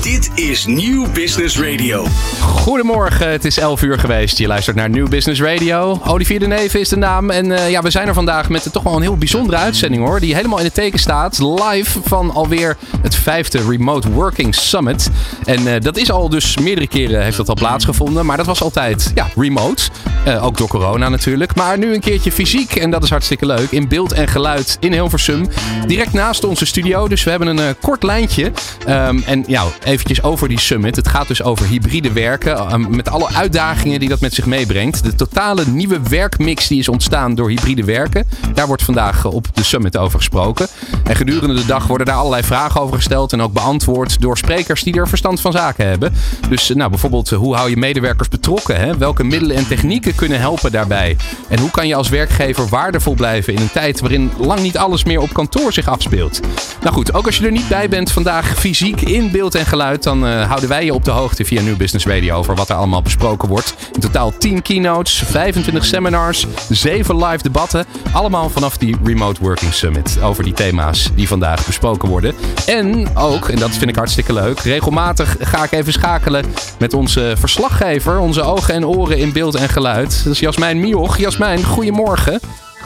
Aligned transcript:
Dit 0.00 0.30
is 0.34 0.66
Nieuw 0.66 1.06
Business 1.12 1.60
Radio. 1.60 2.06
Goedemorgen, 2.40 3.30
het 3.30 3.44
is 3.44 3.58
11 3.58 3.82
uur 3.82 3.98
geweest. 3.98 4.38
Je 4.38 4.46
luistert 4.46 4.76
naar 4.76 4.90
New 4.90 5.08
Business 5.08 5.40
Radio. 5.40 6.00
Olivier 6.06 6.38
de 6.38 6.46
Neve 6.46 6.80
is 6.80 6.88
de 6.88 6.96
naam. 6.96 7.30
En 7.30 7.46
uh, 7.46 7.70
ja, 7.70 7.82
we 7.82 7.90
zijn 7.90 8.08
er 8.08 8.14
vandaag 8.14 8.48
met 8.48 8.72
toch 8.72 8.82
wel 8.82 8.96
een 8.96 9.02
heel 9.02 9.16
bijzondere 9.16 9.56
uitzending 9.56 10.06
hoor. 10.06 10.20
Die 10.20 10.34
helemaal 10.34 10.58
in 10.58 10.64
het 10.64 10.74
teken 10.74 10.98
staat. 10.98 11.38
Live 11.38 12.00
van 12.04 12.30
alweer 12.30 12.76
het 13.02 13.14
vijfde 13.14 13.68
Remote 13.68 14.10
Working 14.10 14.54
Summit. 14.54 15.10
En 15.44 15.60
uh, 15.60 15.74
dat 15.80 15.96
is 15.96 16.10
al 16.10 16.28
dus 16.28 16.58
meerdere 16.58 16.88
keren 16.88 17.22
heeft 17.22 17.36
dat 17.36 17.48
al 17.48 17.54
plaatsgevonden. 17.54 18.26
Maar 18.26 18.36
dat 18.36 18.46
was 18.46 18.62
altijd 18.62 19.10
ja, 19.14 19.28
remote. 19.36 19.82
Uh, 20.26 20.44
ook 20.44 20.56
door 20.56 20.68
corona 20.68 21.08
natuurlijk. 21.08 21.54
Maar 21.54 21.78
nu 21.78 21.94
een 21.94 22.00
keertje 22.00 22.32
fysiek. 22.32 22.76
En 22.76 22.90
dat 22.90 23.02
is 23.02 23.10
hartstikke 23.10 23.46
leuk. 23.46 23.70
In 23.70 23.88
beeld 23.88 24.12
en 24.12 24.28
geluid 24.28 24.76
in 24.80 24.92
Hilversum. 24.92 25.48
Direct 25.86 26.12
naast 26.12 26.44
onze 26.44 26.66
studio. 26.66 27.08
Dus 27.08 27.24
we 27.24 27.30
hebben 27.30 27.56
een 27.56 27.76
kort 27.80 28.02
lijntje. 28.02 28.52
Um, 28.88 29.22
en 29.26 29.44
ja, 29.46 29.64
eventjes 29.88 30.22
over 30.22 30.48
die 30.48 30.60
summit. 30.60 30.96
Het 30.96 31.08
gaat 31.08 31.28
dus 31.28 31.42
over 31.42 31.66
hybride 31.66 32.12
werken. 32.12 32.72
Um, 32.72 32.96
met 32.96 33.08
alle 33.08 33.28
uitdagingen 33.28 34.00
die 34.00 34.08
dat 34.08 34.20
met 34.20 34.34
zich 34.34 34.46
meebrengt. 34.46 35.04
De 35.04 35.14
totale 35.14 35.64
nieuwe 35.66 36.00
werkmix 36.08 36.68
die 36.68 36.78
is 36.78 36.88
ontstaan 36.88 37.34
door 37.34 37.48
hybride 37.48 37.84
werken. 37.84 38.26
Daar 38.54 38.66
wordt 38.66 38.82
vandaag 38.82 39.24
op 39.24 39.46
de 39.52 39.62
summit 39.62 39.96
over 39.96 40.18
gesproken. 40.18 40.68
En 41.04 41.16
gedurende 41.16 41.54
de 41.54 41.66
dag 41.66 41.86
worden 41.86 42.06
daar 42.06 42.16
allerlei 42.16 42.42
vragen 42.42 42.80
over 42.80 42.96
gesteld. 42.96 43.32
En 43.32 43.42
ook 43.42 43.52
beantwoord 43.52 44.20
door 44.20 44.38
sprekers 44.38 44.82
die 44.82 44.94
er 44.94 45.08
verstand 45.08 45.40
van 45.40 45.52
zaken 45.52 45.88
hebben. 45.88 46.12
Dus 46.48 46.68
nou, 46.68 46.90
bijvoorbeeld 46.90 47.30
hoe 47.30 47.54
hou 47.54 47.70
je 47.70 47.76
medewerkers 47.76 48.28
betrokken? 48.28 48.80
Hè? 48.80 48.96
Welke 48.96 49.24
middelen 49.24 49.56
en 49.56 49.66
technieken 49.66 50.14
kunnen 50.14 50.40
helpen 50.40 50.72
daarbij? 50.72 51.16
En 51.48 51.58
hoe 51.58 51.70
kan 51.70 51.86
je 51.86 51.94
als 51.94 52.08
werkgever 52.08 52.68
waardevol 52.68 53.14
blijven 53.14 53.54
in 53.54 53.60
een 53.60 53.72
tijd 53.72 54.00
waarin 54.00 54.30
lang 54.38 54.60
niet 54.60 54.78
alles 54.78 55.04
meer 55.04 55.20
op 55.20 55.32
kantoor 55.32 55.72
zich 55.72 55.88
afspeelt? 55.88 56.40
Nou 56.80 56.94
goed, 56.94 57.14
ook 57.14 57.26
als 57.26 57.36
je 57.36 57.44
er 57.44 57.52
niet 57.52 57.68
bij 57.68 57.88
bent 57.88 58.12
vandaag 58.12 58.58
fysiek 58.58 59.00
in 59.00 59.30
beeld 59.30 59.54
en 59.54 59.66
geluid, 59.66 59.76
dan 60.02 60.26
uh, 60.26 60.46
houden 60.46 60.68
wij 60.68 60.84
je 60.84 60.94
op 60.94 61.04
de 61.04 61.10
hoogte 61.10 61.44
via 61.44 61.62
New 61.62 61.76
Business 61.76 62.06
Radio 62.06 62.36
over 62.36 62.54
wat 62.54 62.68
er 62.68 62.76
allemaal 62.76 63.02
besproken 63.02 63.48
wordt. 63.48 63.74
In 63.92 64.00
totaal 64.00 64.32
10 64.38 64.62
keynotes, 64.62 65.22
25 65.26 65.84
seminars, 65.84 66.46
7 66.70 67.24
live 67.24 67.42
debatten. 67.42 67.86
Allemaal 68.12 68.50
vanaf 68.50 68.76
die 68.76 68.96
Remote 69.04 69.40
Working 69.40 69.72
Summit 69.72 70.18
over 70.22 70.44
die 70.44 70.52
thema's 70.52 71.10
die 71.14 71.28
vandaag 71.28 71.66
besproken 71.66 72.08
worden. 72.08 72.34
En 72.66 73.16
ook, 73.16 73.48
en 73.48 73.58
dat 73.58 73.70
vind 73.70 73.90
ik 73.90 73.96
hartstikke 73.96 74.32
leuk, 74.32 74.58
regelmatig 74.58 75.36
ga 75.40 75.64
ik 75.64 75.72
even 75.72 75.92
schakelen 75.92 76.44
met 76.78 76.94
onze 76.94 77.34
verslaggever, 77.36 78.18
onze 78.18 78.42
ogen 78.42 78.74
en 78.74 78.86
oren 78.86 79.18
in 79.18 79.32
beeld 79.32 79.54
en 79.54 79.68
geluid. 79.68 80.20
Dat 80.24 80.32
is 80.32 80.40
Jasmijn 80.40 80.80
Mioch. 80.80 81.18
Jasmijn, 81.18 81.64
goedemorgen. 81.64 82.40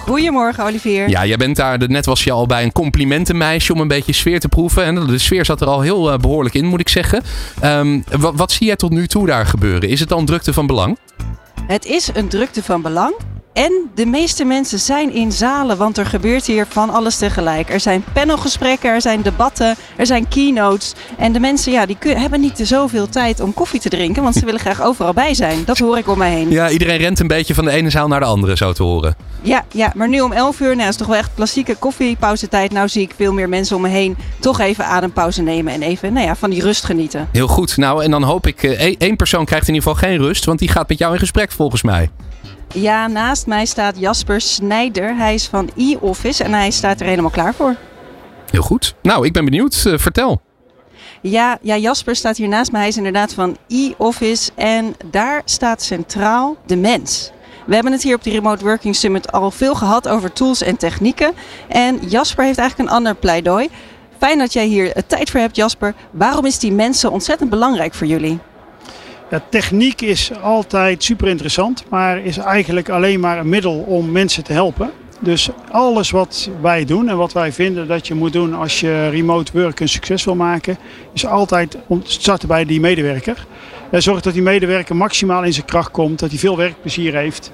Goedemorgen, 0.06 0.64
Olivier. 0.64 1.08
Ja, 1.08 1.26
jij 1.26 1.36
bent 1.36 1.56
daar, 1.56 1.88
net 1.88 2.06
was 2.06 2.24
je 2.24 2.32
al 2.32 2.46
bij 2.46 2.62
een 2.62 2.72
complimentenmeisje 2.72 3.72
om 3.72 3.80
een 3.80 3.88
beetje 3.88 4.12
sfeer 4.12 4.40
te 4.40 4.48
proeven. 4.48 4.84
En 4.84 5.06
de 5.06 5.18
sfeer 5.18 5.44
zat 5.44 5.60
er 5.60 5.66
al 5.66 5.80
heel 5.80 6.12
uh, 6.12 6.18
behoorlijk 6.18 6.54
in, 6.54 6.66
moet 6.66 6.80
ik 6.80 6.88
zeggen. 6.88 7.22
Um, 7.64 8.04
wat, 8.18 8.34
wat 8.36 8.52
zie 8.52 8.66
jij 8.66 8.76
tot 8.76 8.90
nu 8.90 9.06
toe 9.06 9.26
daar 9.26 9.46
gebeuren? 9.46 9.88
Is 9.88 10.00
het 10.00 10.08
dan 10.08 10.26
drukte 10.26 10.52
van 10.52 10.66
belang? 10.66 10.98
Het 11.66 11.84
is 11.84 12.10
een 12.14 12.28
drukte 12.28 12.62
van 12.62 12.82
belang. 12.82 13.14
En 13.52 13.90
de 13.94 14.06
meeste 14.06 14.44
mensen 14.44 14.78
zijn 14.78 15.12
in 15.12 15.32
zalen, 15.32 15.76
want 15.76 15.98
er 15.98 16.06
gebeurt 16.06 16.46
hier 16.46 16.66
van 16.68 16.90
alles 16.90 17.16
tegelijk. 17.16 17.70
Er 17.70 17.80
zijn 17.80 18.04
panelgesprekken, 18.12 18.90
er 18.90 19.00
zijn 19.00 19.22
debatten, 19.22 19.74
er 19.96 20.06
zijn 20.06 20.28
keynotes. 20.28 20.94
En 21.18 21.32
de 21.32 21.40
mensen 21.40 21.72
ja, 21.72 21.86
die 21.86 21.96
hebben 22.02 22.40
niet 22.40 22.60
zoveel 22.62 23.08
tijd 23.08 23.40
om 23.40 23.54
koffie 23.54 23.80
te 23.80 23.88
drinken, 23.88 24.22
want 24.22 24.34
ze 24.34 24.44
willen 24.44 24.60
graag 24.60 24.82
overal 24.82 25.12
bij 25.12 25.34
zijn. 25.34 25.64
Dat 25.64 25.78
hoor 25.78 25.98
ik 25.98 26.08
om 26.08 26.18
mij 26.18 26.30
heen. 26.30 26.50
Ja, 26.50 26.70
iedereen 26.70 26.96
rent 26.96 27.20
een 27.20 27.26
beetje 27.26 27.54
van 27.54 27.64
de 27.64 27.70
ene 27.70 27.90
zaal 27.90 28.08
naar 28.08 28.20
de 28.20 28.26
andere, 28.26 28.56
zo 28.56 28.72
te 28.72 28.82
horen. 28.82 29.16
Ja, 29.42 29.64
ja 29.72 29.92
maar 29.94 30.08
nu 30.08 30.20
om 30.20 30.32
11 30.32 30.60
uur, 30.60 30.76
nou, 30.76 30.88
is 30.88 30.96
toch 30.96 31.06
wel 31.06 31.16
echt 31.16 31.30
klassieke 31.34 31.74
koffiepauze-tijd. 31.74 32.72
Nou 32.72 32.88
zie 32.88 33.02
ik 33.02 33.12
veel 33.16 33.32
meer 33.32 33.48
mensen 33.48 33.76
om 33.76 33.82
me 33.82 33.88
heen 33.88 34.16
toch 34.38 34.60
even 34.60 34.84
adempauze 34.84 35.42
nemen 35.42 35.72
en 35.72 35.82
even 35.82 36.12
nou 36.12 36.26
ja, 36.26 36.36
van 36.36 36.50
die 36.50 36.62
rust 36.62 36.84
genieten. 36.84 37.28
Heel 37.32 37.48
goed. 37.48 37.76
Nou, 37.76 38.04
en 38.04 38.10
dan 38.10 38.22
hoop 38.22 38.46
ik, 38.46 38.62
uh, 38.62 38.94
één 38.98 39.16
persoon 39.16 39.44
krijgt 39.44 39.68
in 39.68 39.74
ieder 39.74 39.88
geval 39.88 40.08
geen 40.08 40.18
rust, 40.18 40.44
want 40.44 40.58
die 40.58 40.68
gaat 40.68 40.88
met 40.88 40.98
jou 40.98 41.12
in 41.12 41.18
gesprek 41.18 41.50
volgens 41.50 41.82
mij. 41.82 42.10
Ja, 42.74 43.06
naast 43.06 43.46
mij 43.46 43.66
staat 43.66 43.98
Jasper 43.98 44.40
Snijder. 44.40 45.16
Hij 45.16 45.34
is 45.34 45.46
van 45.46 45.70
e-office 45.76 46.44
en 46.44 46.52
hij 46.52 46.70
staat 46.70 47.00
er 47.00 47.06
helemaal 47.06 47.30
klaar 47.30 47.54
voor. 47.54 47.76
Heel 48.50 48.62
goed. 48.62 48.94
Nou, 49.02 49.26
ik 49.26 49.32
ben 49.32 49.44
benieuwd. 49.44 49.84
Uh, 49.86 49.98
vertel. 49.98 50.40
Ja, 51.20 51.58
ja, 51.62 51.76
Jasper 51.76 52.16
staat 52.16 52.36
hier 52.36 52.48
naast 52.48 52.72
mij. 52.72 52.80
Hij 52.80 52.88
is 52.88 52.96
inderdaad 52.96 53.34
van 53.34 53.56
e-office 53.68 54.50
en 54.54 54.94
daar 55.10 55.42
staat 55.44 55.82
centraal 55.82 56.56
de 56.66 56.76
mens. 56.76 57.30
We 57.66 57.74
hebben 57.74 57.92
het 57.92 58.02
hier 58.02 58.14
op 58.14 58.22
de 58.22 58.30
Remote 58.30 58.64
Working 58.64 58.96
Summit 58.96 59.32
al 59.32 59.50
veel 59.50 59.74
gehad 59.74 60.08
over 60.08 60.32
tools 60.32 60.62
en 60.62 60.76
technieken. 60.76 61.32
En 61.68 61.98
Jasper 62.08 62.44
heeft 62.44 62.58
eigenlijk 62.58 62.88
een 62.90 62.96
ander 62.96 63.14
pleidooi. 63.14 63.68
Fijn 64.18 64.38
dat 64.38 64.52
jij 64.52 64.66
hier 64.66 64.92
tijd 65.06 65.30
voor 65.30 65.40
hebt, 65.40 65.56
Jasper. 65.56 65.94
Waarom 66.10 66.44
is 66.44 66.58
die 66.58 66.72
mensen 66.72 67.10
ontzettend 67.10 67.50
belangrijk 67.50 67.94
voor 67.94 68.06
jullie? 68.06 68.38
Techniek 69.48 70.00
is 70.00 70.30
altijd 70.42 71.04
super 71.04 71.28
interessant, 71.28 71.84
maar 71.88 72.24
is 72.24 72.36
eigenlijk 72.36 72.88
alleen 72.88 73.20
maar 73.20 73.38
een 73.38 73.48
middel 73.48 73.78
om 73.78 74.12
mensen 74.12 74.44
te 74.44 74.52
helpen. 74.52 74.90
Dus 75.18 75.48
alles 75.70 76.10
wat 76.10 76.50
wij 76.60 76.84
doen 76.84 77.08
en 77.08 77.16
wat 77.16 77.32
wij 77.32 77.52
vinden 77.52 77.88
dat 77.88 78.06
je 78.06 78.14
moet 78.14 78.32
doen 78.32 78.54
als 78.54 78.80
je 78.80 79.08
remote 79.08 79.52
work 79.54 79.80
een 79.80 79.88
succes 79.88 80.24
wil 80.24 80.34
maken, 80.34 80.78
is 81.12 81.26
altijd 81.26 81.78
starten 82.02 82.48
bij 82.48 82.64
die 82.64 82.80
medewerker. 82.80 83.46
Zorg 83.90 84.20
dat 84.20 84.32
die 84.32 84.42
medewerker 84.42 84.96
maximaal 84.96 85.42
in 85.42 85.52
zijn 85.52 85.66
kracht 85.66 85.90
komt, 85.90 86.18
dat 86.18 86.30
hij 86.30 86.38
veel 86.38 86.56
werkplezier 86.56 87.14
heeft. 87.14 87.52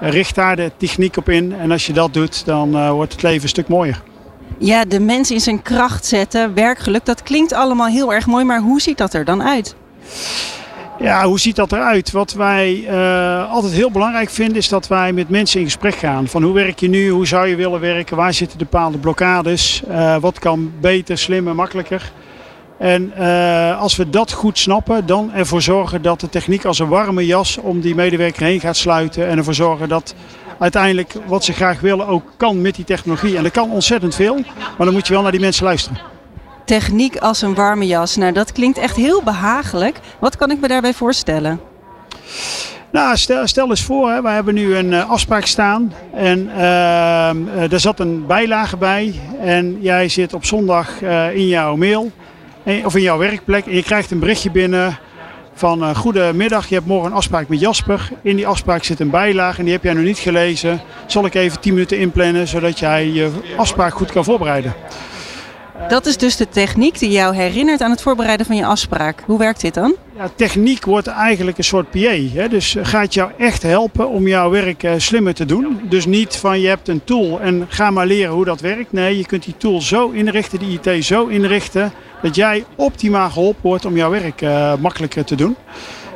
Richt 0.00 0.34
daar 0.34 0.56
de 0.56 0.70
techniek 0.76 1.16
op 1.16 1.28
in 1.28 1.52
en 1.52 1.70
als 1.70 1.86
je 1.86 1.92
dat 1.92 2.14
doet, 2.14 2.44
dan 2.44 2.76
uh, 2.76 2.90
wordt 2.90 3.12
het 3.12 3.22
leven 3.22 3.42
een 3.42 3.48
stuk 3.48 3.68
mooier. 3.68 4.02
Ja, 4.58 4.84
de 4.84 5.00
mens 5.00 5.30
in 5.30 5.40
zijn 5.40 5.62
kracht 5.62 6.06
zetten, 6.06 6.54
werkgeluk, 6.54 7.04
dat 7.04 7.22
klinkt 7.22 7.52
allemaal 7.52 7.86
heel 7.86 8.12
erg 8.12 8.26
mooi, 8.26 8.44
maar 8.44 8.60
hoe 8.60 8.80
ziet 8.80 8.98
dat 8.98 9.14
er 9.14 9.24
dan 9.24 9.42
uit? 9.42 9.74
Ja, 11.00 11.24
hoe 11.24 11.40
ziet 11.40 11.56
dat 11.56 11.72
eruit? 11.72 12.10
Wat 12.10 12.32
wij 12.32 12.86
uh, 12.90 13.50
altijd 13.50 13.72
heel 13.72 13.90
belangrijk 13.90 14.30
vinden 14.30 14.56
is 14.56 14.68
dat 14.68 14.88
wij 14.88 15.12
met 15.12 15.28
mensen 15.28 15.60
in 15.60 15.66
gesprek 15.66 15.94
gaan. 15.94 16.28
Van 16.28 16.42
hoe 16.42 16.54
werk 16.54 16.80
je 16.80 16.88
nu? 16.88 17.08
Hoe 17.08 17.26
zou 17.26 17.48
je 17.48 17.56
willen 17.56 17.80
werken? 17.80 18.16
Waar 18.16 18.34
zitten 18.34 18.58
de 18.58 18.64
bepaalde 18.64 18.98
blokkades? 18.98 19.82
Uh, 19.88 20.16
wat 20.16 20.38
kan 20.38 20.72
beter, 20.80 21.18
slimmer, 21.18 21.54
makkelijker? 21.54 22.12
En 22.78 23.12
uh, 23.18 23.80
als 23.80 23.96
we 23.96 24.10
dat 24.10 24.32
goed 24.32 24.58
snappen, 24.58 25.06
dan 25.06 25.32
ervoor 25.32 25.62
zorgen 25.62 26.02
dat 26.02 26.20
de 26.20 26.28
techniek 26.28 26.64
als 26.64 26.78
een 26.78 26.88
warme 26.88 27.26
jas 27.26 27.58
om 27.58 27.80
die 27.80 27.94
medewerker 27.94 28.42
heen 28.42 28.60
gaat 28.60 28.76
sluiten. 28.76 29.28
En 29.28 29.38
ervoor 29.38 29.54
zorgen 29.54 29.88
dat 29.88 30.14
uiteindelijk 30.58 31.14
wat 31.26 31.44
ze 31.44 31.52
graag 31.52 31.80
willen 31.80 32.06
ook 32.06 32.32
kan 32.36 32.60
met 32.60 32.74
die 32.74 32.84
technologie. 32.84 33.36
En 33.36 33.42
dat 33.42 33.52
kan 33.52 33.70
ontzettend 33.70 34.14
veel, 34.14 34.34
maar 34.76 34.86
dan 34.86 34.92
moet 34.92 35.06
je 35.06 35.12
wel 35.12 35.22
naar 35.22 35.32
die 35.32 35.40
mensen 35.40 35.64
luisteren 35.64 36.17
techniek 36.68 37.16
als 37.16 37.42
een 37.42 37.54
warme 37.54 37.86
jas. 37.86 38.16
Nou, 38.16 38.32
dat 38.32 38.52
klinkt 38.52 38.78
echt 38.78 38.96
heel 38.96 39.22
behagelijk. 39.22 39.98
Wat 40.18 40.36
kan 40.36 40.50
ik 40.50 40.60
me 40.60 40.68
daarbij 40.68 40.94
voorstellen? 40.94 41.60
Nou, 42.90 43.16
stel, 43.16 43.46
stel 43.46 43.68
eens 43.68 43.82
voor, 43.82 44.10
hè, 44.10 44.22
wij 44.22 44.34
hebben 44.34 44.54
nu 44.54 44.76
een 44.76 44.92
uh, 44.92 45.10
afspraak 45.10 45.46
staan 45.46 45.92
en 46.14 46.38
uh, 46.38 46.56
uh, 46.56 47.72
er 47.72 47.80
zat 47.80 48.00
een 48.00 48.26
bijlage 48.26 48.76
bij 48.76 49.14
en 49.40 49.78
jij 49.80 50.08
zit 50.08 50.34
op 50.34 50.44
zondag 50.44 51.02
in 51.34 51.46
jouw 51.46 51.76
mail 51.76 52.10
of 52.84 52.96
in 52.96 53.02
jouw 53.02 53.18
werkplek 53.18 53.66
en 53.66 53.74
je 53.74 53.82
krijgt 53.82 54.10
een 54.10 54.18
berichtje 54.18 54.50
binnen 54.50 54.98
van 55.54 55.96
goedemiddag, 55.96 56.68
je 56.68 56.74
hebt 56.74 56.86
morgen 56.86 57.10
een 57.10 57.16
afspraak 57.16 57.48
met 57.48 57.60
Jasper. 57.60 58.10
In 58.22 58.36
die 58.36 58.46
afspraak 58.46 58.84
zit 58.84 59.00
een 59.00 59.10
bijlage 59.10 59.58
en 59.58 59.64
die 59.64 59.72
heb 59.72 59.82
jij 59.82 59.92
nog 59.92 60.04
niet 60.04 60.18
gelezen. 60.18 60.80
Zal 61.06 61.24
ik 61.24 61.34
even 61.34 61.60
10 61.60 61.72
minuten 61.72 61.98
inplannen 61.98 62.48
zodat 62.48 62.78
jij 62.78 63.06
je 63.06 63.30
afspraak 63.56 63.94
goed 63.94 64.12
kan 64.12 64.24
voorbereiden? 64.24 64.74
Dat 65.88 66.06
is 66.06 66.16
dus 66.16 66.36
de 66.36 66.48
techniek 66.48 66.98
die 66.98 67.10
jou 67.10 67.34
herinnert 67.34 67.80
aan 67.80 67.90
het 67.90 68.02
voorbereiden 68.02 68.46
van 68.46 68.56
je 68.56 68.66
afspraak. 68.66 69.22
Hoe 69.26 69.38
werkt 69.38 69.60
dit 69.60 69.74
dan? 69.74 69.94
Ja, 70.16 70.30
techniek 70.34 70.84
wordt 70.84 71.06
eigenlijk 71.06 71.58
een 71.58 71.64
soort 71.64 71.90
PA. 71.90 72.16
Hè? 72.32 72.48
Dus 72.48 72.76
gaat 72.82 73.14
jou 73.14 73.30
echt 73.38 73.62
helpen 73.62 74.08
om 74.08 74.28
jouw 74.28 74.50
werk 74.50 74.82
uh, 74.82 74.92
slimmer 74.96 75.34
te 75.34 75.44
doen. 75.44 75.80
Dus 75.88 76.06
niet 76.06 76.36
van 76.36 76.60
je 76.60 76.68
hebt 76.68 76.88
een 76.88 77.04
tool 77.04 77.40
en 77.40 77.66
ga 77.68 77.90
maar 77.90 78.06
leren 78.06 78.32
hoe 78.32 78.44
dat 78.44 78.60
werkt. 78.60 78.92
Nee, 78.92 79.16
je 79.16 79.26
kunt 79.26 79.44
die 79.44 79.56
tool 79.56 79.80
zo 79.80 80.10
inrichten, 80.10 80.58
die 80.58 80.80
IT 80.82 81.04
zo 81.04 81.26
inrichten, 81.26 81.92
dat 82.22 82.34
jij 82.34 82.64
optimaal 82.76 83.30
geholpen 83.30 83.62
wordt 83.62 83.84
om 83.84 83.96
jouw 83.96 84.10
werk 84.10 84.42
uh, 84.42 84.72
makkelijker 84.80 85.24
te 85.24 85.34
doen. 85.34 85.56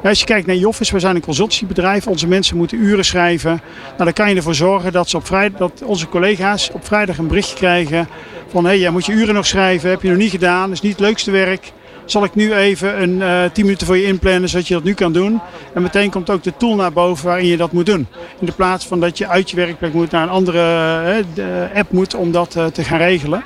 Als 0.02 0.19
je 0.19 0.26
kijkt 0.26 0.46
naar 0.46 0.56
Joffis, 0.56 0.90
we 0.90 1.00
zijn 1.00 1.16
een 1.16 1.22
consultancybedrijf. 1.22 2.06
Onze 2.06 2.26
mensen 2.26 2.56
moeten 2.56 2.78
uren 2.78 3.04
schrijven. 3.04 3.60
Nou, 3.84 4.04
dan 4.04 4.12
kan 4.12 4.28
je 4.28 4.37
ervoor 4.37 4.54
zorgen 4.54 4.93
dat, 4.93 5.08
ze 5.08 5.16
op 5.16 5.26
vrijdag, 5.26 5.58
dat 5.58 5.82
onze 5.82 6.08
collega's 6.08 6.70
op 6.72 6.87
vrijdag 6.87 7.19
een 7.19 7.26
berichtje 7.26 7.56
krijgen 7.56 8.08
van 8.49 8.64
hé, 8.64 8.81
hey, 8.81 8.90
moet 8.90 9.06
je 9.06 9.12
uren 9.12 9.34
nog 9.34 9.46
schrijven, 9.46 9.90
heb 9.90 10.02
je 10.02 10.08
nog 10.08 10.19
niet 10.19 10.31
gedaan, 10.31 10.62
dat 10.62 10.72
is 10.72 10.81
niet 10.81 10.93
het 10.93 11.00
leukste 11.00 11.31
werk. 11.31 11.72
Zal 12.04 12.25
ik 12.25 12.34
nu 12.34 12.54
even 12.54 13.02
een 13.02 13.16
uh, 13.16 13.44
eh, 13.44 13.52
10 13.52 13.64
minuten 13.64 13.87
voor 13.87 13.96
je 13.96 14.06
inplannen 14.06 14.49
zodat 14.49 14.69
je 14.69 14.75
dat 14.75 14.84
nu 14.84 14.94
kan 14.94 15.12
doen. 15.12 15.40
En 15.75 15.82
meteen 15.82 16.10
komt 16.10 16.31
ook 16.31 16.43
de 16.43 16.56
tool 16.56 16.75
naar 16.75 16.93
boven 16.93 17.26
waarin 17.26 17.46
je 17.46 17.56
dat 17.56 17.72
moet 17.72 17.87
doen. 17.87 18.06
In 18.40 18.46
de 18.46 18.52
plaats 18.52 18.87
van 18.87 19.00
dat 19.00 19.19
je 19.19 19.28
uit 19.28 19.50
je 19.50 19.56
werkplek 19.56 19.93
moet 19.93 20.10
naar 20.10 20.22
een 20.22 20.28
andere 20.28 21.25
uh, 21.37 21.78
app 21.78 21.93
moet 21.93 22.14
om 22.14 22.32
dat 22.32 22.50
te 22.50 22.84
gaan 22.84 22.99
regelen. 22.99 23.44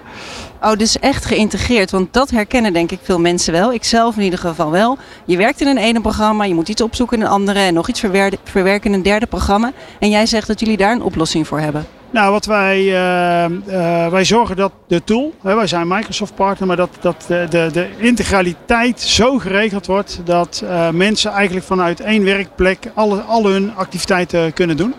Oh, 0.62 0.72
dus 0.76 0.98
echt 0.98 1.24
geïntegreerd. 1.24 1.90
Want 1.90 2.12
dat 2.12 2.30
herkennen 2.30 2.72
denk 2.72 2.90
ik 2.90 2.98
veel 3.02 3.20
mensen 3.20 3.52
wel. 3.52 3.72
Ik 3.72 3.84
zelf 3.84 4.16
in 4.16 4.22
ieder 4.22 4.38
geval 4.38 4.70
wel. 4.70 4.98
Je 5.24 5.36
werkt 5.36 5.60
in 5.60 5.66
een 5.66 5.76
ene 5.76 6.00
programma, 6.00 6.44
je 6.44 6.54
moet 6.54 6.68
iets 6.68 6.82
opzoeken 6.82 7.18
in 7.18 7.24
een 7.24 7.30
andere 7.30 7.58
en 7.58 7.74
nog 7.74 7.88
iets 7.88 8.00
verwerken 8.44 8.90
in 8.90 8.92
een 8.92 9.02
derde 9.02 9.26
programma. 9.26 9.72
En 9.98 10.10
jij 10.10 10.26
zegt 10.26 10.46
dat 10.46 10.60
jullie 10.60 10.76
daar 10.76 10.92
een 10.92 11.02
oplossing 11.02 11.46
voor 11.46 11.60
hebben. 11.60 11.95
Nou, 12.10 12.32
wat 12.32 12.44
wij, 12.44 12.78
uh, 12.78 13.44
uh, 13.68 14.08
wij 14.08 14.24
zorgen 14.24 14.56
dat 14.56 14.72
de 14.88 15.04
tool, 15.04 15.34
hè, 15.42 15.54
wij 15.54 15.66
zijn 15.66 15.88
Microsoft 15.88 16.34
partner, 16.34 16.66
maar 16.66 16.76
dat, 16.76 16.90
dat 17.00 17.24
de, 17.28 17.46
de, 17.50 17.68
de 17.72 17.88
integraliteit 17.98 19.00
zo 19.00 19.38
geregeld 19.38 19.86
wordt 19.86 20.20
dat 20.24 20.62
uh, 20.64 20.90
mensen 20.90 21.30
eigenlijk 21.30 21.66
vanuit 21.66 22.00
één 22.00 22.24
werkplek 22.24 22.90
alle, 22.94 23.20
al 23.20 23.46
hun 23.46 23.74
activiteiten 23.74 24.52
kunnen 24.52 24.76
doen. 24.76 24.94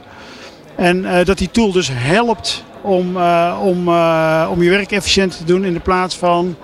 En 0.75 1.25
dat 1.25 1.37
die 1.37 1.51
tool 1.51 1.71
dus 1.71 1.89
helpt 1.91 2.63
om, 2.81 3.17
om, 3.61 3.87
om 4.49 4.63
je 4.63 4.69
werk 4.69 4.91
efficiënt 4.91 5.37
te 5.37 5.43
doen 5.43 5.65
in 5.65 5.73
de 5.73 5.79
plaats 5.79 6.15
van 6.15 6.55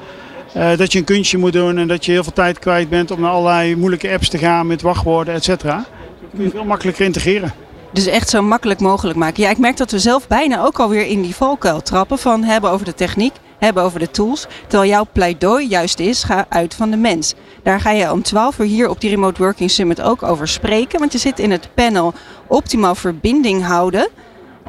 dat 0.78 0.92
je 0.92 1.00
een 1.00 1.06
kunstje 1.06 1.38
moet 1.38 1.54
doen 1.54 1.78
en 1.78 1.88
dat 1.88 2.06
je 2.06 2.12
heel 2.12 2.24
veel 2.24 2.34
tijd 2.34 2.60
kwijt 2.60 2.90
bent 2.90 3.12
om 3.12 3.22
naar 3.22 3.32
allerlei 3.32 3.76
moeilijke 3.76 4.12
apps 4.12 4.30
te 4.30 4.38
gaan 4.38 4.68
met 4.68 4.82
wachtwoorden, 4.82 5.34
et 5.34 5.44
cetera. 5.44 5.76
Dat 5.76 6.30
kun 6.36 6.44
je 6.44 6.50
veel 6.50 6.66
makkelijker 6.66 7.06
integreren. 7.06 7.54
Dus 7.94 8.06
echt 8.06 8.30
zo 8.30 8.42
makkelijk 8.42 8.80
mogelijk 8.80 9.18
maken. 9.18 9.44
Ja, 9.44 9.50
ik 9.50 9.58
merk 9.58 9.78
dat 9.78 9.92
we 9.92 10.00
zelf 10.00 10.28
bijna 10.28 10.64
ook 10.64 10.80
alweer 10.80 11.06
in 11.06 11.22
die 11.22 11.36
valkuil 11.36 11.82
trappen 11.82 12.18
van 12.18 12.44
hebben 12.44 12.70
over 12.70 12.86
de 12.86 12.94
techniek, 12.94 13.34
hebben 13.60 13.84
over 13.84 14.00
de 14.00 14.12
tools. 14.12 14.48
Terwijl 14.68 14.90
jouw 14.90 15.06
pleidooi 15.12 15.68
juist 15.68 16.00
is, 16.00 16.24
ga 16.24 16.46
uit 16.50 16.76
van 16.76 16.92
de 16.92 16.98
mens. 16.98 17.34
Daar 17.64 17.80
ga 17.80 17.92
je 17.92 18.12
om 18.12 18.22
12 18.22 18.60
uur 18.60 18.66
hier 18.66 18.90
op 18.90 19.02
die 19.02 19.10
Remote 19.10 19.44
Working 19.44 19.72
Summit 19.72 20.02
ook 20.02 20.24
over 20.24 20.48
spreken. 20.48 21.00
Want 21.00 21.12
je 21.12 21.18
zit 21.18 21.40
in 21.40 21.52
het 21.52 21.70
panel 21.74 22.14
optimaal 22.48 22.96
verbinding 22.96 23.66
houden. 23.66 24.10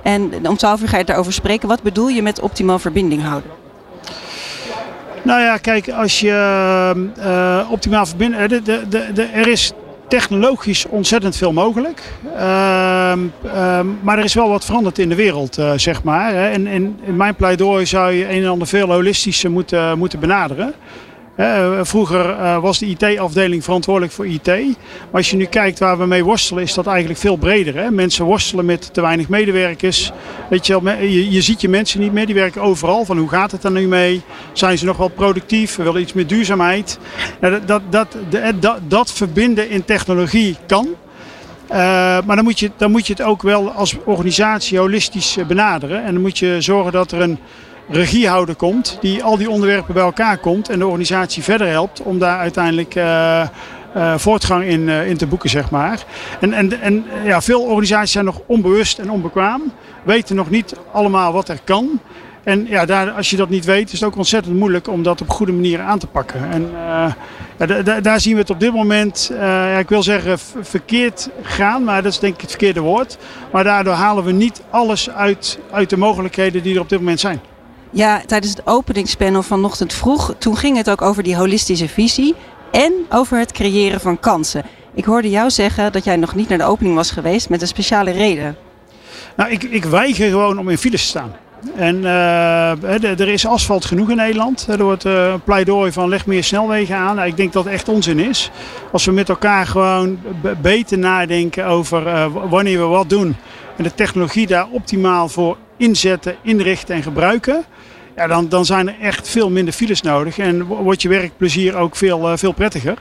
En 0.03 0.49
om 0.49 0.57
12 0.57 0.83
uur 0.83 0.89
ga 0.89 0.99
je 0.99 1.05
daarover 1.05 1.33
spreken. 1.33 1.69
Wat 1.69 1.83
bedoel 1.83 2.09
je 2.09 2.23
met 2.23 2.41
optimaal 2.41 2.79
verbinding 2.79 3.23
houden? 3.23 3.51
Nou 5.23 5.41
ja, 5.41 5.57
kijk, 5.57 5.91
als 5.91 6.21
je 6.21 6.33
uh, 7.19 7.71
optimaal 7.71 8.07
verbindt. 8.07 8.65
De, 8.65 9.29
er 9.33 9.47
is 9.47 9.73
technologisch 10.09 10.87
ontzettend 10.89 11.37
veel 11.37 11.53
mogelijk. 11.53 12.03
Uh, 12.25 12.41
maar 14.03 14.19
er 14.19 14.25
is 14.25 14.35
wel 14.35 14.49
wat 14.49 14.65
veranderd 14.65 14.99
in 14.99 15.09
de 15.09 15.15
wereld, 15.15 15.59
uh, 15.59 15.73
zeg 15.77 16.03
maar. 16.03 16.35
En, 16.35 16.67
in 16.67 17.17
mijn 17.17 17.35
pleidooi 17.35 17.87
zou 17.87 18.13
je 18.13 18.25
een 18.25 18.43
en 18.43 18.49
ander 18.49 18.67
veel 18.67 18.93
holistischer 18.93 19.51
moeten, 19.51 19.99
moeten 19.99 20.21
benaderen. 20.21 20.75
Vroeger 21.83 22.31
uh, 22.31 22.59
was 22.59 22.79
de 22.79 22.87
IT-afdeling 22.87 23.65
verantwoordelijk 23.65 24.13
voor 24.13 24.27
IT. 24.27 24.47
Maar 24.47 24.67
als 25.13 25.31
je 25.31 25.37
nu 25.37 25.45
kijkt 25.45 25.79
waar 25.79 25.99
we 25.99 26.07
mee 26.07 26.25
worstelen, 26.25 26.63
is 26.63 26.75
dat 26.75 26.87
eigenlijk 26.87 27.21
veel 27.21 27.37
breder. 27.37 27.93
Mensen 27.93 28.25
worstelen 28.25 28.65
met 28.65 28.95
te 28.95 29.01
weinig 29.01 29.29
medewerkers. 29.29 30.13
Weet 30.51 30.67
je, 30.67 31.43
ziet 31.43 31.61
je 31.61 31.69
mensen 31.69 32.01
niet 32.01 32.13
meer, 32.13 32.27
die 32.27 32.35
werken 32.35 32.63
overal. 32.63 33.05
Van 33.05 33.19
hoe 33.19 33.29
gaat 33.29 33.51
het 33.51 33.65
er 33.65 33.71
nu 33.71 33.89
mee? 33.89 34.23
Zijn 34.53 34.79
ze 34.79 34.85
nog 34.85 34.97
wel 34.97 35.09
productief? 35.09 35.77
We 35.77 35.83
willen 35.83 36.01
iets 36.01 36.13
met 36.13 36.29
duurzaamheid. 36.29 36.99
Dat, 37.41 37.69
dat, 37.69 37.83
dat, 38.61 38.79
dat, 38.89 39.13
verbinden 39.13 39.71
in 39.71 39.85
technologie 39.85 40.57
kan. 40.67 40.89
Uh, 41.71 41.77
maar 42.27 42.37
dan 42.37 42.45
moet, 42.45 42.59
je, 42.59 42.71
dan 42.77 42.91
moet 42.91 43.07
je 43.07 43.13
het 43.13 43.23
ook 43.23 43.43
wel 43.43 43.71
als 43.71 43.97
organisatie 44.05 44.79
holistisch 44.79 45.37
benaderen. 45.49 46.05
En 46.05 46.13
dan 46.13 46.23
moet 46.23 46.39
je 46.39 46.57
zorgen 46.61 46.93
dat 46.93 47.13
er 47.13 47.21
een 47.21 47.39
regiehouder 47.89 48.55
komt, 48.55 48.99
die 49.01 49.23
al 49.23 49.37
die 49.37 49.51
onderwerpen 49.51 49.95
bij 49.95 50.03
elkaar 50.03 50.39
komt 50.39 50.69
en 50.69 50.79
de 50.79 50.87
organisatie 50.87 51.43
verder 51.43 51.69
helpt 51.69 52.03
om 52.03 52.19
daar 52.19 52.39
uiteindelijk 52.39 52.95
uh, 52.95 53.47
uh, 53.97 54.19
voortgang 54.19 54.65
in, 54.65 54.81
uh, 54.81 55.09
in 55.09 55.17
te 55.17 55.27
boeken, 55.27 55.51
zeg 55.51 55.71
maar. 55.71 56.05
En, 56.41 56.53
en, 56.53 56.81
en 56.81 57.05
ja, 57.25 57.43
veel 57.43 57.63
organisaties 57.63 58.13
zijn 58.13 58.25
nog 58.25 58.41
onbewust 58.47 58.99
en 58.99 59.11
onbekwaam, 59.11 59.63
weten 60.03 60.37
nog 60.37 60.51
niet 60.51 60.75
allemaal 60.93 61.33
wat 61.33 61.49
er 61.49 61.59
kan. 61.65 62.01
En 62.43 62.67
ja, 62.69 62.85
daar, 62.85 63.11
als 63.11 63.31
je 63.31 63.37
dat 63.37 63.49
niet 63.49 63.65
weet, 63.65 63.93
is 63.93 64.01
het 64.01 64.09
ook 64.09 64.17
ontzettend 64.17 64.57
moeilijk 64.57 64.89
om 64.89 65.03
dat 65.03 65.21
op 65.21 65.31
goede 65.31 65.53
manier 65.53 65.81
aan 65.81 65.99
te 65.99 66.07
pakken. 66.07 66.51
En 66.51 66.71
ja, 67.59 68.01
daar 68.01 68.21
zien 68.21 68.35
we 68.35 68.41
het 68.41 68.51
op 68.51 68.61
dit 68.61 68.73
moment, 68.73 69.31
ja, 69.39 69.79
ik 69.79 69.89
wil 69.89 70.03
zeggen 70.03 70.39
verkeerd 70.61 71.31
gaan, 71.43 71.85
maar 71.85 72.03
dat 72.03 72.13
is 72.13 72.19
denk 72.19 72.35
ik 72.35 72.41
het 72.41 72.51
verkeerde 72.51 72.81
woord. 72.81 73.19
Maar 73.53 73.65
daardoor 73.65 73.95
halen 73.95 74.25
we 74.25 74.33
niet 74.33 74.63
alles 74.71 75.11
uit, 75.11 75.59
uit 75.71 75.91
de 75.91 75.97
mogelijkheden 75.97 76.63
die 76.63 76.75
er 76.75 76.81
op 76.81 76.89
dit 76.89 76.99
moment 76.99 77.21
zijn. 77.21 77.41
Ja, 77.95 78.23
tijdens 78.27 78.53
het 78.53 78.67
openingspanel 78.67 79.43
vanochtend 79.43 79.93
vroeg, 79.93 80.35
toen 80.39 80.57
ging 80.57 80.77
het 80.77 80.91
ook 80.91 81.03
over 81.03 81.23
die 81.23 81.37
holistische 81.37 81.89
visie 81.89 82.35
en 82.71 82.93
over 83.09 83.39
het 83.39 83.53
creëren 83.53 84.01
van 84.01 84.21
kansen. 84.21 84.65
Ik 84.95 85.05
hoorde 85.05 85.31
jou 85.31 85.51
zeggen 85.51 85.93
dat 85.93 86.05
jij 86.05 86.17
nog 86.17 86.35
niet 86.35 86.49
naar 86.49 86.59
de 86.59 86.65
opening 86.65 86.95
was 86.95 87.11
geweest 87.11 87.49
met 87.49 87.61
een 87.61 87.67
speciale 87.67 88.11
reden. 88.11 88.57
Nou, 89.37 89.51
ik, 89.51 89.63
ik 89.63 89.85
weiger 89.85 90.29
gewoon 90.29 90.59
om 90.59 90.69
in 90.69 90.79
files 90.79 91.01
te 91.01 91.07
staan. 91.07 91.33
En 91.77 91.97
uh, 91.97 93.21
er 93.21 93.29
is 93.29 93.47
asfalt 93.47 93.85
genoeg 93.85 94.11
in 94.11 94.17
Nederland. 94.17 94.67
Er 94.69 94.85
wordt 94.85 95.05
een 95.05 95.43
pleidooi 95.45 95.93
van 95.93 96.09
leg 96.09 96.27
meer 96.27 96.45
snelwegen 96.45 96.97
aan. 96.97 97.17
Nou, 97.17 97.29
ik 97.29 97.37
denk 97.37 97.53
dat 97.53 97.67
echt 97.67 97.89
onzin 97.89 98.19
is. 98.19 98.51
Als 98.93 99.05
we 99.05 99.13
met 99.13 99.29
elkaar 99.29 99.67
gewoon 99.67 100.21
beter 100.63 100.99
nadenken 100.99 101.67
over 101.67 102.07
uh, 102.07 102.27
wanneer 102.49 102.79
we 102.79 102.85
wat 102.85 103.09
doen. 103.09 103.37
En 103.77 103.85
de 103.85 103.95
technologie 103.95 104.47
daar 104.47 104.67
optimaal 104.71 105.29
voor 105.29 105.57
inzetten, 105.77 106.37
inrichten 106.43 106.95
en 106.95 107.03
gebruiken. 107.03 107.65
Ja, 108.17 108.27
dan, 108.27 108.49
dan 108.49 108.65
zijn 108.65 108.89
er 108.89 108.95
echt 109.01 109.29
veel 109.29 109.51
minder 109.51 109.75
files 109.75 110.03
nodig 110.03 110.39
en 110.39 110.65
wordt 110.65 111.03
je 111.03 111.09
werkplezier 111.09 111.77
ook 111.77 111.97
veel, 111.97 112.31
uh, 112.31 112.37
veel 112.37 112.53
prettiger. 112.53 112.99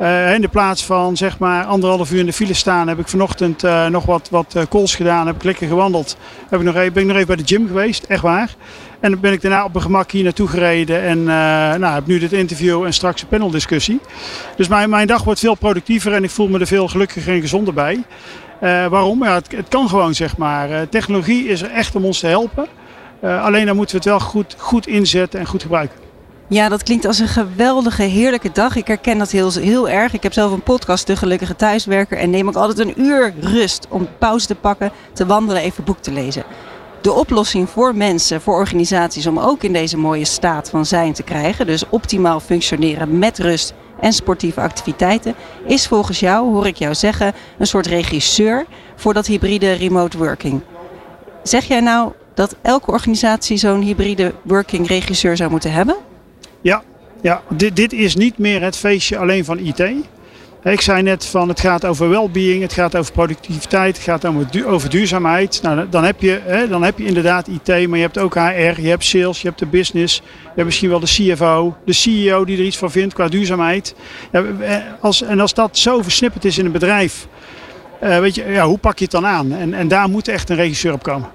Uh, 0.00 0.34
in 0.34 0.40
de 0.40 0.48
plaats 0.48 0.84
van 0.84 1.16
zeg 1.16 1.38
maar 1.38 1.64
anderhalf 1.64 2.12
uur 2.12 2.18
in 2.18 2.26
de 2.26 2.32
file 2.32 2.54
staan, 2.54 2.88
heb 2.88 2.98
ik 2.98 3.08
vanochtend 3.08 3.64
uh, 3.64 3.86
nog 3.86 4.04
wat, 4.04 4.28
wat 4.30 4.56
calls 4.68 4.94
gedaan, 4.94 5.26
heb 5.26 5.36
ik 5.36 5.42
lekker 5.42 5.68
gewandeld. 5.68 6.16
Heb 6.48 6.60
ik 6.60 6.66
nog 6.66 6.74
even, 6.74 6.92
ben 6.92 7.02
ik 7.02 7.08
nog 7.08 7.16
even 7.16 7.26
bij 7.26 7.36
de 7.36 7.54
gym 7.54 7.66
geweest, 7.66 8.04
echt 8.04 8.22
waar. 8.22 8.54
En 9.00 9.10
dan 9.10 9.20
ben 9.20 9.32
ik 9.32 9.40
daarna 9.40 9.64
op 9.64 9.72
mijn 9.72 9.84
gemak 9.84 10.10
hier 10.10 10.24
naartoe 10.24 10.48
gereden 10.48 11.02
en 11.02 11.24
nou, 11.80 11.94
heb 11.94 12.06
nu 12.06 12.18
dit 12.18 12.32
interview 12.32 12.84
en 12.84 12.92
straks 12.92 13.22
een 13.22 13.28
paneldiscussie. 13.28 14.00
Dus 14.56 14.68
mijn, 14.68 14.90
mijn 14.90 15.06
dag 15.06 15.24
wordt 15.24 15.40
veel 15.40 15.54
productiever 15.54 16.12
en 16.12 16.24
ik 16.24 16.30
voel 16.30 16.48
me 16.48 16.58
er 16.58 16.66
veel 16.66 16.88
gelukkiger 16.88 17.34
en 17.34 17.40
gezonder 17.40 17.74
bij. 17.74 18.02
waarom? 18.88 19.24
Ja, 19.24 19.34
het, 19.34 19.52
het, 19.56 19.68
kan 19.68 19.88
gewoon 19.88 20.14
zeg 20.14 20.36
maar. 20.36 20.88
technologie 20.88 21.48
is 21.48 21.62
er 21.62 21.70
echt 21.70 21.94
om 21.94 22.04
ons 22.04 22.18
te 22.18 22.26
helpen. 22.26 22.66
Uh, 23.24 23.44
alleen 23.44 23.66
dan 23.66 23.76
moeten 23.76 23.96
we 23.96 24.02
het 24.02 24.10
wel 24.10 24.28
goed, 24.28 24.54
goed 24.58 24.86
inzetten 24.86 25.40
en 25.40 25.46
goed 25.46 25.62
gebruiken. 25.62 25.98
Ja, 26.48 26.68
dat 26.68 26.82
klinkt 26.82 27.04
als 27.04 27.18
een 27.18 27.28
geweldige, 27.28 28.02
heerlijke 28.02 28.50
dag. 28.52 28.76
Ik 28.76 28.86
herken 28.86 29.18
dat 29.18 29.30
heel, 29.30 29.52
heel 29.52 29.88
erg. 29.88 30.12
Ik 30.12 30.22
heb 30.22 30.32
zelf 30.32 30.52
een 30.52 30.62
podcast, 30.62 31.06
De 31.06 31.16
Gelukkige 31.16 31.56
Thuiswerker. 31.56 32.18
En 32.18 32.30
neem 32.30 32.48
ook 32.48 32.54
altijd 32.54 32.78
een 32.78 33.00
uur 33.00 33.34
rust 33.40 33.86
om 33.88 34.08
pauze 34.18 34.46
te 34.46 34.54
pakken, 34.54 34.92
te 35.12 35.26
wandelen, 35.26 35.62
even 35.62 35.84
boek 35.84 35.98
te 35.98 36.12
lezen. 36.12 36.44
De 37.00 37.12
oplossing 37.12 37.68
voor 37.68 37.94
mensen, 37.94 38.40
voor 38.40 38.54
organisaties 38.54 39.26
om 39.26 39.38
ook 39.38 39.62
in 39.62 39.72
deze 39.72 39.96
mooie 39.96 40.24
staat 40.24 40.70
van 40.70 40.86
zijn 40.86 41.12
te 41.12 41.22
krijgen, 41.22 41.66
dus 41.66 41.88
optimaal 41.88 42.40
functioneren 42.40 43.18
met 43.18 43.38
rust 43.38 43.74
en 44.00 44.12
sportieve 44.12 44.60
activiteiten, 44.60 45.34
is 45.66 45.86
volgens 45.86 46.20
jou, 46.20 46.52
hoor 46.52 46.66
ik 46.66 46.76
jou 46.76 46.94
zeggen, 46.94 47.34
een 47.58 47.66
soort 47.66 47.86
regisseur 47.86 48.66
voor 48.96 49.14
dat 49.14 49.26
hybride 49.26 49.72
remote 49.72 50.18
working. 50.18 50.60
Zeg 51.42 51.64
jij 51.64 51.80
nou, 51.80 52.12
dat 52.34 52.56
elke 52.62 52.90
organisatie 52.90 53.56
zo'n 53.56 53.80
hybride 53.80 54.34
working 54.42 54.86
regisseur 54.86 55.36
zou 55.36 55.50
moeten 55.50 55.72
hebben? 55.72 55.96
Ja, 56.60 56.82
ja 57.20 57.42
dit, 57.48 57.76
dit 57.76 57.92
is 57.92 58.16
niet 58.16 58.38
meer 58.38 58.62
het 58.62 58.76
feestje 58.76 59.18
alleen 59.18 59.44
van 59.44 59.58
IT. 59.58 59.92
Ik 60.62 60.80
zei 60.80 61.02
net 61.02 61.26
van 61.26 61.48
het 61.48 61.60
gaat 61.60 61.84
over 61.84 62.08
well-being, 62.08 62.62
het 62.62 62.72
gaat 62.72 62.96
over 62.96 63.12
productiviteit, 63.12 63.96
het 63.96 64.04
gaat 64.04 64.24
over 64.66 64.90
duurzaamheid. 64.90 65.62
Nou, 65.62 65.88
dan, 65.88 66.04
heb 66.04 66.20
je, 66.20 66.40
hè, 66.44 66.68
dan 66.68 66.82
heb 66.82 66.98
je 66.98 67.04
inderdaad 67.04 67.48
IT, 67.48 67.66
maar 67.88 67.98
je 67.98 68.04
hebt 68.04 68.18
ook 68.18 68.34
HR, 68.34 68.80
je 68.80 68.88
hebt 68.88 69.04
sales, 69.04 69.40
je 69.42 69.48
hebt 69.48 69.58
de 69.58 69.66
business, 69.66 70.16
je 70.42 70.48
hebt 70.54 70.64
misschien 70.64 70.88
wel 70.88 71.00
de 71.00 71.06
CFO, 71.06 71.76
de 71.84 71.92
CEO 71.92 72.44
die 72.44 72.58
er 72.58 72.64
iets 72.64 72.78
van 72.78 72.90
vindt 72.90 73.14
qua 73.14 73.28
duurzaamheid. 73.28 73.94
Ja, 74.32 74.44
als, 75.00 75.22
en 75.22 75.40
als 75.40 75.54
dat 75.54 75.78
zo 75.78 76.02
versnipperd 76.02 76.44
is 76.44 76.58
in 76.58 76.64
een 76.64 76.72
bedrijf, 76.72 77.26
uh, 78.02 78.18
weet 78.18 78.34
je, 78.34 78.44
ja, 78.44 78.66
hoe 78.66 78.78
pak 78.78 78.98
je 78.98 79.04
het 79.04 79.12
dan 79.12 79.26
aan? 79.26 79.52
En, 79.52 79.74
en 79.74 79.88
daar 79.88 80.08
moet 80.08 80.28
echt 80.28 80.50
een 80.50 80.56
regisseur 80.56 80.92
op 80.92 81.02
komen. 81.02 81.28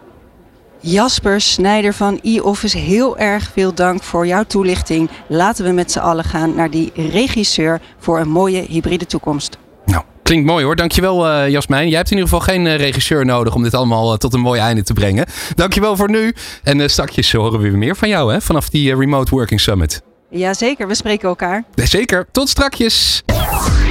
Jasper 0.87 1.41
Snijder 1.41 1.93
van 1.93 2.19
e-office, 2.23 2.77
heel 2.77 3.17
erg 3.17 3.49
veel 3.53 3.73
dank 3.73 4.03
voor 4.03 4.27
jouw 4.27 4.43
toelichting. 4.43 5.09
Laten 5.27 5.65
we 5.65 5.71
met 5.71 5.91
z'n 5.91 5.99
allen 5.99 6.23
gaan 6.23 6.55
naar 6.55 6.69
die 6.69 6.91
regisseur 6.95 7.81
voor 7.99 8.19
een 8.19 8.29
mooie 8.29 8.65
hybride 8.67 9.05
toekomst. 9.05 9.57
Nou, 9.85 10.03
klinkt 10.23 10.45
mooi 10.45 10.65
hoor. 10.65 10.75
Dankjewel 10.75 11.27
uh, 11.27 11.49
Jasmijn. 11.49 11.87
Jij 11.87 11.97
hebt 11.97 12.11
in 12.11 12.17
ieder 12.17 12.29
geval 12.31 12.45
geen 12.53 12.65
uh, 12.65 12.75
regisseur 12.75 13.25
nodig 13.25 13.55
om 13.55 13.63
dit 13.63 13.73
allemaal 13.73 14.11
uh, 14.11 14.17
tot 14.17 14.33
een 14.33 14.39
mooi 14.39 14.59
einde 14.59 14.83
te 14.83 14.93
brengen. 14.93 15.25
Dankjewel 15.55 15.95
voor 15.95 16.09
nu. 16.09 16.35
En 16.63 16.79
uh, 16.79 16.87
straks 16.87 17.31
horen 17.31 17.51
we 17.51 17.57
weer 17.57 17.77
meer 17.77 17.95
van 17.95 18.09
jou 18.09 18.33
hè, 18.33 18.41
vanaf 18.41 18.69
die 18.69 18.95
Remote 18.95 19.31
Working 19.31 19.61
Summit. 19.61 20.01
Jazeker, 20.29 20.87
we 20.87 20.95
spreken 20.95 21.29
elkaar. 21.29 21.63
Zeker, 21.75 22.27
tot 22.31 22.49
strakjes. 22.49 23.23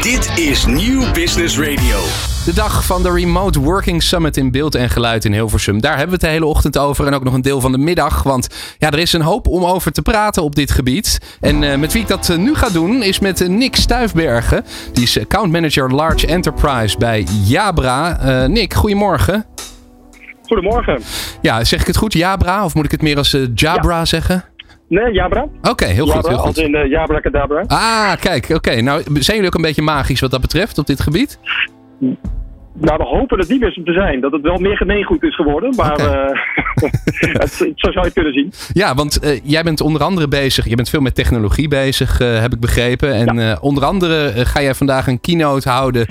Dit 0.02 0.38
is 0.38 0.66
Nieuw 0.66 1.12
Business 1.12 1.58
Radio. 1.58 1.98
De 2.44 2.54
dag 2.54 2.84
van 2.86 3.02
de 3.02 3.12
Remote 3.12 3.60
Working 3.60 4.02
Summit 4.02 4.36
in 4.36 4.50
beeld 4.50 4.74
en 4.74 4.90
geluid 4.90 5.24
in 5.24 5.32
Hilversum. 5.32 5.80
Daar 5.80 5.96
hebben 5.96 6.06
we 6.06 6.12
het 6.12 6.20
de 6.20 6.28
hele 6.28 6.46
ochtend 6.46 6.78
over 6.78 7.06
en 7.06 7.14
ook 7.14 7.24
nog 7.24 7.34
een 7.34 7.42
deel 7.42 7.60
van 7.60 7.72
de 7.72 7.78
middag. 7.78 8.22
Want 8.22 8.74
ja, 8.78 8.90
er 8.90 8.98
is 8.98 9.12
een 9.12 9.20
hoop 9.20 9.48
om 9.48 9.64
over 9.64 9.92
te 9.92 10.02
praten 10.02 10.42
op 10.42 10.54
dit 10.54 10.70
gebied. 10.70 11.36
En 11.40 11.62
uh, 11.62 11.76
met 11.76 11.92
wie 11.92 12.02
ik 12.02 12.08
dat 12.08 12.36
nu 12.38 12.54
ga 12.54 12.68
doen 12.68 13.02
is 13.02 13.18
met 13.18 13.48
Nick 13.48 13.76
Stuifbergen. 13.76 14.64
Die 14.92 15.02
is 15.02 15.20
account 15.20 15.52
manager 15.52 15.94
Large 15.94 16.26
Enterprise 16.26 16.98
bij 16.98 17.26
Jabra. 17.44 18.46
Nick, 18.46 18.74
goedemorgen. 18.74 19.44
Goedemorgen. 20.46 21.00
Ja, 21.40 21.64
zeg 21.64 21.80
ik 21.80 21.86
het 21.86 21.96
goed? 21.96 22.12
Jabra? 22.12 22.64
Of 22.64 22.74
moet 22.74 22.84
ik 22.84 22.90
het 22.90 23.02
meer 23.02 23.16
als 23.16 23.36
Jabra 23.54 23.98
ja. 23.98 24.04
zeggen? 24.04 24.44
Nee, 24.88 25.12
Jabra. 25.12 25.42
Oké, 25.42 25.70
okay, 25.70 25.90
heel, 25.90 26.06
Jabra, 26.06 26.20
goed, 26.20 26.28
heel 26.28 26.38
goed. 26.38 26.46
Als 26.46 26.56
in 26.56 26.74
uh, 26.74 26.90
Jabra 26.90 27.20
Kadabra. 27.20 27.64
Ah, 27.66 28.12
kijk, 28.20 28.44
oké. 28.44 28.54
Okay. 28.54 28.80
Nou, 28.80 29.02
zijn 29.04 29.36
jullie 29.36 29.46
ook 29.46 29.54
een 29.54 29.62
beetje 29.62 29.82
magisch 29.82 30.20
wat 30.20 30.30
dat 30.30 30.40
betreft 30.40 30.78
op 30.78 30.86
dit 30.86 31.00
gebied? 31.00 31.38
Nou, 32.78 32.98
we 32.98 33.04
hopen 33.04 33.38
het 33.38 33.48
niet 33.48 33.60
meer 33.60 33.72
zo 33.72 33.82
te 33.82 33.92
zijn. 33.92 34.20
Dat 34.20 34.32
het 34.32 34.42
wel 34.42 34.58
meer 34.58 34.76
gemeengoed 34.76 35.22
is 35.22 35.34
geworden. 35.34 35.74
Maar 35.76 35.96
eh, 35.96 36.38
het, 37.42 37.52
zo 37.52 37.72
zou 37.74 37.92
je 37.92 38.00
het 38.00 38.12
kunnen 38.12 38.32
zien. 38.32 38.52
Ja, 38.72 38.94
want 38.94 39.18
eh, 39.18 39.40
jij 39.44 39.62
bent 39.62 39.80
onder 39.80 40.02
andere 40.02 40.28
bezig, 40.28 40.68
je 40.68 40.74
bent 40.74 40.88
veel 40.88 41.00
met 41.00 41.14
technologie 41.14 41.68
bezig, 41.68 42.20
eh, 42.20 42.40
heb 42.40 42.52
ik 42.52 42.60
begrepen. 42.60 43.12
En 43.14 43.60
onder 43.60 43.84
andere 43.84 44.32
ga 44.46 44.62
jij 44.62 44.74
vandaag 44.74 45.06
een 45.06 45.20
keynote 45.20 45.68
houden 45.68 46.06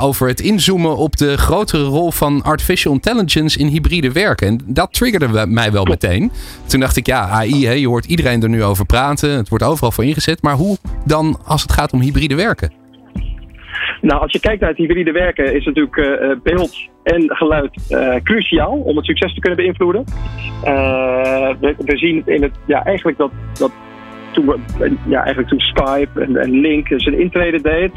over 0.00 0.28
het 0.28 0.40
inzoomen 0.40 0.96
op 0.96 1.16
de 1.16 1.36
grotere 1.38 1.84
rol 1.84 2.10
van 2.10 2.42
artificial 2.42 2.92
intelligence 2.92 3.58
in 3.58 3.66
hybride 3.66 4.12
werken. 4.12 4.46
En 4.46 4.60
dat 4.66 4.92
triggerde 4.92 5.46
mij 5.46 5.72
wel 5.72 5.84
meteen. 5.84 6.30
Toen 6.66 6.80
dacht 6.80 6.96
ik, 6.96 7.06
ja, 7.06 7.28
AI, 7.28 7.66
hè, 7.66 7.72
je 7.72 7.88
hoort 7.88 8.04
iedereen 8.04 8.42
er 8.42 8.48
nu 8.48 8.64
over 8.64 8.86
praten. 8.86 9.30
Het 9.30 9.48
wordt 9.48 9.64
overal 9.64 9.92
voor 9.92 10.04
ingezet. 10.04 10.42
Maar 10.42 10.54
hoe 10.54 10.76
dan 11.04 11.38
als 11.44 11.62
het 11.62 11.72
gaat 11.72 11.92
om 11.92 12.00
hybride 12.00 12.34
werken? 12.34 12.85
Nou, 14.00 14.20
als 14.20 14.32
je 14.32 14.40
kijkt 14.40 14.60
naar 14.60 14.70
het 14.70 14.78
hybride 14.78 15.12
werken, 15.12 15.54
is 15.54 15.64
natuurlijk 15.64 15.96
eh, 15.96 16.30
eh, 16.30 16.38
beeld 16.42 16.88
en 17.02 17.36
geluid 17.36 17.86
eh, 17.88 18.14
cruciaal 18.22 18.72
om 18.72 18.96
het 18.96 19.06
succes 19.06 19.34
te 19.34 19.40
kunnen 19.40 19.58
beïnvloeden. 19.58 20.04
We, 21.60 21.74
we 21.78 21.96
zien 21.96 22.22
in 22.26 22.42
het, 22.42 22.52
ja, 22.66 22.84
eigenlijk 22.84 23.18
dat, 23.18 23.30
dat 23.58 23.72
toen, 24.32 24.54
ja, 25.08 25.18
eigenlijk 25.18 25.48
toen 25.48 25.60
Skype 25.60 26.20
en, 26.20 26.36
en 26.36 26.60
Link 26.60 26.86
zijn 26.96 27.20
intrede 27.20 27.60
deed, 27.60 27.92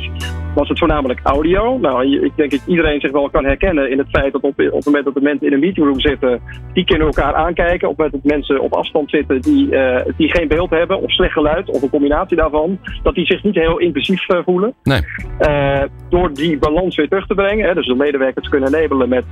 was 0.55 0.69
het 0.69 0.79
voornamelijk 0.79 1.19
audio. 1.23 1.77
Nou, 1.77 2.25
ik 2.25 2.31
denk 2.35 2.51
dat 2.51 2.63
iedereen 2.67 2.99
zich 2.99 3.11
wel 3.11 3.29
kan 3.29 3.45
herkennen 3.45 3.91
in 3.91 3.97
het 3.97 4.09
feit 4.09 4.33
dat 4.33 4.41
op, 4.41 4.59
op 4.59 4.75
het 4.75 4.85
moment 4.85 5.05
dat 5.05 5.13
de 5.13 5.21
mensen 5.21 5.47
in 5.47 5.53
een 5.53 5.59
meetingroom 5.59 5.99
zitten, 5.99 6.41
die 6.73 6.85
kunnen 6.85 7.07
elkaar 7.07 7.33
aankijken. 7.33 7.89
Op 7.89 7.97
het 7.97 8.05
moment 8.05 8.23
dat 8.23 8.31
mensen 8.33 8.59
op 8.59 8.73
afstand 8.73 9.09
zitten 9.09 9.41
die, 9.41 9.75
eh, 9.75 10.05
die 10.17 10.29
geen 10.29 10.47
beeld 10.47 10.69
hebben 10.69 11.01
of 11.01 11.11
slecht 11.11 11.33
geluid 11.33 11.69
of 11.69 11.81
een 11.81 11.89
combinatie 11.89 12.37
daarvan, 12.37 12.79
dat 13.03 13.15
die 13.15 13.25
zich 13.25 13.43
niet 13.43 13.55
heel 13.55 13.77
intensief 13.77 14.27
eh, 14.29 14.39
voelen. 14.45 14.73
Nee. 14.83 15.01
Eh, 15.39 15.83
door 16.09 16.33
die 16.33 16.57
balans 16.57 16.95
weer 16.95 17.07
terug 17.07 17.27
te 17.27 17.35
brengen, 17.35 17.67
hè, 17.67 17.73
dus 17.73 17.87
de 17.87 17.95
medewerkers 17.95 18.49
kunnen 18.49 18.75
enabelen 18.75 19.09
met 19.09 19.25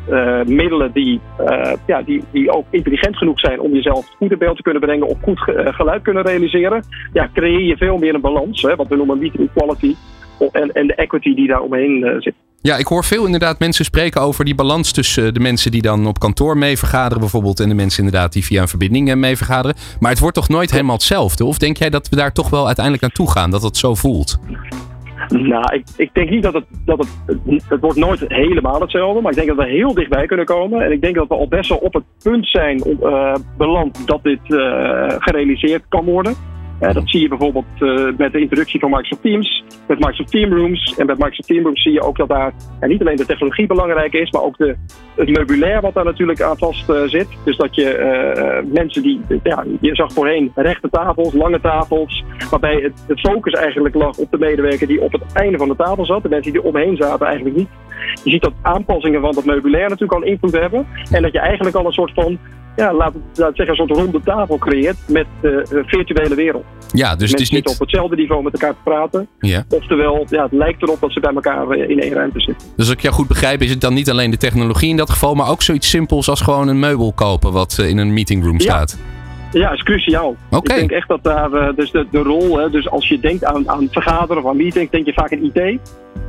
middelen 0.47 0.91
die, 0.91 1.19
ja, 1.85 2.01
die, 2.01 2.23
die 2.31 2.51
ook 2.51 2.65
intelligent 2.69 3.17
genoeg 3.17 3.39
zijn 3.39 3.59
om 3.59 3.73
jezelf 3.73 4.07
goed 4.17 4.31
in 4.31 4.37
beeld 4.37 4.55
te 4.55 4.61
kunnen 4.61 4.81
brengen 4.81 5.07
of 5.07 5.17
goed 5.21 5.39
ge- 5.39 5.73
geluid 5.73 6.01
kunnen 6.01 6.25
realiseren, 6.25 6.83
ja, 7.13 7.29
creëer 7.33 7.61
je 7.61 7.77
veel 7.77 7.97
meer 7.97 8.13
een 8.13 8.21
balans, 8.21 8.61
hè, 8.61 8.75
wat 8.75 8.87
we 8.87 8.95
noemen 8.95 9.19
meeting 9.19 9.49
equality, 9.49 9.95
en, 10.51 10.71
en 10.71 10.87
de 10.87 10.95
equity 10.95 11.33
die 11.33 11.47
daar 11.47 11.61
omheen 11.61 12.03
eh, 12.03 12.15
zit. 12.19 12.33
Ja, 12.61 12.77
ik 12.77 12.85
hoor 12.85 13.03
veel 13.03 13.25
inderdaad 13.25 13.59
mensen 13.59 13.85
spreken 13.85 14.21
over 14.21 14.45
die 14.45 14.55
balans 14.55 14.91
tussen 14.91 15.33
de 15.33 15.39
mensen 15.39 15.71
die 15.71 15.81
dan 15.81 16.07
op 16.07 16.19
kantoor 16.19 16.57
mee 16.57 16.77
vergaderen 16.77 17.19
bijvoorbeeld 17.19 17.59
en 17.59 17.69
de 17.69 17.75
mensen 17.75 18.03
inderdaad 18.03 18.33
die 18.33 18.45
via 18.45 18.61
een 18.61 18.67
verbinding 18.67 19.09
eh, 19.09 19.15
mee 19.15 19.37
vergaderen. 19.37 19.77
Maar 19.99 20.11
het 20.11 20.19
wordt 20.19 20.35
toch 20.35 20.49
nooit 20.49 20.71
helemaal 20.71 20.95
hetzelfde? 20.95 21.45
Of 21.45 21.57
denk 21.57 21.77
jij 21.77 21.89
dat 21.89 22.09
we 22.09 22.15
daar 22.15 22.33
toch 22.33 22.49
wel 22.49 22.65
uiteindelijk 22.65 23.03
naartoe 23.03 23.31
gaan, 23.31 23.51
dat 23.51 23.63
het 23.63 23.77
zo 23.77 23.95
voelt? 23.95 24.39
Nou, 25.29 25.75
ik, 25.75 25.83
ik 25.95 26.09
denk 26.13 26.29
niet 26.29 26.43
dat 26.43 26.53
het, 26.53 26.65
dat 26.85 26.97
het. 26.97 27.37
Het 27.67 27.79
wordt 27.81 27.97
nooit 27.97 28.23
helemaal 28.27 28.81
hetzelfde. 28.81 29.21
Maar 29.21 29.31
ik 29.31 29.37
denk 29.37 29.47
dat 29.47 29.57
we 29.57 29.71
heel 29.71 29.93
dichtbij 29.93 30.25
kunnen 30.25 30.45
komen. 30.45 30.81
En 30.81 30.91
ik 30.91 31.01
denk 31.01 31.15
dat 31.15 31.27
we 31.27 31.33
al 31.33 31.47
best 31.47 31.69
wel 31.69 31.77
op 31.77 31.93
het 31.93 32.03
punt 32.23 32.47
zijn 32.47 32.81
eh, 32.83 33.35
beland 33.57 34.07
dat 34.07 34.23
dit 34.23 34.39
eh, 34.43 35.15
gerealiseerd 35.17 35.83
kan 35.89 36.05
worden. 36.05 36.33
Eh, 36.79 36.93
dat 36.93 37.09
zie 37.09 37.21
je 37.21 37.27
bijvoorbeeld 37.27 37.65
eh, 37.79 38.07
met 38.17 38.31
de 38.31 38.39
introductie 38.39 38.79
van 38.79 38.89
Microsoft 38.89 39.21
Teams, 39.21 39.63
met 39.87 39.99
Microsoft 39.99 40.31
Teamrooms. 40.31 40.95
En 40.97 41.05
met 41.05 41.17
Microsoft 41.17 41.47
Teamrooms 41.47 41.81
zie 41.81 41.91
je 41.91 42.01
ook 42.01 42.17
dat 42.17 42.27
daar 42.27 42.53
ja, 42.79 42.87
niet 42.87 43.01
alleen 43.01 43.15
de 43.15 43.25
technologie 43.25 43.67
belangrijk 43.67 44.13
is, 44.13 44.31
maar 44.31 44.41
ook 44.41 44.57
de, 44.57 44.75
het 45.15 45.29
meubilair 45.29 45.81
wat 45.81 45.93
daar 45.93 46.05
natuurlijk 46.05 46.41
aan 46.41 46.57
vast 46.57 46.89
eh, 46.89 47.01
zit. 47.03 47.27
Dus 47.43 47.57
dat 47.57 47.75
je 47.75 48.65
mensen 48.73 49.01
die, 49.01 49.21
ja, 49.43 49.65
je 49.79 49.95
zag 49.95 50.13
voorheen 50.13 50.51
rechte 50.55 50.89
tafels, 50.89 51.33
lange 51.33 51.61
tafels, 51.61 52.23
waarbij 52.49 52.75
het, 52.75 53.03
de 53.07 53.17
focus 53.17 53.53
eigenlijk 53.53 53.95
lag 53.95 54.17
op 54.17 54.31
de 54.31 54.37
medewerker 54.37 54.87
die 54.87 55.01
op 55.01 55.11
het 55.11 55.21
einde 55.33 55.57
van 55.57 55.67
de 55.67 55.75
tafel 55.75 56.05
zat. 56.05 56.23
De 56.23 56.29
mensen 56.29 56.51
die 56.51 56.61
er 56.61 56.67
omheen 56.67 56.95
zaten 56.95 57.25
eigenlijk 57.25 57.55
niet. 57.55 57.69
Je 58.23 58.29
ziet 58.29 58.41
dat 58.41 58.53
aanpassingen 58.61 59.21
van 59.21 59.31
dat 59.31 59.45
meubilair 59.45 59.89
natuurlijk 59.89 60.21
al 60.21 60.29
invloed 60.29 60.53
hebben. 60.53 60.87
En 61.11 61.21
dat 61.21 61.31
je 61.31 61.39
eigenlijk 61.39 61.75
al 61.75 61.85
een 61.85 61.91
soort 61.91 62.13
van, 62.13 62.37
ja, 62.77 62.93
laat 62.93 63.13
het, 63.13 63.37
laat 63.37 63.47
het 63.47 63.57
zeggen, 63.57 63.79
een 63.79 63.87
soort 63.87 63.99
ronde 63.99 64.21
tafel 64.23 64.57
creëert 64.57 64.97
met 65.07 65.25
de 65.41 65.65
eh, 65.71 65.79
virtuele 65.85 66.35
wereld. 66.35 66.63
Ja, 66.63 66.87
dus 66.87 67.01
het 67.01 67.19
Mensen 67.19 67.39
is 67.39 67.47
zitten 67.47 67.55
niet. 67.55 67.67
op 67.67 67.79
hetzelfde 67.79 68.15
niveau 68.15 68.43
met 68.43 68.53
elkaar 68.53 68.73
te 68.73 68.79
praten. 68.83 69.27
Ja. 69.39 69.63
Oftewel, 69.69 70.25
ja, 70.29 70.43
het 70.43 70.51
lijkt 70.51 70.81
erop 70.81 70.99
dat 70.99 71.11
ze 71.11 71.19
bij 71.19 71.33
elkaar 71.33 71.69
eh, 71.69 71.89
in 71.89 71.99
één 72.01 72.13
ruimte 72.13 72.39
zitten. 72.39 72.67
Dus 72.75 72.85
als 72.85 72.95
ik 72.95 73.01
jou 73.01 73.13
goed 73.15 73.27
begrijp, 73.27 73.61
is 73.61 73.69
het 73.69 73.81
dan 73.81 73.93
niet 73.93 74.09
alleen 74.09 74.31
de 74.31 74.37
technologie 74.37 74.89
in 74.89 74.97
dat 74.97 75.09
geval, 75.09 75.35
maar 75.35 75.49
ook 75.49 75.61
zoiets 75.61 75.89
simpels 75.89 76.29
als 76.29 76.41
gewoon 76.41 76.67
een 76.67 76.79
meubel 76.79 77.13
kopen 77.13 77.51
wat 77.51 77.77
eh, 77.79 77.89
in 77.89 77.97
een 77.97 78.13
meetingroom 78.13 78.59
staat. 78.59 78.97
Ja, 79.51 79.71
is 79.71 79.83
cruciaal. 79.83 80.35
Ik 80.49 80.65
denk 80.65 80.91
echt 80.91 81.07
dat 81.07 81.23
daar, 81.23 81.75
dus 81.75 81.91
de, 81.91 82.07
de 82.11 82.19
rol, 82.19 82.57
hè, 82.57 82.69
dus 82.69 82.89
als 82.89 83.07
je 83.07 83.19
denkt 83.19 83.43
aan, 83.45 83.69
aan 83.69 83.87
vergaderen 83.91 84.43
of 84.43 84.49
aan 84.49 84.57
meetings, 84.57 84.91
denk 84.91 85.05
je 85.05 85.13
vaak 85.13 85.33
aan 85.33 85.51
IT. 85.53 85.79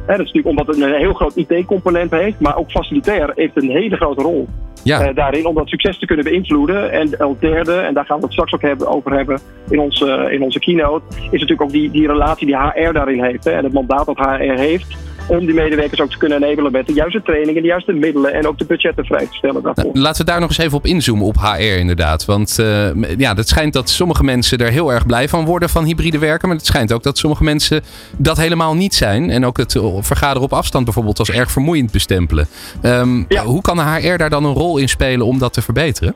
Hè, 0.09 0.17
dat 0.17 0.27
is 0.27 0.33
natuurlijk 0.33 0.59
omdat 0.59 0.67
het 0.67 0.85
een 0.85 0.99
heel 0.99 1.13
groot 1.13 1.37
IT-component 1.37 2.11
heeft, 2.11 2.41
maar 2.41 2.57
ook 2.57 2.71
facilitair 2.71 3.33
heeft 3.35 3.57
een 3.57 3.71
hele 3.71 3.97
grote 3.97 4.23
rol 4.23 4.49
Ja, 4.83 5.01
eh, 5.01 5.15
daarin 5.15 5.47
om 5.47 5.55
dat 5.55 5.69
succes 5.69 5.99
te 5.99 6.07
kunnen 6.07 6.25
beïnvloeden. 6.25 6.93
En 6.93 7.17
als 7.19 7.39
derde, 7.39 7.75
en 7.75 7.95
daar 7.95 8.05
gaan 8.05 8.17
we 8.17 8.23
het 8.23 8.33
straks 8.33 8.53
ook 8.53 8.63
hebben, 8.63 8.89
over 8.89 9.13
hebben 9.13 9.41
in 9.71 9.81
onze, 9.81 10.29
in 10.31 10.43
onze 10.43 10.59
keynote, 10.59 11.05
is 11.17 11.31
natuurlijk 11.31 11.63
ook 11.63 11.71
die, 11.71 11.91
die 11.91 12.07
relatie 12.07 12.47
die 12.47 12.57
HR 12.57 12.93
daarin 12.93 13.25
heeft. 13.25 13.45
Hè, 13.45 13.51
en 13.51 13.65
het 13.65 13.73
mandaat 13.73 14.07
dat 14.07 14.19
HR 14.19 14.59
heeft 14.59 14.97
om 15.29 15.39
die 15.47 15.55
medewerkers 15.55 16.01
ook 16.01 16.11
te 16.11 16.19
kunnen 16.19 16.43
enabelen 16.43 16.73
met 16.73 16.87
de 16.87 16.93
juiste 16.93 17.23
trainingen, 17.23 17.63
de 17.63 17.69
juiste 17.69 17.93
middelen 17.93 18.33
en 18.35 18.47
ook 18.47 18.59
de 18.59 18.65
budgetten 18.65 19.05
vrij 19.05 19.27
te 19.27 19.35
stellen 19.35 19.63
daarvoor. 19.63 19.85
Nou, 19.85 19.99
laten 19.99 20.25
we 20.25 20.31
daar 20.31 20.41
nog 20.41 20.49
eens 20.49 20.59
even 20.59 20.77
op 20.79 20.87
inzoomen 20.87 21.27
op 21.27 21.37
HR 21.41 21.63
inderdaad. 21.63 22.25
Want 22.25 22.57
m- 22.59 23.05
ja, 23.19 23.35
het 23.35 23.49
schijnt 23.49 23.73
dat 23.73 23.89
sommige 23.91 24.25
mensen 24.25 24.59
er 24.59 24.71
heel 24.71 24.93
erg 24.93 25.07
blij 25.07 25.29
van 25.29 25.45
worden 25.45 25.69
van 25.69 25.85
hybride 25.85 26.19
werken. 26.19 26.49
Maar 26.49 26.57
het 26.57 26.67
schijnt 26.67 26.93
ook 26.93 27.03
dat 27.03 27.19
sommige 27.19 27.45
mensen 27.45 27.83
dat 28.17 28.37
helemaal 28.37 28.75
niet 28.75 28.95
zijn. 28.95 29.31
En 29.31 29.47
ook 29.47 29.57
het 29.57 29.75
eh, 29.77 29.85
vergaderen 30.01 30.43
op 30.43 30.53
afstand 30.53 30.85
bijvoorbeeld 30.85 31.19
als 31.19 31.31
erg 31.31 31.51
vermoeiend 31.51 31.93
bestempelen. 31.93 32.47
Ehm, 32.83 33.25
Ja. 33.29 33.45
Hoe 33.45 33.61
kan 33.63 33.77
de 33.77 33.83
HR 33.83 34.17
daar 34.17 34.31
dan 34.31 34.45
een 34.45 34.55
rol 34.55 34.79
in 34.79 34.89
spelen 34.89 35.27
om 35.27 35.39
dat 35.39 35.53
te 35.53 35.63
verbeteren? 35.63 36.15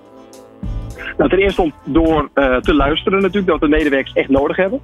Nou, 1.16 1.30
ten 1.30 1.38
eerste 1.38 1.62
om 1.62 1.72
door 1.84 2.30
eh, 2.34 2.56
te 2.56 2.74
luisteren 2.74 3.20
natuurlijk, 3.20 3.46
dat 3.46 3.60
de 3.60 3.68
medewerkers 3.68 4.12
echt 4.14 4.28
nodig 4.28 4.56
hebben. 4.56 4.80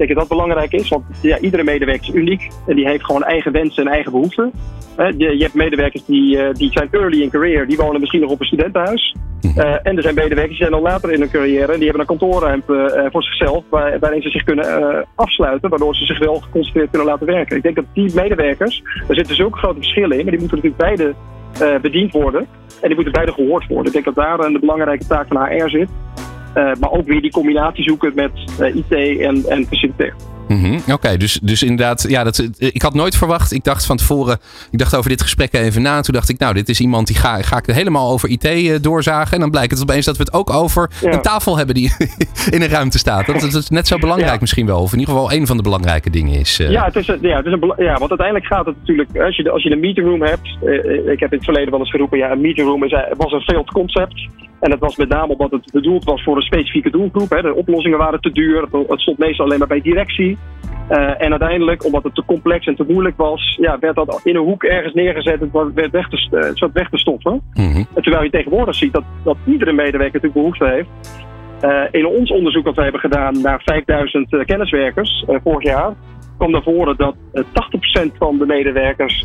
Ik 0.00 0.06
denk 0.06 0.18
dat 0.18 0.28
dat 0.28 0.38
belangrijk 0.38 0.72
is, 0.72 0.88
want 0.88 1.04
ja, 1.22 1.38
iedere 1.38 1.62
medewerker 1.62 2.08
is 2.08 2.14
uniek 2.14 2.48
en 2.66 2.76
die 2.76 2.88
heeft 2.88 3.04
gewoon 3.04 3.22
eigen 3.22 3.52
wensen 3.52 3.86
en 3.86 3.92
eigen 3.92 4.12
behoeften. 4.12 4.52
Je, 5.16 5.36
hebt 5.38 5.54
medewerkers 5.54 6.04
die, 6.04 6.38
eh, 6.38 6.54
die 6.54 6.72
zijn 6.72 6.88
early 6.90 7.22
in 7.22 7.30
career, 7.30 7.66
die 7.66 7.76
wonen 7.76 8.00
misschien 8.00 8.20
nog 8.20 8.30
op 8.30 8.40
een 8.40 8.46
studentenhuis. 8.46 9.16
Eh, 9.56 9.74
en 9.82 9.96
er 9.96 10.02
zijn 10.02 10.14
medewerkers 10.14 10.58
die 10.58 10.66
zijn 10.66 10.74
al 10.74 10.82
later 10.82 11.12
in 11.12 11.20
hun 11.20 11.30
carrière 11.30 11.72
en 11.72 11.78
die 11.78 11.88
hebben 11.88 12.00
een 12.00 12.18
kantoorruimte 12.18 12.74
eh, 12.74 13.10
voor 13.10 13.22
zichzelf 13.22 13.64
waar, 13.68 13.98
waarin 13.98 14.22
ze 14.22 14.30
zich 14.30 14.44
kunnen 14.44 15.06
afsluiten, 15.14 15.70
waardoor 15.70 15.94
ze 15.94 16.04
zich 16.04 16.18
wel 16.18 16.34
geconcentreerd 16.34 16.90
kunnen 16.90 17.08
laten 17.08 17.26
werken. 17.26 17.56
Ik 17.56 17.62
denk 17.62 17.76
dat 17.76 17.84
die 17.92 18.14
medewerkers, 18.14 18.82
daar 19.06 19.16
zitten 19.16 19.36
zulke 19.36 19.58
grote 19.58 19.78
verschillen 19.78 20.18
in, 20.18 20.22
maar 20.22 20.32
die 20.36 20.40
moeten 20.40 20.56
natuurlijk 20.56 20.82
beide 20.82 21.14
bediend 21.82 22.12
worden. 22.12 22.46
En 22.80 22.86
die 22.86 22.94
moeten 22.94 23.12
beide 23.12 23.32
gehoord 23.32 23.66
worden. 23.66 23.86
Ik 23.86 23.92
denk 23.92 24.04
dat 24.04 24.14
daar 24.14 24.38
een 24.38 24.60
belangrijke 24.60 25.06
taak 25.06 25.26
van 25.28 25.46
HR 25.46 25.68
zit. 25.68 25.88
Eh, 26.54 26.70
maar 26.80 26.90
ook 26.90 27.06
weer 27.06 27.20
die 27.20 27.30
combinatie 27.30 27.84
zoeken 27.84 28.12
met 28.14 28.30
eh, 28.58 28.74
IT 28.74 29.20
en, 29.20 29.44
en. 29.48 29.66
Mhm, 30.48 30.78
Oké, 30.92 31.16
dus, 31.16 31.40
dus 31.42 31.62
inderdaad, 31.62 32.04
ja, 32.08 32.24
dat, 32.24 32.48
ik 32.58 32.82
had 32.82 32.94
nooit 32.94 33.16
verwacht. 33.16 33.52
Ik 33.52 33.64
dacht 33.64 33.86
van 33.86 33.96
tevoren, 33.96 34.38
ik 34.70 34.78
dacht 34.78 34.96
over 34.96 35.10
dit 35.10 35.22
gesprek 35.22 35.52
even 35.52 35.82
na. 35.82 35.96
En 35.96 36.02
toen 36.02 36.14
dacht 36.14 36.28
ik, 36.28 36.38
nou, 36.38 36.54
dit 36.54 36.68
is 36.68 36.80
iemand 36.80 37.06
die 37.06 37.16
ga, 37.16 37.42
ga 37.42 37.56
ik 37.56 37.66
helemaal 37.66 38.10
over 38.10 38.28
IT 38.28 38.44
eh, 38.44 38.74
doorzagen. 38.80 39.32
En 39.34 39.40
dan 39.40 39.50
blijkt 39.50 39.70
het 39.72 39.82
opeens 39.82 40.04
dat 40.04 40.16
we 40.16 40.22
het 40.22 40.32
ook 40.32 40.50
over 40.50 40.90
Ja. 41.00 41.12
een 41.12 41.22
tafel 41.22 41.56
hebben 41.56 41.74
die 41.74 41.92
in 42.54 42.62
een 42.62 42.68
ruimte 42.68 42.98
staat. 42.98 43.26
Dat, 43.26 43.40
dat 43.40 43.54
is 43.54 43.68
net 43.68 43.86
zo 43.86 43.98
belangrijk 43.98 44.32
Ja. 44.32 44.38
misschien 44.40 44.66
wel. 44.66 44.80
Of 44.80 44.92
in 44.92 44.98
ieder 44.98 45.14
geval 45.14 45.32
een 45.32 45.46
van 45.46 45.56
de 45.56 45.62
belangrijke 45.62 46.10
dingen 46.10 46.38
is. 46.40 46.58
eh. 46.60 46.70
Ja, 46.70 46.84
het 46.84 46.96
is, 46.96 47.06
ja, 47.06 47.36
het 47.36 47.46
is 47.46 47.52
een, 47.52 47.72
ja, 47.76 47.98
want 47.98 48.10
uiteindelijk 48.10 48.46
gaat 48.46 48.66
het 48.66 48.76
natuurlijk, 48.78 49.18
als 49.18 49.36
je, 49.36 49.50
als 49.50 49.62
je 49.62 49.70
een 49.70 49.80
meetingroom 49.80 50.22
hebt, 50.22 50.48
eh, 50.64 51.12
ik 51.12 51.20
heb 51.20 51.30
in 51.32 51.36
het 51.36 51.44
verleden 51.44 51.70
wel 51.70 51.80
eens 51.80 51.90
geroepen, 51.90 52.18
ja, 52.18 52.30
een 52.30 52.40
meetingroom 52.40 52.84
is, 52.84 52.92
eh, 52.92 53.00
was 53.16 53.32
een 53.32 53.40
failed 53.40 53.70
concept. 53.70 54.28
En 54.60 54.70
dat 54.70 54.78
was 54.78 54.96
met 54.96 55.08
name 55.08 55.32
omdat 55.32 55.50
het 55.50 55.72
bedoeld 55.72 56.04
was 56.04 56.22
voor 56.22 56.36
een 56.36 56.42
specifieke 56.42 56.90
doelgroep. 56.90 57.30
Hè. 57.30 57.42
De 57.42 57.54
oplossingen 57.54 57.98
waren 57.98 58.20
te 58.20 58.32
duur, 58.32 58.62
het, 58.88 59.00
stond 59.00 59.18
meestal 59.18 59.44
alleen 59.44 59.58
maar 59.58 59.68
bij 59.68 59.80
directie. 59.80 60.38
Eh, 60.88 61.22
en 61.22 61.30
uiteindelijk, 61.30 61.84
omdat 61.84 62.02
het 62.02 62.14
te 62.14 62.24
complex 62.26 62.66
en 62.66 62.76
te 62.76 62.84
moeilijk 62.88 63.16
was, 63.16 63.56
ja, 63.60 63.78
werd 63.78 63.94
dat 63.94 64.20
in 64.24 64.36
een 64.36 64.44
hoek 64.44 64.64
ergens 64.64 64.94
neergezet. 64.94 65.50
Was- 65.50 65.72
werd 65.74 65.90
weg 65.90 66.08
te, 66.08 66.26
het 66.30 66.58
zat 66.58 66.72
weg 66.72 66.88
te 66.88 66.98
stoffen. 66.98 67.40
Mhm. 67.52 67.84
En 67.94 68.02
terwijl 68.02 68.24
je 68.24 68.30
tegenwoordig 68.30 68.74
ziet 68.74 68.92
dat, 68.92 69.04
dat 69.24 69.36
iedere 69.46 69.72
medewerker 69.72 70.20
natuurlijk 70.20 70.34
behoefte 70.34 70.66
heeft. 70.66 70.88
Eh, 71.60 71.82
in 71.90 72.06
ons 72.06 72.30
onderzoek 72.30 72.64
dat 72.64 72.74
we 72.74 72.82
hebben 72.82 73.00
gedaan 73.00 73.40
naar 73.40 73.62
5000 73.64 74.32
eh, 74.32 74.44
kenniswerkers 74.44 75.24
vorig 75.42 75.62
jaar, 75.62 75.92
kwam 76.36 76.50
naar 76.50 76.62
voren 76.62 76.96
dat 76.96 77.14
eh, 77.32 77.42
80% 77.44 78.16
van 78.18 78.38
de 78.38 78.46
medewerkers, 78.46 79.24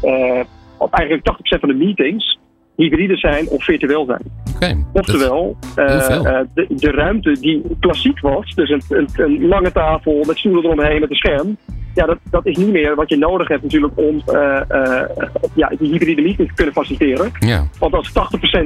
of 0.77 0.91
eigenlijk 0.91 1.23
80% 1.25 1.59
van 1.59 1.69
de 1.69 1.75
meetings, 1.75 2.39
hybride 2.75 3.17
zijn 3.17 3.47
of 3.49 3.63
virtueel 3.63 4.05
zijn. 4.05 4.44
Oftewel, 4.93 5.57
eh, 5.75 6.15
eh, 6.15 6.45
de, 6.53 6.65
de 6.69 6.91
ruimte 6.91 7.31
die 7.39 7.61
klassiek 7.79 8.19
was, 8.19 8.53
dus 8.55 8.69
een, 8.69 8.81
een, 8.89 9.07
een 9.15 9.47
lange 9.47 9.71
tafel 9.71 10.23
met 10.27 10.37
stoelen 10.37 10.63
eromheen 10.63 10.99
met 10.99 11.09
een 11.09 11.15
scherm. 11.15 11.57
Ja, 11.93 12.05
dat, 12.05 12.17
dat 12.29 12.45
is 12.45 12.57
niet 12.57 12.71
meer 12.71 12.95
wat 12.95 13.09
je 13.09 13.17
nodig 13.17 13.47
hebt 13.47 13.63
natuurlijk 13.63 13.93
om 13.95 14.21
eh, 14.25 14.61
ja, 15.53 15.71
die 15.79 15.91
hybride 15.91 16.21
meetings 16.21 16.49
te 16.49 16.55
kunnen 16.55 16.73
faciliteren. 16.73 17.31
Ja. 17.39 17.67
Want 17.79 17.93
als 17.93 18.09
80% 18.09 18.11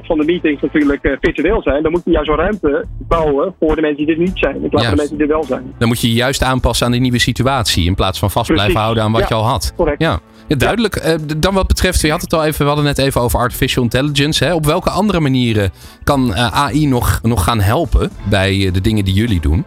van 0.05 0.17
de 0.17 0.25
meetings 0.25 0.62
natuurlijk 0.62 1.17
virtueel 1.22 1.62
zijn, 1.62 1.84
dan 1.84 1.91
moet 1.91 2.01
je 2.05 2.12
juist 2.12 2.27
zo'n 2.27 2.38
ruimte 2.38 2.86
bouwen 3.08 3.53
voor 3.60 3.75
de 3.75 3.81
mensen 3.81 4.05
die 4.05 4.15
er 4.15 4.22
niet 4.22 4.31
zijn, 4.39 4.63
in 4.63 4.69
plaats 4.69 4.86
van 4.86 4.96
de 4.96 5.00
mensen 5.01 5.17
die 5.17 5.25
er 5.27 5.31
wel 5.34 5.43
zijn. 5.43 5.74
Dan 5.77 5.88
moet 5.88 6.01
je 6.01 6.08
je 6.08 6.13
juist 6.13 6.43
aanpassen 6.43 6.86
aan 6.86 6.91
die 6.91 7.01
nieuwe 7.01 7.19
situatie. 7.19 7.86
In 7.86 7.96
plaats 7.96 8.19
van 8.19 8.31
vast 8.31 8.46
Precies. 8.46 8.63
blijven 8.63 8.84
houden 8.84 9.03
aan 9.03 9.12
wat 9.12 9.22
Ja. 9.22 9.27
je 9.29 9.34
al 9.36 9.46
had. 9.48 9.74
Correct. 9.75 10.01
Ja. 10.01 10.19
Ja, 10.50 10.56
duidelijk. 10.56 11.06
Uh, 11.06 11.15
dan 11.38 11.53
wat 11.53 11.68
betreft, 11.68 12.01
je 12.01 12.12
had 12.12 12.22
het 12.22 12.34
al 12.34 12.46
even, 12.46 12.60
we 12.60 12.65
hadden 12.65 12.86
net 12.86 12.98
even 12.98 13.22
over 13.22 13.39
artificial 13.39 13.84
intelligence. 13.84 14.46
Hè. 14.46 14.53
Op 14.53 14.65
welke 14.65 14.89
andere 14.89 15.20
manieren 15.20 15.72
kan 16.03 16.36
AI 16.36 16.88
nog, 16.88 17.20
nog 17.24 17.44
gaan 17.44 17.60
helpen 17.60 18.10
bij 18.29 18.70
de 18.74 18.82
dingen 18.82 19.06
die 19.06 19.13
jullie 19.13 19.39
doen? 19.39 19.65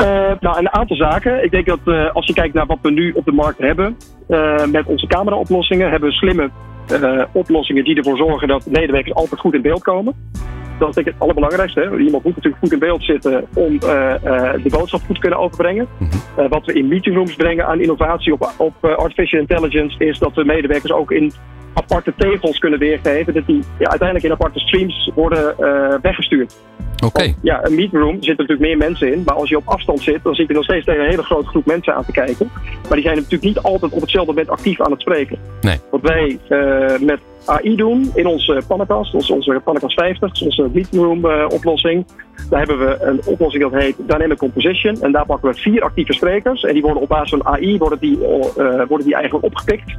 Uh, 0.00 0.04
nou, 0.40 0.58
een 0.58 0.72
aantal 0.72 0.96
zaken. 0.96 1.44
Ik 1.44 1.50
denk 1.50 1.66
dat 1.66 2.12
als 2.12 2.26
je 2.26 2.32
kijkt 2.32 2.54
naar 2.54 2.66
wat 2.66 2.78
we 2.82 2.90
nu 2.90 3.12
op 3.12 3.24
de 3.24 3.32
markt 3.32 3.58
hebben, 3.58 3.96
met 4.70 4.86
onze 4.86 5.06
camera-oplossingen, 5.06 5.90
hebben 5.90 6.08
we 6.08 6.14
slimme 6.14 6.50
oplossingen 7.32 7.84
die 7.84 7.96
ervoor 7.96 8.16
zorgen 8.16 8.48
dat 8.48 8.66
medewerkers 8.66 9.14
altijd 9.14 9.40
goed 9.40 9.54
in 9.54 9.62
beeld 9.62 9.82
komen. 9.82 10.14
Dat 10.78 10.88
is 10.88 10.94
denk 10.94 11.06
ik 11.06 11.12
het 11.12 11.22
allerbelangrijkste. 11.22 11.80
Hè. 11.80 11.98
Iemand 11.98 12.24
moet 12.24 12.36
natuurlijk 12.36 12.62
goed 12.62 12.72
in 12.72 12.78
beeld 12.78 13.04
zitten 13.04 13.46
om 13.54 13.78
de 13.78 14.68
boodschap 14.70 15.00
goed 15.06 15.14
te 15.14 15.20
kunnen 15.20 15.38
overbrengen. 15.38 15.86
Mhm. 15.98 16.48
wat 16.48 16.66
we 16.66 16.72
in 16.72 16.88
meetingrooms 16.88 17.34
brengen 17.34 17.66
aan 17.66 17.80
innovatie 17.80 18.32
op, 18.32 18.52
op 18.56 18.84
artificial 18.84 19.40
intelligence 19.40 20.04
is 20.04 20.18
dat 20.18 20.34
we 20.34 20.44
medewerkers 20.44 20.92
ook 20.92 21.12
in 21.12 21.32
aparte 21.72 22.12
tegels 22.16 22.58
kunnen 22.58 22.78
weergeven. 22.78 23.34
Dat 23.34 23.46
die 23.46 23.62
ja, 23.78 23.88
uiteindelijk 23.88 24.26
in 24.26 24.32
aparte 24.32 24.58
streams 24.58 25.10
worden 25.14 25.54
weggestuurd. 26.02 26.56
Oké. 27.04 27.34
Ja, 27.42 27.64
een 27.64 27.74
meetroom 27.74 28.14
zitten 28.14 28.46
natuurlijk 28.46 28.60
meer 28.60 28.76
mensen 28.76 29.12
in. 29.12 29.22
Maar 29.24 29.34
als 29.34 29.48
je 29.48 29.56
op 29.56 29.66
afstand 29.66 30.00
zit, 30.00 30.22
dan 30.22 30.34
zit 30.34 30.48
je 30.48 30.54
nog 30.54 30.64
steeds 30.64 30.84
tegen 30.84 31.02
een 31.02 31.10
hele 31.10 31.22
grote 31.22 31.48
groep 31.48 31.66
mensen 31.66 31.94
aan 31.94 32.04
te 32.04 32.12
kijken. 32.12 32.50
Maar 32.82 32.96
die 32.96 33.02
zijn 33.02 33.16
natuurlijk 33.16 33.42
niet 33.42 33.58
altijd 33.58 33.92
op 33.92 34.00
hetzelfde 34.00 34.32
moment 34.32 34.50
actief 34.50 34.80
aan 34.80 34.90
het 34.90 35.00
spreken. 35.00 35.38
Nee. 35.60 35.76
Wat 35.90 36.00
wij 36.00 36.38
uh, 36.48 36.98
met 36.98 37.20
AI 37.48 37.76
doen 37.76 38.10
in 38.14 38.26
onze 38.26 38.62
Pannacast, 38.66 39.14
onze, 39.14 39.34
onze 39.34 39.60
Pannacast 39.64 39.94
50, 39.94 40.42
onze 40.42 40.68
meetroom 40.72 41.24
uh, 41.24 41.44
oplossing. 41.48 42.06
Daar 42.50 42.58
hebben 42.58 42.78
we 42.78 42.98
een 43.00 43.20
oplossing 43.24 43.62
dat 43.62 43.80
heet 43.80 43.96
Dynamic 44.06 44.38
Composition. 44.38 45.02
En 45.02 45.12
daar 45.12 45.26
pakken 45.26 45.50
we 45.50 45.56
vier 45.56 45.82
actieve 45.82 46.12
sprekers. 46.12 46.62
En 46.62 46.72
die 46.72 46.82
worden 46.82 47.02
op 47.02 47.08
basis 47.08 47.30
van 47.30 47.46
AI 47.46 47.78
worden 47.78 47.98
die, 47.98 48.18
uh, 48.18 48.46
worden 48.88 49.06
die 49.06 49.14
eigenlijk 49.14 49.44
opgepikt. 49.44 49.96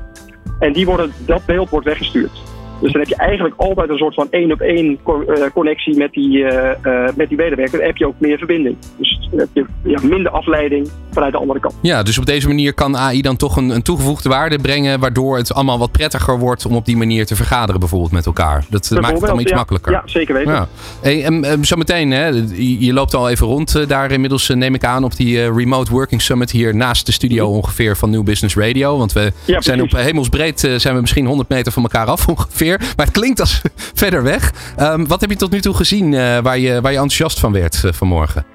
En 0.60 0.74
die 0.74 0.86
worden, 0.86 1.12
dat 1.26 1.46
beeld 1.46 1.70
wordt 1.70 1.86
weggestuurd. 1.86 2.59
Dus 2.82 2.92
dan 2.92 3.02
heb 3.02 3.10
je 3.10 3.16
eigenlijk 3.16 3.56
altijd 3.58 3.90
een 3.90 3.98
soort 3.98 4.14
van 4.14 4.28
één 4.30 4.52
op 4.52 4.62
één 4.62 5.00
eh, 5.06 5.44
connectie 5.54 5.98
met 5.98 6.12
die, 6.12 6.38
uh, 6.38 6.72
uh, 6.84 7.10
met 7.16 7.30
die 7.30 7.38
medewerker. 7.38 7.78
Dan 7.78 7.88
heb 7.88 7.98
je 7.98 8.08
ook 8.08 8.16
meer 8.18 8.38
verbinding. 8.38 8.78
Dus 8.98 9.28
dan 9.30 9.40
heb 9.40 9.50
je 9.54 9.66
ja, 9.84 10.00
minder 10.04 10.32
afleiding 10.32 10.90
vanuit 11.12 11.32
de 11.32 11.38
andere 11.38 11.60
kant. 11.60 11.74
Ja, 11.82 12.04
dus 12.04 12.18
op 12.18 12.26
deze 12.26 12.48
manier 12.48 12.74
kan 12.74 12.98
AI 12.98 13.22
dan 13.22 13.36
toch 13.36 13.56
een, 13.56 13.70
een 13.70 13.82
toegevoegde 13.82 14.30
waarde 14.30 14.60
brengen. 14.60 15.00
Waardoor 15.00 15.38
het 15.38 15.54
allemaal 15.54 15.80
wat 15.80 15.92
prettiger 15.92 16.40
wordt 16.40 16.66
om 16.66 16.76
op 16.76 16.86
die 16.86 16.98
manier 16.98 17.26
te 17.26 17.36
vergaderen, 17.36 17.80
bijvoorbeeld 17.80 18.12
met 18.12 18.26
elkaar. 18.26 18.66
Dat 18.70 18.90
maakt 18.92 19.14
het 19.14 19.24
allemaal 19.24 19.40
iets 19.40 19.54
makkelijker. 19.54 19.92
Ja, 19.92 20.02
zeker 20.06 20.34
weten. 20.34 20.54
Ja. 20.54 20.68
Hey, 21.02 21.24
en, 21.24 21.44
en, 21.44 21.66
zometeen, 21.66 22.12
hè, 22.12 22.28
je 22.58 22.94
loopt 22.94 23.14
al 23.14 23.30
even 23.30 23.48
rond 23.48 23.90
daar 23.90 24.12
inmiddels, 24.12 24.48
neem 24.48 24.74
ik 24.74 24.84
aan, 24.84 25.04
op 25.04 25.16
die 25.16 25.52
Remote 25.52 25.92
Working 25.92 26.22
Summit 26.22 26.52
hier 26.52 26.76
naast 26.76 27.06
de 27.06 27.12
studio 27.12 27.48
ongeveer 27.48 27.98
van 27.98 28.10
New 28.10 28.24
Business 28.24 28.56
Radio. 28.56 28.98
Want 28.98 29.14
we 29.14 29.32
zijn 29.60 29.82
op 29.82 29.92
hemelsbreed 29.92 30.60
zijn 30.60 30.96
we 30.96 31.02
misschien 31.02 31.26
100 31.26 31.50
meter 31.50 31.72
van 31.72 31.84
elkaar 31.84 32.06
af 32.06 32.28
ongeveer. 32.38 32.69
Maar 32.78 33.06
het 33.06 33.12
klinkt 33.12 33.40
als 33.40 33.62
verder 34.04 34.24
weg. 34.24 34.76
Um, 34.80 35.08
wat 35.08 35.22
heb 35.22 35.30
je 35.30 35.36
tot 35.36 35.52
nu 35.52 35.60
toe 35.60 35.74
gezien 35.74 36.12
uh, 36.12 36.38
waar, 36.38 36.58
je, 36.58 36.82
waar 36.82 36.92
je 36.92 36.98
enthousiast 36.98 37.40
van 37.40 37.52
werd 37.52 37.84
uh, 37.86 37.92
vanmorgen? 37.92 38.46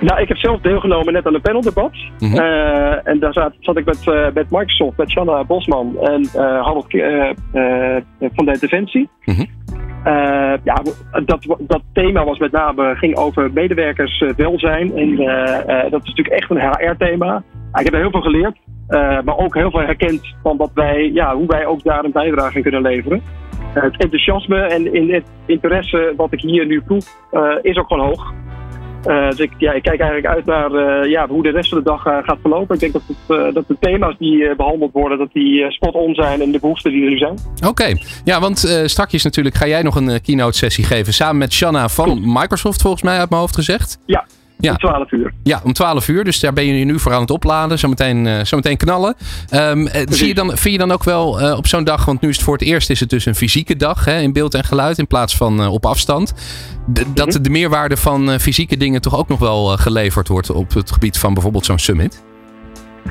Nou, 0.00 0.20
ik 0.20 0.28
heb 0.28 0.36
zelf 0.36 0.60
deelgenomen 0.60 1.12
net 1.12 1.26
aan 1.26 1.34
een 1.34 1.40
paneldebat. 1.40 1.92
Mm 2.18 2.30
-hmm. 2.30 2.40
uh, 2.40 3.08
en 3.08 3.18
daar 3.18 3.32
zat, 3.32 3.52
zat 3.60 3.76
ik 3.76 3.84
met, 3.84 4.04
met 4.34 4.50
Microsoft, 4.50 4.96
met 4.96 5.10
Shanna 5.10 5.44
Bosman 5.44 5.96
en 6.00 6.28
Harold 6.34 6.86
van 8.34 8.44
de 8.44 8.56
Defensie. 8.60 9.08
Mm 9.24 9.34
-hmm. 9.34 9.46
ja, 10.64 10.82
dat, 11.24 11.56
dat 11.58 11.82
thema 11.92 12.24
was 12.24 12.38
met 12.38 12.52
name, 12.52 12.94
ging 12.96 13.16
over 13.16 13.52
medewerkerswelzijn. 13.52 14.96
En 14.96 15.16
dat 15.90 16.02
is 16.02 16.08
natuurlijk 16.08 16.28
echt 16.28 16.50
een 16.50 16.60
HR-thema. 16.60 17.42
Ik 17.72 17.84
heb 17.84 17.94
er 17.94 18.00
heel 18.00 18.10
veel 18.10 18.20
geleerd. 18.20 18.56
Uh, 18.90 19.20
maar 19.24 19.38
ook 19.38 19.54
heel 19.54 19.70
veel 19.70 19.80
herkend 19.80 20.34
van 20.42 20.56
wat 20.56 20.70
wij, 20.74 21.10
ja, 21.12 21.34
hoe 21.34 21.46
wij 21.46 21.66
ook 21.66 21.82
daar 21.82 22.04
een 22.04 22.12
bijdrage 22.12 22.56
in 22.56 22.62
kunnen 22.62 22.82
leveren. 22.82 23.22
Het 23.74 23.96
enthousiasme 23.96 24.60
en 24.60 24.94
in 24.94 25.14
het 25.14 25.24
interesse 25.46 26.12
wat 26.16 26.32
ik 26.32 26.40
hier 26.40 26.66
nu 26.66 26.80
proef, 26.80 27.06
uh, 27.32 27.52
is 27.62 27.76
ook 27.76 27.86
gewoon 27.88 28.06
hoog. 28.06 28.32
dus 29.28 29.38
ik, 29.38 29.52
ja, 29.58 29.72
ik 29.72 29.82
kijk 29.82 30.00
eigenlijk 30.00 30.34
uit 30.34 30.44
naar 30.44 31.08
ja, 31.08 31.28
hoe 31.28 31.42
de 31.42 31.50
rest 31.50 31.68
van 31.68 31.78
de 31.78 31.84
dag 31.84 32.02
gaat 32.02 32.38
verlopen. 32.40 32.74
Ik 32.74 32.80
denk 32.80 32.92
dat, 32.92 33.02
het, 33.06 33.54
dat 33.54 33.68
de 33.68 33.76
thema's 33.80 34.18
die 34.18 34.56
behandeld 34.56 34.92
worden, 34.92 35.18
dat 35.18 35.32
die 35.32 35.70
spot-on 35.70 36.14
zijn 36.14 36.40
en 36.40 36.52
de 36.52 36.60
behoeften 36.60 36.90
die 36.90 37.04
er 37.04 37.10
nu 37.10 37.16
zijn. 37.16 37.38
Oké, 37.66 37.92
ja, 38.24 38.40
want 38.40 38.58
strakjes 38.84 39.24
natuurlijk 39.24 39.54
ga 39.56 39.66
jij 39.66 39.82
nog 39.82 39.94
een 39.96 40.20
keynote 40.20 40.56
sessie 40.56 40.84
geven 40.84 41.12
samen 41.12 41.38
met 41.38 41.52
Shanna 41.52 41.88
van 41.88 42.20
Microsoft 42.24 42.82
volgens 42.82 43.02
mij 43.02 43.18
uit 43.18 43.30
mijn 43.30 43.40
hoofd 43.40 43.54
gezegd. 43.54 43.98
Ja, 44.06 44.24
ja. 44.60 44.70
Om 44.70 44.76
12 44.76 45.12
uur. 45.12 45.32
Ja, 45.42 45.60
om 45.64 45.72
12 45.72 46.08
uur. 46.08 46.24
Dus 46.24 46.40
daar 46.40 46.52
ben 46.52 46.66
je 46.66 46.84
nu 46.84 46.98
voor 46.98 47.12
aan 47.12 47.20
het 47.20 47.30
opladen. 47.30 47.78
Zometeen, 47.78 48.26
uh, 48.26 48.40
zometeen 48.42 48.76
knallen. 48.76 49.14
Um, 49.54 49.88
zie 50.08 50.26
je 50.26 50.34
dan, 50.34 50.46
vind 50.46 50.74
je 50.74 50.78
dan 50.78 50.92
ook 50.92 51.04
wel 51.04 51.40
uh, 51.40 51.56
op 51.56 51.66
zo'n 51.66 51.84
dag, 51.84 52.04
want 52.04 52.20
nu 52.20 52.28
is 52.28 52.36
het 52.36 52.44
voor 52.44 52.56
het 52.56 52.62
eerst 52.62 52.90
is 52.90 53.00
het 53.00 53.10
dus 53.10 53.26
een 53.26 53.34
fysieke 53.34 53.76
dag 53.76 54.04
hè, 54.04 54.20
in 54.20 54.32
beeld 54.32 54.54
en 54.54 54.64
geluid 54.64 54.98
in 54.98 55.06
plaats 55.06 55.36
van 55.36 55.60
uh, 55.60 55.72
op 55.72 55.86
afstand. 55.86 56.34
dat 57.14 57.28
mhm. 57.28 57.42
de 57.42 57.50
meerwaarde 57.50 57.96
van 57.96 58.40
fysieke 58.40 58.76
dingen 58.76 59.00
toch 59.00 59.16
ook 59.16 59.28
nog 59.28 59.38
wel 59.38 59.64
geleverd 59.66 60.28
wordt 60.28 60.50
op 60.50 60.74
het 60.74 60.92
gebied 60.92 61.18
van 61.18 61.34
bijvoorbeeld 61.34 61.64
zo'n 61.64 61.78
summit? 61.78 62.22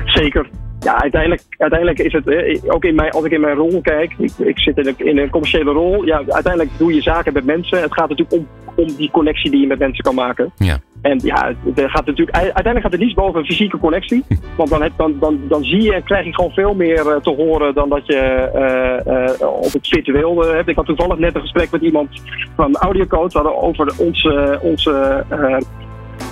Zeker. 0.04 0.48
Ja, 0.80 1.00
uiteindelijk, 1.00 1.42
uiteindelijk 1.58 1.98
is 1.98 2.12
het, 2.12 2.70
ook 2.70 2.84
in 2.84 2.94
mijn, 2.94 3.10
als 3.10 3.24
ik 3.24 3.32
in 3.32 3.40
mijn 3.40 3.56
rol 3.56 3.80
kijk, 3.80 4.14
ik, 4.18 4.32
ik 4.38 4.58
zit 4.58 4.78
in 4.78 4.86
een, 4.86 5.06
in 5.06 5.18
een 5.18 5.30
commerciële 5.30 5.72
rol. 5.72 6.04
Ja, 6.04 6.22
uiteindelijk 6.28 6.70
doe 6.78 6.94
je 6.94 7.02
zaken 7.02 7.32
met 7.32 7.44
mensen. 7.44 7.80
Het 7.80 7.92
gaat 7.92 8.08
natuurlijk 8.08 8.38
om, 8.38 8.46
om 8.74 8.94
die 8.96 9.10
connectie 9.10 9.50
die 9.50 9.60
je 9.60 9.66
met 9.66 9.78
mensen 9.78 10.04
kan 10.04 10.14
maken. 10.14 10.52
Ja. 10.56 10.78
En 11.02 11.20
ja, 11.22 11.54
er 11.74 11.90
gaat 11.90 12.06
natuurlijk, 12.06 12.36
uiteindelijk 12.36 12.82
gaat 12.82 12.92
het 12.92 13.00
niet 13.00 13.14
boven 13.14 13.40
een 13.40 13.46
fysieke 13.46 13.78
connectie. 13.78 14.24
Want 14.56 14.70
dan, 14.70 14.90
dan, 14.96 15.16
dan, 15.18 15.40
dan 15.48 15.64
zie 15.64 15.82
je 15.82 15.94
en 15.94 16.02
krijg 16.02 16.24
je 16.24 16.34
gewoon 16.34 16.50
veel 16.50 16.74
meer 16.74 17.06
uh, 17.06 17.16
te 17.16 17.30
horen 17.30 17.74
dan 17.74 17.88
dat 17.88 18.06
je 18.06 18.50
uh, 18.54 19.40
uh, 19.40 19.50
op 19.50 19.72
het 19.72 19.88
virtueel 19.88 20.44
hebt. 20.44 20.68
Ik 20.68 20.76
had 20.76 20.86
toevallig 20.86 21.18
net 21.18 21.34
een 21.34 21.40
gesprek 21.40 21.70
met 21.70 21.82
iemand 21.82 22.08
van 22.56 22.76
hadden 22.78 23.62
over 23.62 23.92
onze, 23.98 24.58
onze, 24.62 25.24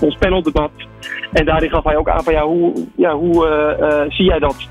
ons 0.01 0.16
paneldebat. 0.16 0.70
En 1.33 1.44
daarin 1.44 1.70
gaf 1.70 1.85
hij 1.85 1.96
ook 1.96 2.09
aan 2.09 2.24
van 2.24 2.33
ja, 2.33 2.42
hoe, 2.42 2.87
ja, 2.96 3.14
hoe 3.14 4.07
zie 4.09 4.24
jij 4.24 4.38
dat? 4.38 4.68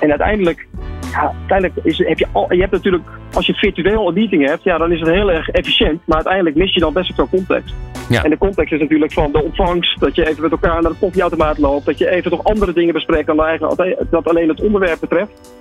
En 0.00 0.10
uiteindelijk 0.10 0.68
ja, 1.10 1.34
uiteindelijk 1.38 1.86
is, 1.86 1.98
heb 1.98 2.18
je, 2.18 2.26
al, 2.32 2.52
je 2.52 2.60
hebt 2.60 2.72
natuurlijk, 2.72 3.04
als 3.32 3.46
je 3.46 3.54
virtueel 3.54 4.08
een 4.08 4.14
meeting 4.14 4.46
hebt, 4.46 4.62
ja, 4.62 4.78
dan 4.78 4.92
is 4.92 5.00
het 5.00 5.08
heel 5.08 5.30
erg 5.30 5.48
efficiënt. 5.48 6.00
Maar 6.04 6.16
uiteindelijk 6.16 6.56
mis 6.56 6.74
je 6.74 6.80
dan 6.80 6.92
best 6.92 7.16
wel 7.16 7.28
context. 7.28 7.74
Ja. 8.08 8.24
En 8.24 8.30
de 8.30 8.38
context 8.38 8.72
is 8.72 8.80
natuurlijk 8.80 9.12
van 9.12 9.32
de 9.32 9.42
ontvangst, 9.42 10.00
dat 10.00 10.14
je 10.14 10.28
even 10.28 10.42
met 10.42 10.50
elkaar 10.50 10.82
naar 10.82 10.90
de 10.90 10.98
koffieautomaat 10.98 11.58
loopt, 11.58 11.84
dat 11.84 11.98
je 11.98 12.10
even 12.10 12.30
toch 12.30 12.44
andere 12.44 12.72
dingen 12.72 12.94
bespreekt 12.94 13.26
dan 13.26 13.42
eigenlijk 13.42 14.10
dat 14.10 14.28
alleen 14.28 14.48
het 14.48 14.60
onderwerp 14.60 15.00
betreft. 15.00 15.52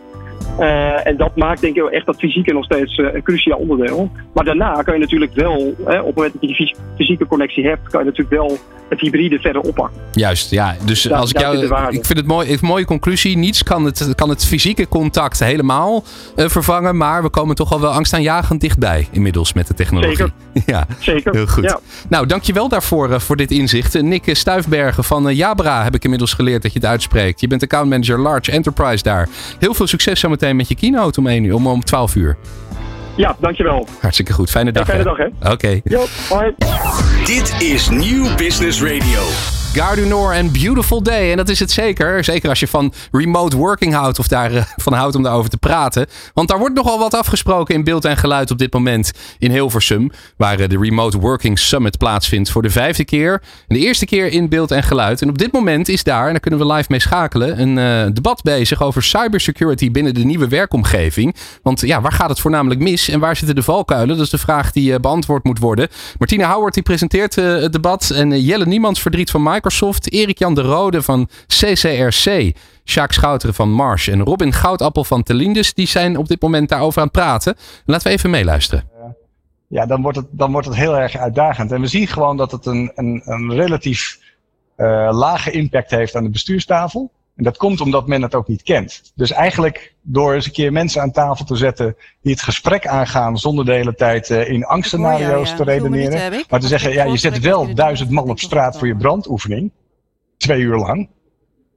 Uh, 0.60 1.08
en 1.08 1.18
dat 1.18 1.36
maakt 1.36 1.62
denk 1.62 1.76
ik 1.76 1.86
echt 1.86 2.06
dat 2.06 2.18
fysieke 2.18 2.54
nog 2.54 2.64
steeds 2.64 2.98
uh, 2.98 3.14
een 3.14 3.24
cruciaal 3.24 3.60
onderdeel. 3.60 4.12
Maar 4.34 4.46
daarna 4.46 4.82
kan 4.82 4.94
je 4.94 5.00
natuurlijk 5.00 5.34
wel, 5.34 5.74
hè, 5.86 6.00
op 6.00 6.06
het 6.06 6.16
moment 6.16 6.34
dat 6.34 6.42
je 6.42 6.48
die 6.48 6.76
fysieke 6.96 7.28
connectie 7.28 7.68
hebt, 7.68 7.90
kan 7.90 8.00
je 8.00 8.06
natuurlijk 8.06 8.36
wel 8.36 8.58
het 8.90 9.00
hybride 9.00 9.40
verder 9.40 9.62
oppakken. 9.62 10.02
Juist, 10.12 10.52
ja. 10.52 10.76
Dus 10.86 11.12
als 11.12 11.32
ik 11.32 11.40
jou. 11.40 11.58
Ik 11.90 12.06
vind 12.06 12.18
het 12.18 12.28
mooi, 12.28 12.52
een 12.52 12.58
mooie 12.62 12.86
conclusie. 12.86 13.38
Niets 13.38 13.64
kan 13.64 13.86
het, 13.86 14.16
kan 14.16 14.30
het 14.30 14.46
fysieke 14.46 14.88
contact 14.88 15.40
helemaal 15.40 16.04
uh, 16.36 16.48
vervangen. 16.48 16.98
Maar 16.98 17.22
we 17.24 17.30
komen 17.30 17.56
toch 17.56 17.72
al 17.72 17.82
wel 17.82 17.92
angstaanjagend 17.92 18.62
dichtbij 18.62 19.08
inmiddels 19.12 19.54
met 19.54 19.68
de 19.68 19.74
technologie. 19.74 20.16
Zeker. 20.16 20.32
ja, 20.74 20.86
Zeker. 21.00 21.34
Heel 21.34 21.48
goed. 21.48 21.64
Ja. 21.64 21.80
Nou, 22.10 22.26
dankjewel 22.26 22.70
daarvoor 22.70 23.10
uh, 23.10 23.20
voor 23.20 23.36
dit 23.36 23.52
inzicht. 23.52 24.02
Nick 24.02 24.24
Stuifbergen 24.36 25.04
van 25.04 25.30
uh, 25.30 25.36
Jabra 25.36 25.84
heb 25.84 25.96
ik 25.96 26.04
inmiddels 26.04 26.34
geleerd 26.34 26.62
dat 26.62 26.74
je 26.74 26.80
het 26.80 26.88
uitspreekt. 26.88 27.40
Je 27.40 27.48
bent 27.48 27.64
account 27.64 27.90
manager 27.90 28.20
Large 28.20 28.52
Enterprise 28.52 29.04
daar. 29.04 29.30
Heel 29.60 29.74
veel 29.74 29.88
succes 29.88 30.20
zometeen 30.20 30.49
met 30.56 30.68
je 30.68 30.76
keynote 30.76 31.20
om 31.20 31.28
1 31.28 31.44
uur, 31.44 31.56
om, 31.56 31.68
om 31.68 31.84
12 31.84 32.16
uur. 32.16 32.38
Ja, 33.16 33.36
dankjewel. 33.40 33.88
Hartstikke 34.00 34.34
goed. 34.34 34.50
Fijne 34.50 34.72
dag. 34.72 34.86
fijne 34.86 35.04
dag, 35.04 35.18
hè. 35.18 35.26
Oké. 35.52 35.82
Okay. 36.30 36.54
Dit 37.26 37.56
is 37.62 37.90
Nieuw 37.90 38.36
Business 38.36 38.84
Radio. 38.84 39.59
Gare 39.74 39.96
du 39.96 40.06
Nord 40.06 40.36
en 40.36 40.52
Beautiful 40.52 41.04
Day. 41.04 41.32
En 41.32 41.38
dat 41.38 41.50
is 41.50 41.60
het 41.60 41.72
zeker. 41.72 42.24
Zeker 42.24 42.50
als 42.50 42.60
je 42.60 42.68
van 42.68 42.94
remote 43.12 43.58
working 43.58 43.94
houdt 43.94 44.20
of 44.20 44.28
daarvan 44.28 44.94
uh, 44.94 45.00
houdt 45.00 45.16
om 45.16 45.24
daarover 45.24 45.50
te 45.50 45.58
praten. 45.58 46.08
Want 46.34 46.48
daar 46.48 46.60
wordt 46.60 46.76
nogal 46.76 47.00
wat 47.00 47.14
afgesproken 47.14 47.76
in 47.76 47.84
beeld 47.84 48.06
en 48.06 48.18
geluid 48.18 48.52
op 48.52 48.58
dit 48.58 48.74
moment 48.74 49.12
in 49.38 49.52
Hilversum. 49.52 50.12
Waar 50.38 50.60
uh, 50.60 50.68
de 50.68 50.78
Remote 50.78 51.20
Working 51.20 51.60
Summit 51.60 51.98
plaatsvindt 51.98 52.50
voor 52.50 52.62
de 52.62 52.70
vijfde 52.70 53.06
keer. 53.06 53.42
En 53.68 53.76
de 53.76 53.80
eerste 53.80 54.06
keer 54.06 54.32
in 54.32 54.50
beeld 54.50 54.72
en 54.72 54.84
geluid. 54.84 55.22
En 55.22 55.30
op 55.30 55.38
dit 55.38 55.52
moment 55.52 55.90
is 55.90 56.04
daar, 56.04 56.26
en 56.26 56.32
daar 56.32 56.40
kunnen 56.40 56.60
we 56.60 56.74
live 56.74 56.88
mee 56.90 57.00
schakelen, 57.00 57.62
een 57.62 57.78
uh, 57.78 58.14
debat 58.14 58.42
bezig 58.42 58.84
over 58.84 59.04
cybersecurity 59.04 59.92
binnen 59.92 60.14
de 60.14 60.26
nieuwe 60.26 60.48
werkomgeving. 60.48 61.36
Want 61.62 61.82
ja, 61.82 62.02
waar 62.02 62.14
gaat 62.14 62.30
het 62.30 62.40
voornamelijk 62.40 62.82
mis 62.82 63.10
en 63.10 63.20
waar 63.20 63.36
zitten 63.36 63.56
de 63.56 63.64
valkuilen? 63.64 64.16
Dat 64.16 64.26
is 64.26 64.32
de 64.32 64.38
vraag 64.38 64.72
die 64.72 65.00
beantwoord 65.00 65.44
moet 65.44 65.60
worden. 65.60 65.88
Martina 66.18 66.54
Howard 66.54 66.74
die 66.74 66.84
presenteert 66.84 67.36
het 67.36 67.74
debat. 67.74 68.10
En 68.10 68.42
Jelle 68.42 68.66
Niemands 68.66 69.02
verdriet 69.02 69.32
van 69.32 69.42
Microsoft 69.42 69.58
Microsoft, 69.60 70.12
Erik-Jan 70.12 70.54
de 70.54 70.62
Rode 70.62 71.02
van 71.02 71.30
CCRC, 71.48 72.56
Jacques 72.84 73.16
Schouteren 73.16 73.54
van 73.54 73.72
Marsh 73.72 74.08
en 74.08 74.24
Robin 74.24 74.54
Goudappel 74.54 75.04
van 75.04 75.24
Telindes, 75.24 75.74
die 75.74 75.88
zijn 75.88 76.18
op 76.18 76.28
dit 76.28 76.42
moment 76.42 76.70
daarover 76.70 77.02
aan 77.02 77.08
het 77.08 77.16
praten. 77.16 77.56
Laten 77.86 78.08
we 78.08 78.14
even 78.14 78.30
meeluisteren. 78.30 78.90
Ja, 79.68 79.86
dan 79.86 80.02
wordt, 80.02 80.18
het, 80.18 80.28
dan 80.32 80.52
wordt 80.52 80.68
het 80.68 80.76
heel 80.76 80.98
erg 80.98 81.18
uitdagend. 81.18 81.72
En 81.72 81.82
we 81.82 81.88
zien 81.88 82.08
gewoon 82.08 82.38
dat 82.38 82.52
het 82.52 82.66
een, 82.66 82.92
een, 82.96 83.22
een 83.26 83.54
relatief 83.54 84.20
uh, 84.78 85.10
lage 85.12 85.52
impact 85.52 85.92
heeft 85.92 86.16
aan 86.16 86.24
de 86.24 86.30
bestuurstafel. 86.30 87.12
En 87.40 87.46
dat 87.46 87.58
komt 87.58 87.82
omdat 87.82 88.08
men 88.08 88.22
het 88.22 88.36
ook 88.36 88.48
niet 88.48 88.64
kent. 88.64 89.12
Dus 89.16 89.32
eigenlijk 89.32 89.96
door 90.02 90.34
eens 90.34 90.46
een 90.46 90.52
keer 90.52 90.72
mensen 90.72 91.02
aan 91.02 91.12
tafel 91.12 91.46
te 91.46 91.56
zetten 91.56 91.96
die 92.22 92.32
het 92.32 92.42
gesprek 92.42 92.88
aangaan 92.88 93.38
zonder 93.38 93.66
de 93.66 93.72
hele 93.72 93.96
tijd 93.96 94.30
uh, 94.30 94.50
in 94.50 94.66
angstscenario's 94.66 95.50
ja. 95.50 95.56
te 95.56 95.64
redeneren. 95.64 96.34
ik? 96.34 96.46
Maar 96.50 96.60
te 96.60 96.68
zeggen, 96.68 96.92
ja, 96.92 97.04
je 97.04 97.18
zet 97.18 97.40
wel 97.40 97.74
duizend 97.74 98.10
man 98.10 98.30
op 98.30 98.40
straat 98.40 98.78
voor 98.78 98.88
je 98.88 98.96
brandoefening. 98.96 99.72
Twee 100.38 100.62
uur 100.62 100.78
lang. 100.78 101.10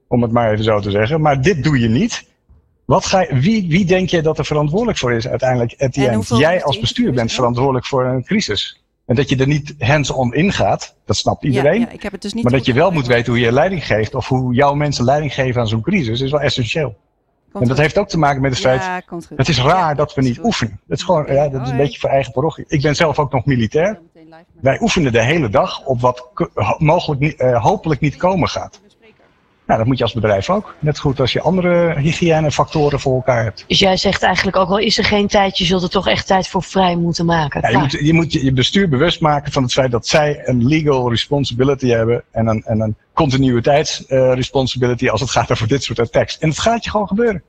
Om 0.07 0.21
het 0.21 0.31
maar 0.31 0.51
even 0.51 0.63
zo 0.63 0.79
te 0.79 0.91
zeggen. 0.91 1.21
Maar 1.21 1.41
dit 1.41 1.63
doe 1.63 1.79
je 1.79 1.89
niet. 1.89 2.27
Wat 2.85 3.05
ga 3.05 3.21
je, 3.21 3.39
wie, 3.39 3.69
wie 3.69 3.85
denk 3.85 4.09
je 4.09 4.21
dat 4.21 4.37
er 4.37 4.45
verantwoordelijk 4.45 4.97
voor 4.97 5.13
is 5.13 5.27
uiteindelijk 5.27 5.75
hoeveel 6.13 6.39
Jij 6.39 6.63
als 6.63 6.79
bestuur 6.79 7.13
bent 7.13 7.31
verantwoordelijk 7.31 7.85
voor 7.85 8.05
een 8.05 8.23
crisis. 8.23 8.82
En 9.13 9.19
dat 9.19 9.29
je 9.29 9.37
er 9.37 9.47
niet 9.47 9.75
hands-on 9.79 10.33
ingaat, 10.33 10.95
dat 11.05 11.15
snapt 11.15 11.43
iedereen. 11.43 11.79
Ja, 11.79 11.85
ja, 11.87 11.91
ik 11.91 12.03
heb 12.03 12.11
het 12.11 12.21
dus 12.21 12.33
niet 12.33 12.43
maar 12.43 12.51
dat 12.51 12.65
je 12.65 12.73
wel 12.73 12.91
moet 12.91 13.07
weten 13.07 13.31
hoe 13.33 13.41
je 13.41 13.51
leiding 13.51 13.85
geeft. 13.85 14.15
Of 14.15 14.27
hoe 14.27 14.53
jouw 14.53 14.73
mensen 14.73 15.05
leiding 15.05 15.33
geven 15.33 15.61
aan 15.61 15.67
zo'n 15.67 15.81
crisis 15.81 16.21
is 16.21 16.31
wel 16.31 16.41
essentieel. 16.41 16.87
Komt 16.87 16.97
En 17.53 17.59
dat 17.59 17.69
goed. 17.69 17.77
heeft 17.77 17.97
ook 17.97 18.07
te 18.07 18.17
maken 18.17 18.41
met 18.41 18.51
het 18.51 18.59
feit, 18.59 18.81
Ja, 18.81 19.01
het 19.35 19.49
is 19.49 19.61
raar 19.61 19.77
Ja, 19.89 19.93
dat 19.93 20.13
we 20.13 20.21
niet 20.21 20.35
goed. 20.35 20.45
oefenen. 20.45 20.79
Het 20.87 20.97
is 20.97 21.03
gewoon, 21.03 21.25
ja, 21.33 21.49
dat 21.49 21.61
is 21.61 21.69
een 21.69 21.77
beetje 21.77 21.99
voor 21.99 22.09
eigen 22.09 22.31
parochie. 22.31 22.65
Ik 22.67 22.81
ben 22.81 22.95
zelf 22.95 23.19
ook 23.19 23.31
nog 23.31 23.45
militair. 23.45 23.99
Wij 24.61 24.81
oefenen 24.81 25.11
de 25.11 25.23
hele 25.23 25.49
dag 25.49 25.85
op 25.85 26.01
wat 26.01 26.29
mogelijk 26.77 27.23
eh, 27.23 27.63
hopelijk 27.63 28.01
niet 28.01 28.15
komen 28.15 28.49
gaat. 28.49 28.81
Nou, 29.65 29.79
dat 29.79 29.87
moet 29.87 29.97
je 29.97 30.03
als 30.03 30.13
bedrijf 30.13 30.49
ook. 30.49 30.75
Net 30.79 30.99
goed 30.99 31.19
als 31.19 31.33
je 31.33 31.41
andere 31.41 31.99
hygiënefactoren 31.99 32.99
voor 32.99 33.15
elkaar 33.15 33.43
hebt. 33.43 33.63
Dus 33.67 33.79
jij 33.79 33.97
zegt 33.97 34.23
eigenlijk 34.23 34.57
ook 34.57 34.69
al 34.69 34.77
is 34.77 34.97
er 34.97 35.03
geen 35.03 35.27
tijd, 35.27 35.57
je 35.57 35.65
zult 35.65 35.83
er 35.83 35.89
toch 35.89 36.07
echt 36.07 36.27
tijd 36.27 36.47
voor 36.47 36.63
vrij 36.63 36.95
moeten 36.95 37.25
maken. 37.25 37.61
Ja, 37.61 37.69
je, 37.69 37.77
moet, 37.77 37.91
je 37.91 38.13
moet 38.13 38.33
je 38.33 38.53
bestuur 38.53 38.89
bewust 38.89 39.21
maken 39.21 39.51
van 39.51 39.63
het 39.63 39.71
feit 39.71 39.91
dat 39.91 40.07
zij 40.07 40.41
een 40.43 40.67
legal 40.67 41.09
responsibility 41.09 41.87
hebben 41.87 42.23
en 42.31 42.47
een, 42.47 42.63
en 42.63 42.79
een 42.79 42.95
continuïteits 43.13 44.05
eh, 44.05 44.33
responsibility 44.33 45.09
als 45.09 45.21
het 45.21 45.29
gaat 45.29 45.51
over 45.51 45.67
dit 45.67 45.83
soort 45.83 45.99
attacks. 45.99 46.37
En 46.37 46.49
het 46.49 46.59
gaat 46.59 46.83
je 46.83 46.89
gewoon 46.89 47.07
gebeuren. 47.07 47.43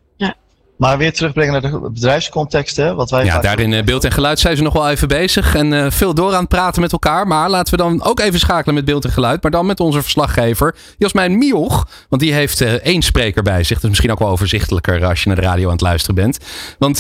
Maar 0.85 0.99
weer 0.99 1.13
terugbrengen 1.13 1.53
naar 1.53 1.71
de 1.71 1.91
bedrijfscontext, 1.91 2.77
hè, 2.77 2.95
wat 2.95 3.11
wij 3.11 3.25
Ja, 3.25 3.33
vaak- 3.33 3.43
daar 3.43 3.61
in 3.61 3.73
eh, 3.73 3.83
beeld 3.85 4.05
en 4.05 4.13
geluid 4.13 4.39
zijn 4.39 4.57
ze 4.57 4.63
nog 4.63 4.73
wel 4.73 4.91
even 4.91 5.09
bezig. 5.09 5.55
En 5.55 5.73
eh, 5.73 5.91
veel 5.91 6.15
door 6.15 6.33
aan 6.33 6.41
het 6.41 6.49
praten 6.49 6.81
met 6.81 6.93
elkaar. 6.93 7.27
Maar 7.27 7.51
laten 7.51 7.77
we 7.77 7.83
dan 7.83 8.03
ook 8.03 8.21
even 8.21 8.39
schakelen 8.39 8.75
met 8.75 8.85
beeld 8.85 9.05
en 9.05 9.11
geluid. 9.11 9.43
Maar 9.43 9.51
dan 9.51 9.67
met 9.67 9.81
onze 9.81 10.03
verslaggever 10.03 10.75
Jasmijn 10.99 11.39
Mioch. 11.39 11.89
Want 12.09 12.23
die 12.23 12.33
heeft 12.33 12.61
eh, 12.61 12.73
één 12.73 13.03
spreker 13.03 13.43
bij 13.43 13.63
zich. 13.63 13.75
Dat 13.75 13.83
is 13.83 13.89
misschien 13.89 14.13
ook 14.13 14.19
wel 14.19 14.29
overzichtelijker 14.29 15.05
als 15.07 15.23
je 15.23 15.27
naar 15.29 15.37
de 15.41 15.43
radio 15.43 15.67
aan 15.67 15.73
het 15.73 15.81
luisteren 15.81 16.15
bent. 16.15 16.39
Want 16.79 16.99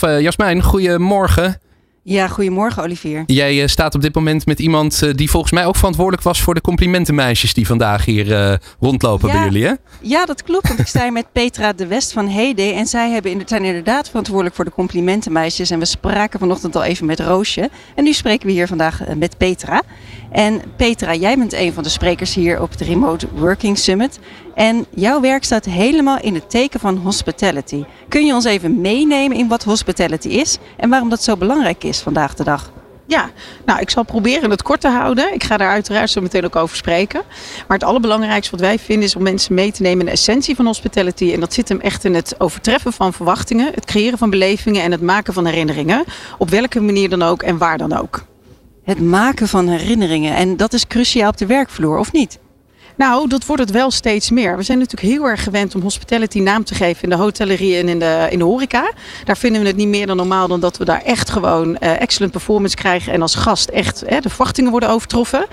Jasmijn, 0.00 0.62
goedemorgen. 0.62 1.60
Ja, 2.10 2.28
goedemorgen 2.28 2.82
Olivier. 2.82 3.22
Jij 3.26 3.62
eh, 3.62 3.68
staat 3.68 3.94
op 3.94 4.00
dit 4.02 4.14
moment 4.14 4.46
met 4.46 4.58
iemand 4.60 5.02
eh, 5.02 5.10
die 5.14 5.30
volgens 5.30 5.52
mij 5.52 5.66
ook 5.66 5.76
verantwoordelijk 5.76 6.22
was 6.22 6.40
voor 6.40 6.54
de 6.54 6.60
complimentenmeisjes 6.60 7.54
die 7.54 7.66
vandaag 7.66 8.04
hier 8.04 8.32
eh, 8.34 8.54
rondlopen 8.80 9.28
Ja. 9.28 9.34
bij 9.34 9.44
jullie. 9.44 9.64
Hè? 9.66 9.72
Ja, 10.00 10.24
dat 10.24 10.42
klopt. 10.42 10.68
Want 10.68 10.80
ik 10.80 10.86
sta 10.86 11.02
hier 11.02 11.12
met 11.12 11.32
Petra 11.32 11.72
de 11.72 11.86
West 11.86 12.12
van 12.12 12.26
Hede. 12.26 12.62
En 12.62 12.86
zij 12.86 13.10
hebben 13.10 13.30
in- 13.30 13.42
zijn 13.46 13.64
inderdaad 13.64 14.08
verantwoordelijk 14.08 14.54
voor 14.54 14.64
de 14.64 14.70
complimentenmeisjes. 14.70 15.70
En 15.70 15.78
we 15.78 15.84
spraken 15.84 16.38
vanochtend 16.38 16.76
al 16.76 16.82
even 16.82 17.06
met 17.06 17.20
Roosje. 17.20 17.70
En 17.94 18.04
nu 18.04 18.12
spreken 18.12 18.46
we 18.46 18.52
hier 18.52 18.66
vandaag 18.66 19.00
met 19.16 19.36
Petra. 19.38 19.82
En 20.32 20.60
Petra, 20.76 21.14
jij 21.14 21.38
bent 21.38 21.52
een 21.52 21.72
van 21.72 21.82
de 21.82 21.88
sprekers 21.88 22.34
hier 22.34 22.60
op 22.62 22.78
de 22.78 22.84
Remote 22.84 23.26
Working 23.34 23.78
Summit. 23.78 24.18
En 24.54 24.86
jouw 24.94 25.20
werk 25.20 25.44
staat 25.44 25.64
helemaal 25.64 26.20
in 26.20 26.34
het 26.34 26.50
teken 26.50 26.80
van 26.80 26.96
hospitality. 26.96 27.84
Kun 28.08 28.26
je 28.26 28.34
ons 28.34 28.44
even 28.44 28.80
meenemen 28.80 29.36
in 29.36 29.48
wat 29.48 29.64
hospitality 29.64 30.28
is 30.28 30.58
en 30.76 30.88
waarom 30.90 31.08
dat 31.08 31.22
zo 31.22 31.36
belangrijk 31.36 31.84
is 31.84 31.97
vandaag 32.02 32.34
de 32.34 32.44
dag? 32.44 32.70
Ja, 33.08 33.30
nou, 33.64 33.80
ik 33.80 33.90
zal 33.90 34.02
proberen 34.02 34.50
het 34.50 34.62
kort 34.62 34.80
te 34.80 34.88
houden. 34.88 35.34
Ik 35.34 35.44
ga 35.44 35.56
daar 35.56 35.70
uiteraard 35.70 36.10
zo 36.10 36.20
meteen 36.20 36.44
ook 36.44 36.56
over 36.56 36.76
spreken. 36.76 37.22
Maar 37.68 37.78
het 37.78 37.86
allerbelangrijkste 37.86 38.50
wat 38.50 38.60
wij 38.60 38.78
vinden 38.78 39.04
is 39.04 39.16
om 39.16 39.22
mensen 39.22 39.54
mee 39.54 39.72
te 39.72 39.82
nemen 39.82 39.98
in 39.98 40.04
de 40.06 40.10
essentie 40.10 40.56
van 40.56 40.66
hospitality. 40.66 41.32
En 41.32 41.40
dat 41.40 41.54
zit 41.54 41.68
hem 41.68 41.80
echt 41.80 42.04
in 42.04 42.14
het 42.14 42.34
overtreffen 42.40 42.92
van 42.92 43.12
verwachtingen, 43.12 43.72
het 43.74 43.84
creëren 43.84 44.18
van 44.18 44.30
belevingen 44.30 44.82
en 44.82 44.92
het 44.92 45.02
maken 45.02 45.32
van 45.32 45.46
herinneringen. 45.46 46.04
Op 46.38 46.50
welke 46.50 46.80
manier 46.80 47.08
dan 47.08 47.22
ook 47.22 47.42
en 47.42 47.58
waar 47.58 47.78
dan 47.78 47.96
ook. 47.96 48.24
Het 48.82 49.00
maken 49.00 49.48
van 49.48 49.68
herinneringen. 49.68 50.36
En 50.36 50.56
dat 50.56 50.72
is 50.72 50.86
cruciaal 50.86 51.28
op 51.28 51.36
de 51.36 51.46
werkvloer, 51.46 51.98
of 51.98 52.12
niet? 52.12 52.38
Nou, 52.98 53.28
dat 53.28 53.46
wordt 53.46 53.62
het 53.62 53.70
wel 53.70 53.90
steeds 53.90 54.30
meer. 54.30 54.56
We 54.56 54.62
zijn 54.62 54.78
natuurlijk 54.78 55.12
heel 55.12 55.24
erg 55.24 55.42
gewend 55.42 55.74
om 55.74 55.82
hospitality 55.82 56.40
naam 56.40 56.64
te 56.64 56.74
geven 56.74 57.02
in 57.02 57.08
de 57.08 57.16
hotellerie 57.16 57.76
en 57.76 57.88
in 57.88 57.98
de, 57.98 58.26
in 58.30 58.38
de 58.38 58.44
horeca. 58.44 58.92
Daar 59.24 59.36
vinden 59.36 59.62
we 59.62 59.66
het 59.66 59.76
niet 59.76 59.88
meer 59.88 60.06
dan 60.06 60.16
normaal 60.16 60.48
dan 60.48 60.60
dat 60.60 60.76
we 60.76 60.84
daar 60.84 61.02
echt 61.02 61.30
gewoon 61.30 61.76
eh, 61.76 62.00
excellent 62.00 62.32
performance 62.32 62.76
krijgen 62.76 63.12
en 63.12 63.22
als 63.22 63.34
gast 63.34 63.68
echt 63.68 64.02
eh, 64.02 64.20
de 64.20 64.28
verwachtingen 64.28 64.70
worden 64.70 64.88
overtroffen. 64.88 65.46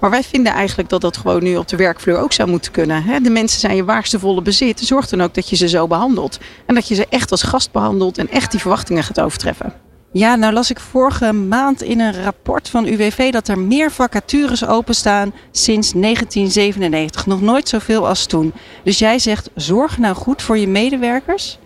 Maar 0.00 0.10
wij 0.10 0.22
vinden 0.22 0.52
eigenlijk 0.52 0.88
dat 0.88 1.00
dat 1.00 1.16
gewoon 1.16 1.42
nu 1.42 1.56
op 1.56 1.68
de 1.68 1.76
werkvloer 1.76 2.18
ook 2.18 2.32
zou 2.32 2.48
moeten 2.48 2.72
kunnen. 2.72 3.02
Hè. 3.02 3.20
De 3.20 3.30
mensen 3.30 3.60
zijn 3.60 3.76
je 3.76 3.84
waardevolle 3.84 4.42
bezit. 4.42 4.80
Zorg 4.80 5.08
dan 5.08 5.22
ook 5.22 5.34
dat 5.34 5.48
je 5.48 5.56
ze 5.56 5.68
zo 5.68 5.86
behandelt. 5.86 6.38
En 6.66 6.74
dat 6.74 6.88
je 6.88 6.94
ze 6.94 7.06
echt 7.08 7.30
als 7.30 7.42
gast 7.42 7.72
behandelt 7.72 8.18
en 8.18 8.30
echt 8.30 8.50
die 8.50 8.60
verwachtingen 8.60 9.04
gaat 9.04 9.20
overtreffen. 9.20 9.89
Ja, 10.12 10.36
nou 10.36 10.52
las 10.52 10.70
ik 10.70 10.80
vorige 10.80 11.32
maand 11.32 11.82
in 11.82 12.00
een 12.00 12.22
rapport 12.22 12.68
van 12.68 12.86
UWV 12.86 13.32
dat 13.32 13.48
er 13.48 13.58
meer 13.58 13.90
vacatures 13.90 14.66
openstaan 14.66 15.32
sinds 15.50 15.92
1997. 15.92 17.26
Nog 17.26 17.40
nooit 17.40 17.68
zoveel 17.68 18.08
als 18.08 18.26
toen. 18.26 18.52
Dus 18.84 18.98
jij 18.98 19.18
zegt, 19.18 19.50
zorg 19.54 19.98
nou 19.98 20.14
goed 20.14 20.42
voor 20.42 20.58
je 20.58 20.68
medewerkers, 20.68 21.58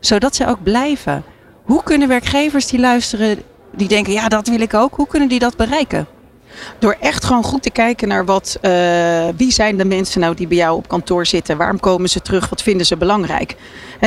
zodat 0.00 0.36
ze 0.36 0.46
ook 0.46 0.62
blijven. 0.62 1.24
Hoe 1.64 1.82
kunnen 1.82 2.08
werkgevers 2.08 2.66
die 2.66 2.80
luisteren, 2.80 3.42
die 3.72 3.88
denken, 3.88 4.12
ja 4.12 4.28
dat 4.28 4.48
wil 4.48 4.60
ik 4.60 4.74
ook, 4.74 4.94
hoe 4.94 5.06
kunnen 5.06 5.28
die 5.28 5.38
dat 5.38 5.56
bereiken? 5.56 6.06
Door 6.78 6.96
echt 7.00 7.24
gewoon 7.24 7.44
goed 7.44 7.62
te 7.62 7.70
kijken 7.70 8.08
naar 8.08 8.24
wat, 8.24 8.58
eh, 8.60 8.72
wie 9.36 9.52
zijn 9.52 9.76
de 9.76 9.84
mensen 9.84 10.20
nou 10.20 10.34
die 10.34 10.46
bij 10.46 10.56
jou 10.56 10.76
op 10.76 10.88
kantoor 10.88 11.26
zitten? 11.26 11.56
Waarom 11.56 11.80
komen 11.80 12.08
ze 12.08 12.20
terug? 12.20 12.48
Wat 12.48 12.62
vinden 12.62 12.86
ze 12.86 12.96
belangrijk? 12.96 13.56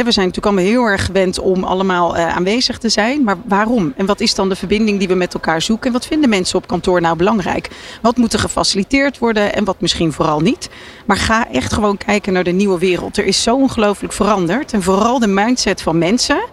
We 0.03 0.11
zijn 0.11 0.27
natuurlijk 0.27 0.45
allemaal 0.45 0.73
heel 0.73 0.91
erg 0.91 1.05
gewend 1.05 1.39
om 1.39 1.63
allemaal 1.63 2.15
eh, 2.15 2.35
aanwezig 2.35 2.77
te 2.77 2.89
zijn. 2.89 3.23
Maar 3.23 3.35
waarom? 3.45 3.93
En 3.97 4.05
wat 4.05 4.19
is 4.19 4.35
dan 4.35 4.49
de 4.49 4.55
verbinding 4.55 4.99
die 4.99 5.07
we 5.07 5.13
met 5.13 5.33
elkaar 5.33 5.61
zoeken? 5.61 5.87
En 5.87 5.93
wat 5.93 6.05
vinden 6.05 6.29
mensen 6.29 6.57
op 6.57 6.67
kantoor 6.67 7.01
nou 7.01 7.15
belangrijk? 7.15 7.69
Wat 8.01 8.17
moet 8.17 8.33
er 8.33 8.39
gefaciliteerd 8.39 9.17
worden 9.17 9.53
en 9.53 9.63
wat 9.63 9.81
misschien 9.81 10.11
vooral 10.11 10.39
niet? 10.39 10.69
Maar 11.05 11.17
ga 11.17 11.51
echt 11.51 11.73
gewoon 11.73 11.97
kijken 11.97 12.33
naar 12.33 12.43
de 12.43 12.51
nieuwe 12.51 12.79
wereld. 12.79 13.17
Er 13.17 13.25
is 13.25 13.43
zo 13.43 13.55
ongelooflijk 13.55 14.13
veranderd. 14.13 14.73
En 14.73 14.83
vooral 14.83 15.19
de 15.19 15.27
mindset 15.27 15.81
van 15.81 15.97
mensen. 15.97 16.43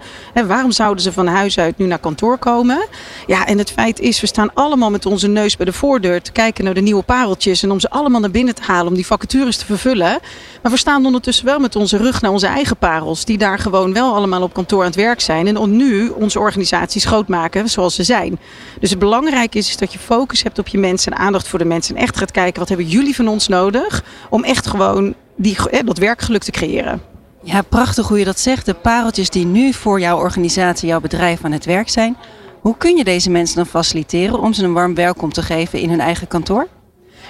Waarom 0.46 0.70
zouden 0.70 1.02
ze 1.02 1.12
van 1.12 1.26
huis 1.26 1.58
uit 1.58 1.78
nu 1.78 1.86
naar 1.86 1.98
kantoor 1.98 2.38
komen? 2.38 2.86
Ja, 3.26 3.46
en 3.46 3.58
het 3.58 3.70
feit 3.70 4.00
is, 4.00 4.20
we 4.20 4.26
staan 4.26 4.54
allemaal 4.54 4.90
met 4.90 5.06
onze 5.06 5.28
neus 5.28 5.56
bij 5.56 5.66
de 5.66 5.72
te 6.22 6.32
kijken 6.32 6.64
naar 6.64 6.74
de 6.74 6.80
nieuwe 6.80 7.02
pareltjes. 7.02 7.62
En 7.62 7.70
om 7.70 7.80
ze 7.80 7.90
allemaal 7.90 8.20
naar 8.20 8.30
binnen 8.30 8.54
te 8.54 8.62
halen, 8.62 8.86
om 8.86 8.94
die 8.94 9.06
vacatures 9.06 9.56
te 9.56 9.64
vervullen. 9.64 10.18
Maar 10.62 10.72
we 10.72 10.78
staan 10.78 11.06
ondertussen 11.06 11.44
wel 11.44 11.58
met 11.58 11.76
onze 11.76 11.96
rug 11.96 12.20
naar 12.20 12.30
onze 12.30 12.46
eigen 12.46 12.76
parels. 12.76 13.24
Die 13.24 13.38
daar 13.38 13.58
gewoon 13.58 13.92
wel 13.92 14.14
allemaal 14.14 14.42
op 14.42 14.52
kantoor 14.52 14.80
aan 14.80 14.86
het 14.86 14.94
werk 14.94 15.20
zijn. 15.20 15.46
En 15.46 15.76
nu 15.76 16.08
onze 16.08 16.38
organisaties 16.38 17.04
groot 17.04 17.28
maken 17.28 17.68
zoals 17.68 17.94
ze 17.94 18.02
zijn. 18.02 18.38
Dus 18.80 18.90
het 18.90 18.98
belangrijke 18.98 19.58
is, 19.58 19.76
dat 19.76 19.92
je 19.92 19.98
focus 19.98 20.42
hebt 20.42 20.58
op 20.58 20.68
je 20.68 20.78
mensen 20.78 21.12
en 21.12 21.18
aandacht 21.18 21.48
voor 21.48 21.58
de 21.58 21.64
mensen. 21.64 21.96
En 21.96 22.02
echt 22.02 22.16
gaat 22.16 22.30
kijken, 22.30 22.58
wat 22.58 22.68
hebben 22.68 22.86
jullie 22.86 23.14
van 23.14 23.28
ons 23.28 23.48
nodig? 23.48 24.04
Om 24.30 24.44
echt 24.44 24.66
gewoon 24.66 25.14
die, 25.36 25.56
dat 25.84 25.98
werkgeluk 25.98 26.42
te 26.42 26.50
creëren. 26.50 27.02
Ja, 27.42 27.62
prachtig 27.62 28.08
hoe 28.08 28.18
je 28.18 28.24
dat 28.24 28.40
zegt. 28.40 28.66
De 28.66 28.74
pareltjes 28.74 29.30
die 29.30 29.44
nu 29.44 29.72
voor 29.72 30.00
jouw 30.00 30.18
organisatie, 30.18 30.88
jouw 30.88 31.00
bedrijf 31.00 31.44
aan 31.44 31.52
het 31.52 31.64
werk 31.64 31.88
zijn. 31.88 32.16
Hoe 32.62 32.76
kun 32.76 32.96
je 32.96 33.04
deze 33.04 33.30
mensen 33.30 33.56
dan 33.56 33.66
faciliteren 33.66 34.40
om 34.40 34.52
ze 34.52 34.64
een 34.64 34.72
warm 34.72 34.94
welkom 34.94 35.32
te 35.32 35.42
geven 35.42 35.78
in 35.78 35.90
hun 35.90 36.00
eigen 36.00 36.28
kantoor? 36.28 36.68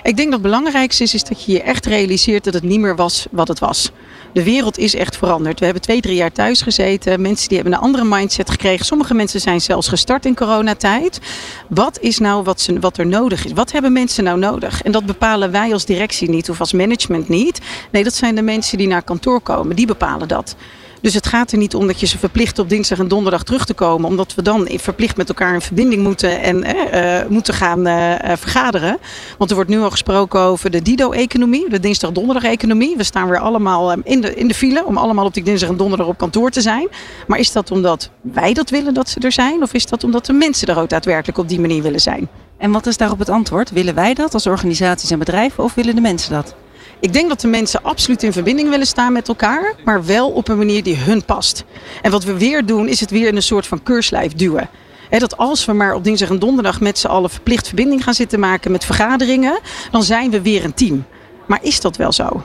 Ik 0.02 0.16
denk 0.16 0.30
dat 0.30 0.32
het 0.32 0.42
belangrijkste 0.42 1.02
is, 1.02 1.14
is 1.14 1.24
dat 1.24 1.44
je 1.44 1.52
je 1.52 1.62
echt 1.62 1.86
realiseert 1.86 2.44
dat 2.44 2.54
het 2.54 2.62
niet 2.62 2.80
meer 2.80 2.96
was 2.96 3.26
wat 3.30 3.48
het 3.48 3.58
was. 3.58 3.90
De 4.32 4.42
wereld 4.42 4.78
is 4.78 4.94
echt 4.94 5.16
veranderd. 5.16 5.58
We 5.58 5.64
hebben 5.64 5.82
twee, 5.82 6.00
drie 6.00 6.14
jaar 6.14 6.32
thuis 6.32 6.62
gezeten. 6.62 7.20
Mensen 7.20 7.48
die 7.48 7.58
hebben 7.58 7.76
een 7.76 7.84
andere 7.84 8.04
mindset 8.04 8.50
gekregen. 8.50 8.86
Sommige 8.86 9.14
mensen 9.14 9.40
zijn 9.40 9.60
zelfs 9.60 9.88
gestart 9.88 10.26
in 10.26 10.34
coronatijd. 10.34 11.20
Wat 11.68 12.00
is 12.00 12.18
nou 12.18 12.42
wat, 12.42 12.68
wat 12.80 12.98
er 12.98 13.06
nodig 13.06 13.44
is? 13.44 13.52
Wat 13.52 13.72
hebben 13.72 13.92
mensen 13.92 14.24
nou 14.24 14.38
nodig? 14.38 14.82
En 14.82 14.92
dat 14.92 15.06
bepalen 15.06 15.50
wij 15.50 15.72
als 15.72 15.84
directie 15.84 16.30
niet 16.30 16.50
of 16.50 16.60
als 16.60 16.72
management 16.72 17.28
niet. 17.28 17.60
Nee, 17.90 18.04
dat 18.04 18.14
zijn 18.14 18.34
de 18.34 18.42
mensen 18.42 18.78
die 18.78 18.86
naar 18.86 19.02
kantoor 19.02 19.40
komen. 19.40 19.76
Die 19.76 19.86
bepalen 19.86 20.28
dat. 20.28 20.56
Dus 21.02 21.14
het 21.14 21.26
gaat 21.26 21.52
er 21.52 21.58
niet 21.58 21.74
om 21.74 21.86
dat 21.86 22.00
je 22.00 22.06
ze 22.06 22.18
verplicht 22.18 22.58
op 22.58 22.68
dinsdag 22.68 22.98
en 22.98 23.08
donderdag 23.08 23.42
terug 23.42 23.64
te 23.64 23.74
komen. 23.74 24.08
Omdat 24.08 24.34
we 24.34 24.42
dan 24.42 24.68
verplicht 24.72 25.16
met 25.16 25.28
elkaar 25.28 25.54
in 25.54 25.60
verbinding 25.60 26.02
moeten 26.02 26.40
en 26.40 26.62
eh, 26.62 27.20
eh, 27.20 27.28
moeten 27.28 27.54
gaan 27.54 27.86
eh, 27.86 28.36
vergaderen. 28.36 28.98
Want 29.38 29.50
er 29.50 29.56
wordt 29.56 29.70
nu 29.70 29.80
al 29.80 29.90
gesproken 29.90 30.40
over 30.40 30.70
de 30.70 30.82
Dido-economie, 30.82 31.70
de 31.70 31.80
dinsdag-donderdag-economie. 31.80 32.96
We 32.96 33.02
staan 33.02 33.28
weer 33.28 33.38
allemaal 33.38 33.92
eh, 33.92 33.98
in, 34.04 34.20
de, 34.20 34.34
in 34.34 34.48
de 34.48 34.54
file 34.54 34.84
om 34.84 34.96
allemaal 34.96 35.24
op 35.24 35.34
die 35.34 35.42
dinsdag 35.42 35.68
en 35.68 35.76
donderdag 35.76 36.06
op 36.06 36.18
kantoor 36.18 36.50
te 36.50 36.60
zijn. 36.60 36.88
Maar 37.26 37.38
is 37.38 37.52
dat 37.52 37.70
omdat 37.70 38.10
wij 38.20 38.52
dat 38.52 38.70
willen 38.70 38.94
dat 38.94 39.08
ze 39.08 39.20
er 39.20 39.32
zijn? 39.32 39.62
Of 39.62 39.72
is 39.72 39.86
dat 39.86 40.04
omdat 40.04 40.26
de 40.26 40.32
mensen 40.32 40.68
er 40.68 40.78
ook 40.78 40.88
daadwerkelijk 40.88 41.38
op 41.38 41.48
die 41.48 41.60
manier 41.60 41.82
willen 41.82 42.00
zijn? 42.00 42.28
En 42.58 42.70
wat 42.70 42.86
is 42.86 42.96
daarop 42.96 43.18
het 43.18 43.28
antwoord? 43.28 43.70
Willen 43.70 43.94
wij 43.94 44.14
dat 44.14 44.34
als 44.34 44.46
organisaties 44.46 45.10
en 45.10 45.18
bedrijven 45.18 45.64
of 45.64 45.74
willen 45.74 45.94
de 45.94 46.00
mensen 46.00 46.32
dat? 46.32 46.54
Ik 47.02 47.12
denk 47.12 47.28
dat 47.28 47.40
de 47.40 47.48
mensen 47.48 47.82
absoluut 47.82 48.22
in 48.22 48.32
verbinding 48.32 48.68
willen 48.68 48.86
staan 48.86 49.12
met 49.12 49.28
elkaar, 49.28 49.74
maar 49.84 50.04
wel 50.04 50.30
op 50.30 50.48
een 50.48 50.58
manier 50.58 50.82
die 50.82 50.96
hun 50.96 51.24
past. 51.24 51.64
En 52.02 52.10
wat 52.10 52.24
we 52.24 52.38
weer 52.38 52.66
doen, 52.66 52.88
is 52.88 53.00
het 53.00 53.10
weer 53.10 53.28
in 53.28 53.36
een 53.36 53.42
soort 53.42 53.66
van 53.66 53.82
keurslijf 53.82 54.32
duwen. 54.32 54.68
He, 55.10 55.18
dat 55.18 55.36
als 55.36 55.64
we 55.64 55.72
maar 55.72 55.94
op 55.94 56.04
dinsdag 56.04 56.28
en 56.28 56.38
donderdag 56.38 56.80
met 56.80 56.98
z'n 56.98 57.06
allen 57.06 57.30
verplicht 57.30 57.66
verbinding 57.66 58.04
gaan 58.04 58.14
zitten 58.14 58.40
maken 58.40 58.70
met 58.70 58.84
vergaderingen, 58.84 59.58
dan 59.90 60.02
zijn 60.02 60.30
we 60.30 60.42
weer 60.42 60.64
een 60.64 60.74
team. 60.74 61.04
Maar 61.46 61.58
is 61.62 61.80
dat 61.80 61.96
wel 61.96 62.12
zo? 62.12 62.42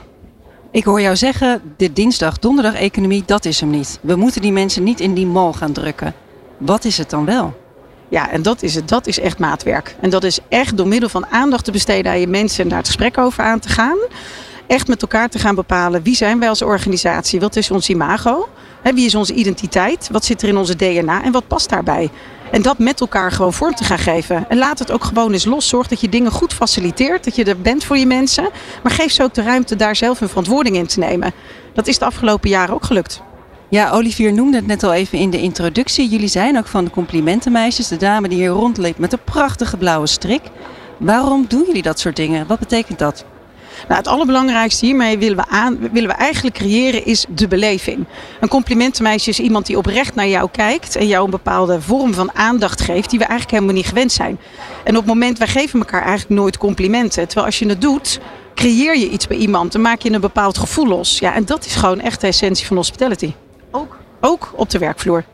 Ik 0.70 0.84
hoor 0.84 1.00
jou 1.00 1.16
zeggen, 1.16 1.62
de 1.76 1.92
dinsdag-donderdag-economie, 1.92 3.22
dat 3.26 3.44
is 3.44 3.60
hem 3.60 3.70
niet. 3.70 3.98
We 4.02 4.16
moeten 4.16 4.42
die 4.42 4.52
mensen 4.52 4.82
niet 4.82 5.00
in 5.00 5.14
die 5.14 5.26
mal 5.26 5.52
gaan 5.52 5.72
drukken. 5.72 6.14
Wat 6.56 6.84
is 6.84 6.98
het 6.98 7.10
dan 7.10 7.24
wel? 7.24 7.56
Ja, 8.08 8.30
en 8.30 8.42
dat 8.42 8.62
is 8.62 8.74
het. 8.74 8.88
Dat 8.88 9.06
is 9.06 9.20
echt 9.20 9.38
maatwerk. 9.38 9.96
En 10.00 10.10
dat 10.10 10.24
is 10.24 10.38
echt 10.48 10.76
door 10.76 10.88
middel 10.88 11.08
van 11.08 11.26
aandacht 11.26 11.64
te 11.64 11.72
besteden 11.72 12.12
aan 12.12 12.20
je 12.20 12.26
mensen 12.26 12.62
en 12.62 12.68
daar 12.68 12.78
het 12.78 12.86
gesprek 12.86 13.18
over 13.18 13.44
aan 13.44 13.58
te 13.58 13.68
gaan. 13.68 13.98
Echt 14.68 14.88
met 14.88 15.02
elkaar 15.02 15.28
te 15.28 15.38
gaan 15.38 15.54
bepalen 15.54 16.02
wie 16.02 16.16
zijn 16.16 16.38
wij 16.38 16.48
als 16.48 16.62
organisatie, 16.62 17.40
wat 17.40 17.56
is 17.56 17.70
ons 17.70 17.88
imago, 17.88 18.48
wie 18.82 19.06
is 19.06 19.14
onze 19.14 19.34
identiteit, 19.34 20.08
wat 20.12 20.24
zit 20.24 20.42
er 20.42 20.48
in 20.48 20.56
onze 20.56 20.76
DNA 20.76 21.22
en 21.22 21.32
wat 21.32 21.46
past 21.46 21.68
daarbij. 21.68 22.10
En 22.50 22.62
dat 22.62 22.78
met 22.78 23.00
elkaar 23.00 23.32
gewoon 23.32 23.52
vorm 23.52 23.74
te 23.74 23.84
gaan 23.84 23.98
geven. 23.98 24.44
En 24.48 24.58
laat 24.58 24.78
het 24.78 24.90
ook 24.90 25.04
gewoon 25.04 25.32
eens 25.32 25.44
los. 25.44 25.68
Zorg 25.68 25.88
dat 25.88 26.00
je 26.00 26.08
dingen 26.08 26.30
goed 26.30 26.54
faciliteert. 26.54 27.24
Dat 27.24 27.36
je 27.36 27.44
er 27.44 27.60
bent 27.60 27.84
voor 27.84 27.98
je 27.98 28.06
mensen. 28.06 28.48
Maar 28.82 28.92
geef 28.92 29.12
ze 29.12 29.22
ook 29.22 29.34
de 29.34 29.42
ruimte 29.42 29.76
daar 29.76 29.96
zelf 29.96 30.18
hun 30.18 30.28
verantwoording 30.28 30.76
in 30.76 30.86
te 30.86 30.98
nemen. 30.98 31.32
Dat 31.74 31.86
is 31.86 31.98
de 31.98 32.04
afgelopen 32.04 32.50
jaren 32.50 32.74
ook 32.74 32.84
gelukt. 32.84 33.22
Ja, 33.68 33.90
Olivier 33.90 34.32
noemde 34.32 34.56
het 34.56 34.66
net 34.66 34.82
al 34.82 34.92
even 34.92 35.18
in 35.18 35.30
de 35.30 35.40
introductie. 35.40 36.08
Jullie 36.08 36.28
zijn 36.28 36.58
ook 36.58 36.66
van 36.66 36.84
de 36.84 36.90
complimentenmeisjes. 36.90 37.88
De 37.88 37.96
dame 37.96 38.28
die 38.28 38.38
hier 38.38 38.48
rondleept 38.48 38.98
met 38.98 39.12
een 39.12 39.24
prachtige 39.24 39.76
blauwe 39.76 40.06
strik. 40.06 40.42
Waarom 40.96 41.44
doen 41.48 41.64
jullie 41.66 41.82
dat 41.82 41.98
soort 41.98 42.16
dingen? 42.16 42.46
Wat 42.46 42.58
betekent 42.58 42.98
dat? 42.98 43.24
Nou, 43.88 44.00
het 44.00 44.06
allerbelangrijkste 44.06 44.86
hiermee 44.86 45.18
willen 45.18 45.36
we, 45.36 45.44
aan, 45.48 45.78
willen 45.92 46.08
we 46.08 46.14
eigenlijk 46.14 46.56
creëren 46.56 47.04
is 47.04 47.26
de 47.28 47.48
beleving. 47.48 48.04
Een 48.40 48.48
complimentenmeisje 48.48 49.30
is 49.30 49.40
iemand 49.40 49.66
die 49.66 49.76
oprecht 49.76 50.14
naar 50.14 50.28
jou 50.28 50.48
kijkt 50.52 50.96
en 50.96 51.06
jou 51.06 51.24
een 51.24 51.30
bepaalde 51.30 51.80
vorm 51.80 52.14
van 52.14 52.34
aandacht 52.34 52.80
geeft 52.80 53.10
die 53.10 53.18
we 53.18 53.24
eigenlijk 53.24 53.54
helemaal 53.54 53.74
niet 53.74 53.88
gewend 53.88 54.12
zijn. 54.12 54.38
En 54.84 54.96
op 54.96 55.04
het 55.04 55.14
moment, 55.14 55.38
wij 55.38 55.46
geven 55.46 55.78
elkaar 55.78 56.02
eigenlijk 56.02 56.40
nooit 56.40 56.58
complimenten. 56.58 57.26
Terwijl 57.26 57.46
als 57.46 57.58
je 57.58 57.68
het 57.68 57.80
doet, 57.80 58.20
creëer 58.54 58.96
je 58.96 59.08
iets 59.08 59.26
bij 59.26 59.36
iemand, 59.36 59.72
dan 59.72 59.80
maak 59.80 60.00
je 60.00 60.12
een 60.12 60.20
bepaald 60.20 60.58
gevoel 60.58 60.86
los. 60.86 61.18
Ja, 61.18 61.34
en 61.34 61.44
dat 61.44 61.64
is 61.64 61.74
gewoon 61.74 62.00
echt 62.00 62.20
de 62.20 62.26
essentie 62.26 62.66
van 62.66 62.76
hospitality. 62.76 63.32
Ook, 63.70 63.98
ook 64.20 64.52
op 64.54 64.70
de 64.70 64.78
werkvloer. 64.78 65.24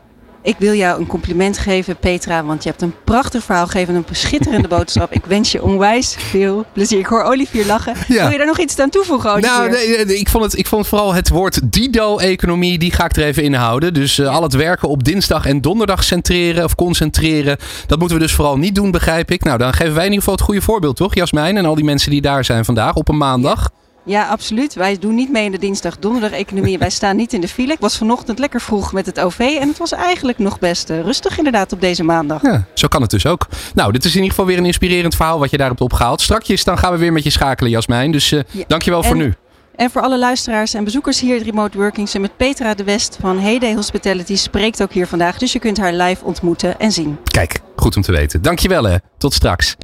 Ik 0.45 0.55
wil 0.57 0.73
jou 0.73 0.99
een 0.99 1.07
compliment 1.07 1.57
geven, 1.57 1.97
Petra, 1.97 2.43
want 2.43 2.63
je 2.63 2.69
hebt 2.69 2.81
een 2.81 2.93
prachtig 3.03 3.43
verhaal 3.43 3.67
gegeven, 3.67 3.95
een 3.95 4.05
schitterende 4.11 4.67
boodschap. 4.77 5.11
Ik 5.11 5.25
wens 5.25 5.51
je 5.51 5.63
onwijs 5.63 6.15
veel 6.17 6.65
plezier. 6.73 6.99
Ik 6.99 7.05
hoor 7.05 7.23
Olivier 7.23 7.65
lachen. 7.65 7.93
Wil 8.07 8.29
je 8.29 8.37
daar 8.37 8.45
nog 8.45 8.59
iets 8.59 8.79
aan 8.79 8.89
toevoegen, 8.89 9.31
Olivier? 9.31 9.49
Nou, 9.49 9.69
nee, 9.69 10.05
nee, 10.05 10.19
ik, 10.19 10.29
vond 10.29 10.43
het, 10.43 10.57
ik 10.57 10.67
vond 10.67 10.87
vooral 10.87 11.13
het 11.13 11.29
woord 11.29 11.71
Dido-economie, 11.71 12.77
die 12.77 12.91
ga 12.91 13.05
ik 13.05 13.15
er 13.15 13.23
even 13.23 13.43
inhouden. 13.43 13.93
Dus 13.93 14.19
uh, 14.19 14.35
al 14.35 14.43
het 14.43 14.53
werken 14.53 14.89
op 14.89 15.03
dinsdag 15.03 15.45
en 15.45 15.61
donderdag 15.61 16.03
centreren 16.03 16.63
of 16.63 16.75
concentreren, 16.75 17.57
dat 17.87 17.99
moeten 17.99 18.17
we 18.17 18.23
dus 18.23 18.33
vooral 18.33 18.57
niet 18.57 18.75
doen, 18.75 18.91
begrijp 18.91 19.31
ik. 19.31 19.43
Nou, 19.43 19.57
dan 19.57 19.73
geven 19.73 19.93
wij 19.93 20.05
in 20.05 20.11
ieder 20.11 20.19
geval 20.19 20.33
het 20.33 20.43
goede 20.43 20.61
voorbeeld, 20.61 20.95
toch, 20.95 21.15
Jasmijn 21.15 21.57
en 21.57 21.65
al 21.65 21.75
die 21.75 21.83
mensen 21.83 22.11
die 22.11 22.21
daar 22.21 22.45
zijn 22.45 22.65
vandaag 22.65 22.95
op 22.95 23.09
een 23.09 23.17
maandag. 23.17 23.59
Ja, 23.59 23.84
absoluut. 24.13 24.73
Wij 24.73 24.97
doen 24.99 25.15
niet 25.15 25.31
mee 25.31 25.45
in 25.45 25.51
de 25.51 25.57
dinsdag-donderdag-economie. 25.57 26.77
Wij 26.77 26.89
staan 26.89 27.15
niet 27.15 27.33
in 27.33 27.41
de 27.41 27.47
file. 27.47 27.73
Ik 27.73 27.79
was 27.79 27.97
vanochtend 27.97 28.39
lekker 28.39 28.61
vroeg 28.61 28.93
met 28.93 29.05
het 29.05 29.19
OV. 29.19 29.39
En 29.39 29.67
het 29.67 29.77
was 29.77 29.91
eigenlijk 29.91 30.37
nog 30.37 30.59
best 30.59 30.89
uh, 30.89 31.01
rustig 31.01 31.37
inderdaad 31.37 31.73
op 31.73 31.81
deze 31.81 32.03
maandag. 32.03 32.41
Ja, 32.41 32.65
zo 32.73 32.87
kan 32.87 33.01
het 33.01 33.11
dus 33.11 33.25
ook. 33.25 33.47
Nou, 33.73 33.91
dit 33.91 34.03
is 34.03 34.09
in 34.09 34.15
ieder 34.15 34.29
geval 34.29 34.45
weer 34.45 34.57
een 34.57 34.65
inspirerend 34.65 35.15
verhaal 35.15 35.39
wat 35.39 35.51
je 35.51 35.57
daar 35.57 35.67
hebt 35.67 35.81
opgehaald. 35.81 36.21
Strakjes 36.21 36.63
dan 36.63 36.77
gaan 36.77 36.91
we 36.91 36.97
weer 36.97 37.13
met 37.13 37.23
je 37.23 37.29
schakelen, 37.29 37.71
Jasmijn. 37.71 38.11
Dus 38.11 38.31
uh, 38.31 38.41
ja. 38.51 38.63
dankjewel 38.67 39.01
en, 39.01 39.07
voor 39.07 39.17
nu. 39.17 39.33
En 39.75 39.91
voor 39.91 40.01
alle 40.01 40.17
luisteraars 40.17 40.73
en 40.73 40.83
bezoekers 40.83 41.19
hier, 41.19 41.43
Remote 41.43 41.77
Workings. 41.77 42.13
En 42.13 42.21
met 42.21 42.37
Petra 42.37 42.73
de 42.73 42.83
West 42.83 43.17
van 43.21 43.39
Heyday 43.39 43.73
Hospitality 43.73 44.35
spreekt 44.35 44.81
ook 44.81 44.91
hier 44.91 45.07
vandaag. 45.07 45.37
Dus 45.37 45.53
je 45.53 45.59
kunt 45.59 45.77
haar 45.77 45.93
live 45.93 46.25
ontmoeten 46.25 46.79
en 46.79 46.91
zien. 46.91 47.17
Kijk, 47.23 47.59
goed 47.75 47.95
om 47.95 48.01
te 48.01 48.11
weten. 48.11 48.41
Dankjewel 48.41 48.83
hè. 48.83 48.95
Tot 49.17 49.33
straks. 49.33 49.75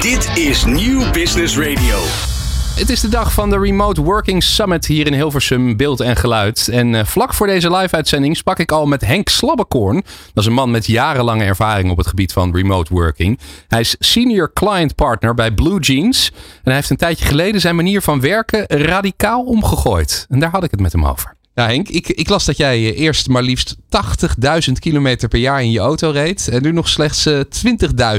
Dit 0.00 0.30
is 0.34 0.64
Nieuw 0.64 1.10
Business 1.10 1.58
Radio. 1.58 1.98
Het 2.78 2.90
is 2.90 3.00
de 3.00 3.08
dag 3.08 3.32
van 3.32 3.50
de 3.50 3.58
Remote 3.58 4.02
Working 4.02 4.42
Summit 4.42 4.86
hier 4.86 5.06
in 5.06 5.12
Hilversum, 5.12 5.76
beeld 5.76 6.00
en 6.00 6.16
geluid. 6.16 6.68
En 6.68 6.92
uh, 6.92 7.04
vlak 7.04 7.34
voor 7.34 7.46
deze 7.46 7.76
live-uitzending 7.76 8.36
sprak 8.36 8.58
ik 8.58 8.72
al 8.72 8.86
met 8.86 9.00
Henk 9.00 9.28
Slabbekorn. 9.28 9.94
Dat 9.94 10.42
is 10.42 10.46
een 10.46 10.52
man 10.52 10.70
met 10.70 10.86
jarenlange 10.86 11.44
ervaring 11.44 11.90
op 11.90 11.96
het 11.96 12.06
gebied 12.06 12.32
van 12.32 12.54
remote 12.54 12.94
working. 12.94 13.38
Hij 13.68 13.80
is 13.80 13.96
senior 13.98 14.52
client 14.52 14.94
partner 14.94 15.34
bij 15.34 15.52
Blue 15.52 15.80
Jeans. 15.80 16.30
En 16.34 16.60
hij 16.62 16.74
heeft 16.74 16.90
een 16.90 16.96
tijdje 16.96 17.24
geleden 17.24 17.60
zijn 17.60 17.76
manier 17.76 18.02
van 18.02 18.20
werken 18.20 18.64
radicaal 18.66 19.44
omgegooid. 19.44 20.26
En 20.28 20.38
daar 20.38 20.50
had 20.50 20.64
ik 20.64 20.70
het 20.70 20.80
met 20.80 20.92
hem 20.92 21.06
over. 21.06 21.34
Ja, 21.54 21.66
Henk, 21.66 21.88
ik, 21.88 22.08
ik 22.08 22.28
las 22.28 22.44
dat 22.44 22.56
jij 22.56 22.94
eerst 22.94 23.28
maar 23.28 23.42
liefst 23.42 23.76
80.000 24.68 24.72
kilometer 24.78 25.28
per 25.28 25.40
jaar 25.40 25.62
in 25.62 25.70
je 25.70 25.80
auto 25.80 26.10
reed. 26.10 26.48
En 26.48 26.62
nu 26.62 26.72
nog 26.72 26.88
slechts 26.88 27.26
uh, 27.26 27.38
20.000. 27.38 27.44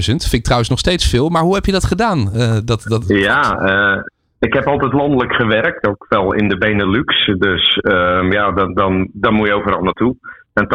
Vind 0.01 0.33
ik 0.33 0.43
trouwens 0.43 0.69
nog 0.69 0.79
steeds 0.79 1.05
veel. 1.05 1.29
Maar 1.29 1.43
hoe 1.43 1.55
heb 1.55 1.65
je 1.65 1.71
dat 1.71 1.85
gedaan? 1.85 2.31
Uh, 2.35 2.57
dat, 2.63 2.83
dat... 2.83 3.03
Ja, 3.07 3.59
uh, 3.61 4.01
ik 4.39 4.53
heb 4.53 4.67
altijd 4.67 4.93
landelijk 4.93 5.33
gewerkt, 5.33 5.87
ook 5.87 6.05
wel 6.09 6.33
in 6.33 6.47
de 6.47 6.57
Benelux. 6.57 7.25
Dus 7.37 7.79
um, 7.81 8.31
ja, 8.31 8.51
dan, 8.51 8.73
dan, 8.73 9.09
dan 9.13 9.33
moet 9.33 9.47
je 9.47 9.53
overal 9.53 9.83
naartoe. 9.83 10.15
En 10.53 10.67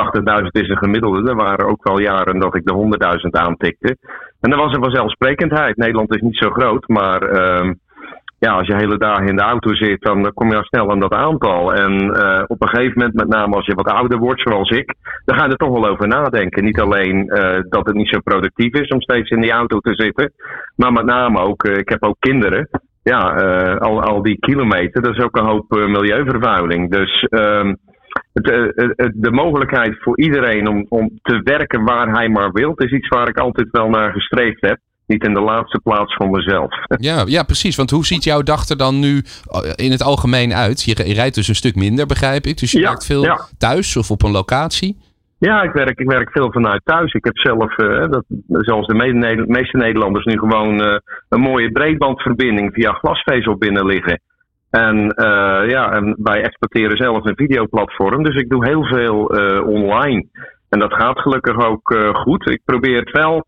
80.000 0.42 0.46
is 0.50 0.68
een 0.68 0.76
gemiddelde. 0.76 1.30
Er 1.30 1.36
waren 1.36 1.66
ook 1.66 1.84
wel 1.88 1.98
jaren 1.98 2.38
dat 2.38 2.54
ik 2.54 2.64
de 2.64 2.98
100.000 3.24 3.30
aantikte. 3.30 3.96
En 4.40 4.50
dan 4.50 4.58
was 4.58 4.72
er 4.72 4.82
vanzelfsprekendheid. 4.82 5.76
Nederland 5.76 6.14
is 6.14 6.20
niet 6.20 6.36
zo 6.36 6.50
groot, 6.50 6.88
maar 6.88 7.22
um, 7.22 7.78
ja, 8.38 8.52
als 8.52 8.66
je 8.66 8.76
hele 8.76 8.98
dagen 8.98 9.26
in 9.26 9.36
de 9.36 9.42
auto 9.42 9.74
zit, 9.74 10.02
dan 10.02 10.32
kom 10.34 10.50
je 10.50 10.56
al 10.56 10.64
snel 10.64 10.90
aan 10.90 11.00
dat 11.00 11.12
aantal. 11.12 11.74
En 11.74 11.92
uh, 12.02 12.42
op 12.46 12.62
een 12.62 12.68
gegeven 12.68 12.98
moment, 12.98 13.14
met 13.14 13.28
name 13.28 13.54
als 13.54 13.66
je 13.66 13.74
wat 13.74 13.90
ouder 13.90 14.18
wordt, 14.18 14.40
zoals 14.40 14.70
ik, 14.70 14.94
dan 15.24 15.36
ga 15.36 15.44
je 15.44 15.50
er 15.50 15.56
toch 15.56 15.80
wel 15.80 15.88
over 15.88 16.08
nadenken. 16.08 16.64
Niet 16.64 16.80
alleen 16.80 17.16
uh, 17.26 17.58
dat 17.68 17.86
het 17.86 17.94
niet 17.94 18.08
zo 18.08 18.20
productief 18.20 18.72
is 18.72 18.88
om 18.88 19.00
steeds 19.00 19.30
in 19.30 19.40
die 19.40 19.52
auto 19.52 19.78
te 19.78 19.94
zitten, 19.94 20.32
maar 20.76 20.92
met 20.92 21.04
name 21.04 21.40
ook, 21.40 21.64
uh, 21.64 21.76
ik 21.76 21.88
heb 21.88 22.02
ook 22.02 22.16
kinderen 22.18 22.68
ja, 23.04 23.42
uh, 23.42 23.76
al, 23.76 24.02
al 24.02 24.22
die 24.22 24.38
kilometer, 24.38 25.02
dat 25.02 25.16
is 25.16 25.24
ook 25.24 25.36
een 25.36 25.46
hoop 25.46 25.76
uh, 25.76 25.86
milieuvervuiling. 25.86 26.90
Dus 26.90 27.26
um, 27.30 27.76
het, 28.32 28.46
uh, 28.46 29.08
de 29.14 29.30
mogelijkheid 29.30 29.96
voor 30.02 30.18
iedereen 30.18 30.68
om, 30.68 30.86
om 30.88 31.10
te 31.22 31.40
werken 31.42 31.84
waar 31.84 32.10
hij 32.10 32.28
maar 32.28 32.52
wilt, 32.52 32.82
is 32.82 32.90
iets 32.90 33.08
waar 33.08 33.28
ik 33.28 33.38
altijd 33.38 33.68
wel 33.70 33.88
naar 33.88 34.12
gestreefd 34.12 34.60
heb. 34.60 34.78
Niet 35.06 35.24
in 35.24 35.34
de 35.34 35.40
laatste 35.40 35.80
plaats 35.82 36.14
voor 36.14 36.30
mezelf. 36.30 36.70
Ja, 36.96 37.22
ja, 37.26 37.42
precies. 37.42 37.76
Want 37.76 37.90
hoe 37.90 38.06
ziet 38.06 38.24
jouw 38.24 38.42
dag 38.42 38.68
er 38.68 38.76
dan 38.76 38.98
nu 38.98 39.22
in 39.74 39.90
het 39.90 40.02
algemeen 40.02 40.54
uit? 40.54 40.82
Je, 40.82 41.06
je 41.06 41.14
rijdt 41.14 41.34
dus 41.34 41.48
een 41.48 41.54
stuk 41.54 41.74
minder, 41.74 42.06
begrijp 42.06 42.44
ik. 42.44 42.58
Dus 42.58 42.72
je 42.72 42.78
ja, 42.78 42.86
werkt 42.86 43.06
veel 43.06 43.24
ja. 43.24 43.40
thuis 43.58 43.96
of 43.96 44.10
op 44.10 44.22
een 44.22 44.30
locatie? 44.30 44.96
Ja, 45.38 45.62
ik 45.62 45.72
werk, 45.72 46.00
ik 46.00 46.10
werk 46.10 46.30
veel 46.30 46.52
vanuit 46.52 46.80
thuis. 46.84 47.12
Ik 47.12 47.24
heb 47.24 47.38
zelf, 47.38 47.78
uh, 47.78 48.08
dat, 48.08 48.24
zoals 48.48 48.86
de 48.86 48.94
me 48.94 49.44
meeste 49.46 49.76
Nederlanders, 49.76 50.24
nu 50.24 50.38
gewoon 50.38 50.82
uh, 50.82 50.96
een 51.28 51.40
mooie 51.40 51.72
breedbandverbinding 51.72 52.72
via 52.72 52.92
glasvezel 52.92 53.56
binnen 53.56 53.86
liggen. 53.86 54.20
En, 54.70 54.96
uh, 54.96 55.68
ja, 55.68 55.92
en 55.92 56.16
wij 56.22 56.42
exporteren 56.42 56.96
zelf 56.96 57.24
een 57.24 57.36
videoplatform, 57.36 58.22
dus 58.22 58.36
ik 58.36 58.48
doe 58.48 58.66
heel 58.66 58.84
veel 58.84 59.24
online. 59.66 60.26
En 60.68 60.78
dat 60.78 60.94
gaat 60.94 61.18
gelukkig 61.18 61.66
ook 61.66 61.96
goed. 62.12 62.50
Ik 62.50 62.60
probeer 62.64 62.98
het 62.98 63.10
wel. 63.10 63.44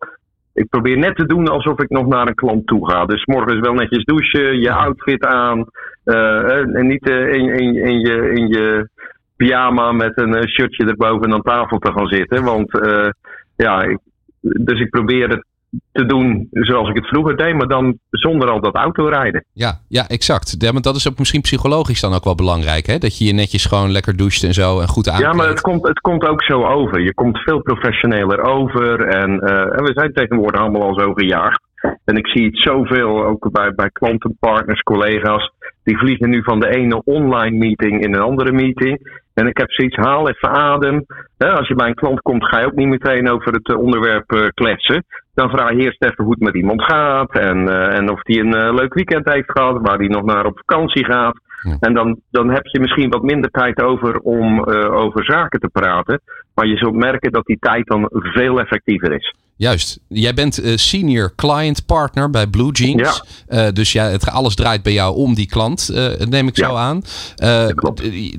Ik 0.55 0.69
probeer 0.69 0.99
net 0.99 1.17
te 1.17 1.27
doen 1.27 1.49
alsof 1.49 1.81
ik 1.81 1.89
nog 1.89 2.07
naar 2.07 2.27
een 2.27 2.35
klant 2.35 2.67
toe 2.67 2.91
ga. 2.91 3.05
Dus 3.05 3.25
morgens 3.25 3.61
wel 3.61 3.75
netjes 3.75 4.05
douchen, 4.05 4.61
je 4.61 4.73
outfit 4.73 5.25
aan. 5.25 5.67
en 6.05 6.87
niet 6.87 7.09
in, 7.09 7.49
in, 7.55 7.75
in, 7.75 8.01
je, 8.01 8.31
in 8.35 8.49
je 8.49 8.89
pyjama 9.37 9.93
met 9.93 10.19
een 10.19 10.35
uh, 10.35 10.43
shirtje 10.43 10.87
erboven 10.87 11.33
aan 11.33 11.43
tafel 11.43 11.79
te 11.79 11.93
gaan 11.93 12.07
zitten. 12.07 12.45
Want 12.45 12.75
uh, 12.75 13.09
ja, 13.57 13.83
ik, 13.83 13.99
dus 14.41 14.81
ik 14.81 14.91
probeer 14.91 15.29
het 15.29 15.45
te 15.93 16.07
doen 16.07 16.49
zoals 16.51 16.89
ik 16.89 16.95
het 16.95 17.07
vroeger 17.07 17.37
deed, 17.37 17.55
maar 17.55 17.69
dan 17.69 17.99
zonder 18.11 18.51
al 18.51 18.61
dat 18.61 18.75
autorijden. 18.75 19.45
Ja, 19.53 19.81
ja 19.89 20.09
exact. 20.09 20.55
Ja, 20.59 20.73
want 20.73 20.85
dat 20.85 20.97
is 20.97 21.09
ook 21.09 21.19
misschien 21.19 21.41
psychologisch 21.41 22.01
dan 22.01 22.15
ook 22.15 22.25
wel 22.25 22.35
belangrijk, 22.35 22.87
hè? 22.87 22.99
Dat 22.99 23.19
je 23.19 23.25
je 23.25 23.33
netjes 23.33 23.65
gewoon 23.65 23.93
lekker 23.93 24.17
doucht 24.17 24.43
en 24.43 24.55
zo 24.55 24.81
en 24.81 24.89
goed 24.89 25.09
aankleedt. 25.09 25.33
Ja, 25.33 25.39
maar 25.39 25.49
het 25.49 25.61
komt, 25.61 25.89
het 25.89 26.01
komt 26.01 26.27
ook 26.27 26.43
zo 26.43 26.65
over. 26.65 27.01
Je 27.01 27.15
komt 27.15 27.39
veel 27.39 27.63
professioneler 27.63 28.41
over 28.41 29.01
en, 29.01 29.31
uh, 29.31 29.79
en 29.79 29.85
we 29.85 29.91
zijn 29.95 30.13
tegenwoordig 30.13 30.61
allemaal 30.61 30.83
al 30.83 30.99
zo 30.99 31.13
gejaagd. 31.13 31.65
En 32.05 32.17
ik 32.17 32.27
zie 32.27 32.47
het 32.47 32.59
zoveel 32.59 33.25
ook 33.25 33.51
bij, 33.53 33.75
bij 33.75 33.91
klanten, 33.91 34.37
partners, 34.41 34.81
collega's. 34.81 35.53
Die 35.87 35.99
vliegen 35.99 36.31
nu 36.31 36.43
van 36.43 36.61
de 36.61 36.69
ene 36.69 37.03
online 37.05 37.57
meeting 37.57 38.03
in 38.03 38.15
een 38.15 38.21
andere 38.21 38.53
meeting. 38.53 39.23
En 39.35 39.47
ik 39.47 39.57
heb 39.57 39.71
zoiets, 39.71 39.97
haal 39.97 40.29
even 40.29 40.49
adem. 40.49 41.05
als 41.39 41.69
je 41.69 41.75
bij 41.75 41.89
een 41.89 41.95
klant 41.95 42.21
komt, 42.21 42.45
ga 42.45 42.61
je 42.61 42.67
ook 42.67 42.75
niet 42.75 42.89
meteen 42.89 43.31
over 43.31 43.53
het 43.53 43.75
onderwerp 43.75 44.33
uh, 44.33 44.47
kletsen. 44.55 45.05
Dan 45.35 45.51
vraag 45.51 45.71
je 45.71 45.77
eerst 45.77 46.03
even 46.03 46.25
hoe 46.25 46.33
het 46.33 46.43
met 46.43 46.55
iemand 46.55 46.83
gaat. 46.83 47.33
En, 47.33 47.69
uh, 47.69 47.99
en 47.99 48.11
of 48.11 48.23
die 48.23 48.41
een 48.41 48.75
leuk 48.75 48.95
weekend 48.95 49.33
heeft 49.33 49.51
gehad, 49.51 49.79
waar 49.83 49.99
die 49.99 50.11
nog 50.11 50.25
naar 50.25 50.47
op 50.47 50.59
vakantie 50.65 51.05
gaat. 51.05 51.39
Ja. 51.63 51.77
En 51.81 51.95
dan, 51.95 52.21
dan 52.31 52.51
heb 52.51 52.67
je 52.67 52.81
misschien 52.81 53.11
wat 53.11 53.23
minder 53.23 53.51
tijd 53.51 53.83
over 53.83 54.19
om 54.19 54.65
over 55.05 55.25
zaken 55.25 55.61
te 55.61 55.69
praten. 55.69 56.21
Maar 56.55 56.67
je 56.67 56.77
zult 56.77 56.95
merken 56.95 57.33
dat 57.33 57.47
die 57.47 57.59
tijd 57.59 57.87
dan 57.87 58.09
veel 58.11 58.61
effectiever 58.61 59.13
is. 59.13 59.35
Juist. 59.59 60.01
Jij 60.09 60.35
bent 60.35 60.65
uh, 60.65 60.73
senior 60.75 61.35
client 61.35 61.87
partner 61.87 62.31
bij 62.31 62.47
Blue 62.47 62.73
Jeans. 62.73 63.23
Ja. 63.49 63.67
Uh, 63.67 63.73
dus 63.73 63.93
ja, 63.93 64.05
het, 64.05 64.31
alles 64.31 64.55
draait 64.55 64.83
bij 64.83 64.93
jou 64.93 65.15
om 65.15 65.35
die 65.35 65.47
klant, 65.47 65.91
uh, 65.93 66.27
neem 66.29 66.49
ik 66.49 66.57
zo 66.57 66.73
ja. 66.73 66.79
aan. 66.79 67.03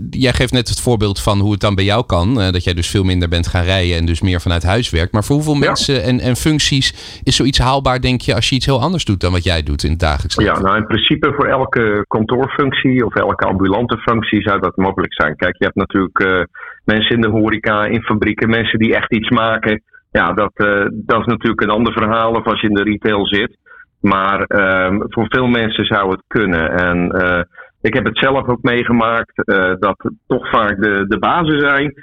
jij 0.09 0.33
geeft 0.33 0.53
net 0.53 0.69
het 0.69 0.81
voorbeeld 0.81 1.21
van 1.21 1.39
hoe 1.39 1.51
het 1.51 1.61
dan 1.61 1.75
bij 1.75 1.83
jou 1.83 2.05
kan. 2.05 2.33
dat 2.35 2.63
jij 2.63 2.73
dus 2.73 2.89
veel 2.89 3.03
minder 3.03 3.29
bent 3.29 3.47
gaan 3.47 3.63
rijden 3.63 3.97
en 3.97 4.05
dus 4.05 4.21
meer 4.21 4.41
vanuit 4.41 4.63
huis 4.63 4.89
werkt. 4.89 5.13
Maar 5.13 5.23
voor 5.23 5.35
hoeveel 5.35 5.53
ja. 5.53 5.59
mensen 5.59 6.03
en, 6.03 6.19
en 6.19 6.35
functies 6.35 7.21
is 7.23 7.35
zoiets 7.35 7.59
haalbaar, 7.59 8.01
denk 8.01 8.21
je, 8.21 8.35
als 8.35 8.49
je 8.49 8.55
iets 8.55 8.65
heel 8.65 8.81
anders 8.81 9.05
doet 9.05 9.19
dan 9.19 9.31
wat 9.31 9.43
jij 9.43 9.63
doet 9.63 9.83
in 9.83 9.91
het 9.91 9.99
dagelijks 9.99 10.35
leven? 10.37 10.53
Ja, 10.53 10.61
nou 10.61 10.77
in 10.77 10.85
principe 10.85 11.33
voor 11.35 11.47
elke 11.47 12.05
kantoorfunctie 12.07 13.05
of 13.05 13.15
elke 13.15 13.45
ambulante 13.45 13.97
functie 13.97 14.41
zou 14.41 14.59
dat 14.59 14.77
mogelijk 14.77 15.13
zijn. 15.13 15.35
Kijk, 15.35 15.55
je 15.57 15.63
hebt 15.63 15.75
natuurlijk 15.75 16.47
mensen 16.83 17.15
in 17.15 17.21
de 17.21 17.29
horeca, 17.29 17.85
in 17.85 18.01
fabrieken, 18.01 18.49
mensen 18.49 18.79
die 18.79 18.95
echt 18.95 19.13
iets 19.13 19.29
maken 19.29 19.81
ja, 20.19 20.33
dat, 20.33 20.51
uh, 20.55 20.85
dat 20.91 21.19
is 21.19 21.25
natuurlijk 21.25 21.61
een 21.61 21.77
ander 21.77 21.93
verhaal 21.93 22.31
of 22.31 22.45
als 22.45 22.61
je 22.61 22.67
in 22.67 22.73
de 22.73 22.83
retail 22.83 23.25
zit. 23.25 23.57
Maar 24.01 24.45
uh, 24.47 24.99
voor 24.99 25.25
veel 25.29 25.47
mensen 25.47 25.85
zou 25.85 26.11
het 26.11 26.23
kunnen. 26.27 26.71
En 26.71 26.97
uh, 27.15 27.41
ik 27.81 27.93
heb 27.93 28.05
het 28.05 28.17
zelf 28.17 28.47
ook 28.47 28.61
meegemaakt 28.61 29.33
uh, 29.35 29.73
dat 29.79 30.11
toch 30.27 30.49
vaak 30.49 30.81
de, 30.81 31.05
de 31.07 31.19
bazen 31.19 31.59
zijn 31.59 31.93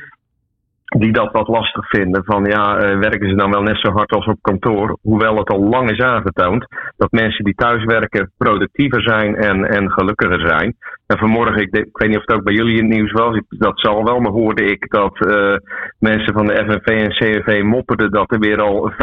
die 0.85 1.13
dat 1.13 1.33
wat 1.33 1.49
lastig 1.49 1.89
vinden. 1.89 2.25
Van 2.25 2.45
ja, 2.45 2.77
werken 2.99 3.29
ze 3.29 3.35
dan 3.35 3.51
wel 3.51 3.63
net 3.63 3.79
zo 3.81 3.91
hard 3.93 4.13
als 4.13 4.27
op 4.27 4.39
kantoor? 4.41 4.99
Hoewel 5.03 5.37
het 5.37 5.49
al 5.49 5.69
lang 5.69 5.91
is 5.91 5.99
aangetoond 5.99 6.67
dat 6.97 7.11
mensen 7.11 7.45
die 7.45 7.55
thuis 7.55 7.85
werken 7.85 8.33
productiever 8.37 9.03
zijn 9.03 9.37
en, 9.37 9.65
en 9.65 9.91
gelukkiger 9.91 10.41
zijn. 10.49 10.77
En 11.07 11.19
vanmorgen, 11.19 11.63
ik, 11.63 11.77
ik, 11.77 11.89
weet 11.93 12.09
niet 12.09 12.19
of 12.19 12.25
het 12.27 12.37
ook 12.37 12.45
bij 12.45 12.55
jullie 12.55 12.79
in 12.79 12.85
het 12.85 12.95
nieuws 12.95 13.13
was, 13.13 13.41
dat 13.49 13.81
zal 13.81 14.05
wel, 14.05 14.21
maar 14.21 14.33
hoorde 14.33 14.65
ik 14.65 14.91
dat 14.91 15.27
uh, 15.27 15.57
mensen 15.99 16.33
van 16.33 16.47
de 16.47 16.65
FNV 16.67 16.87
en 16.87 17.11
CNV 17.11 17.63
mopperden 17.63 18.11
dat 18.11 18.33
er 18.33 18.39
weer 18.39 18.61
al 18.61 18.91
25% 18.91 18.95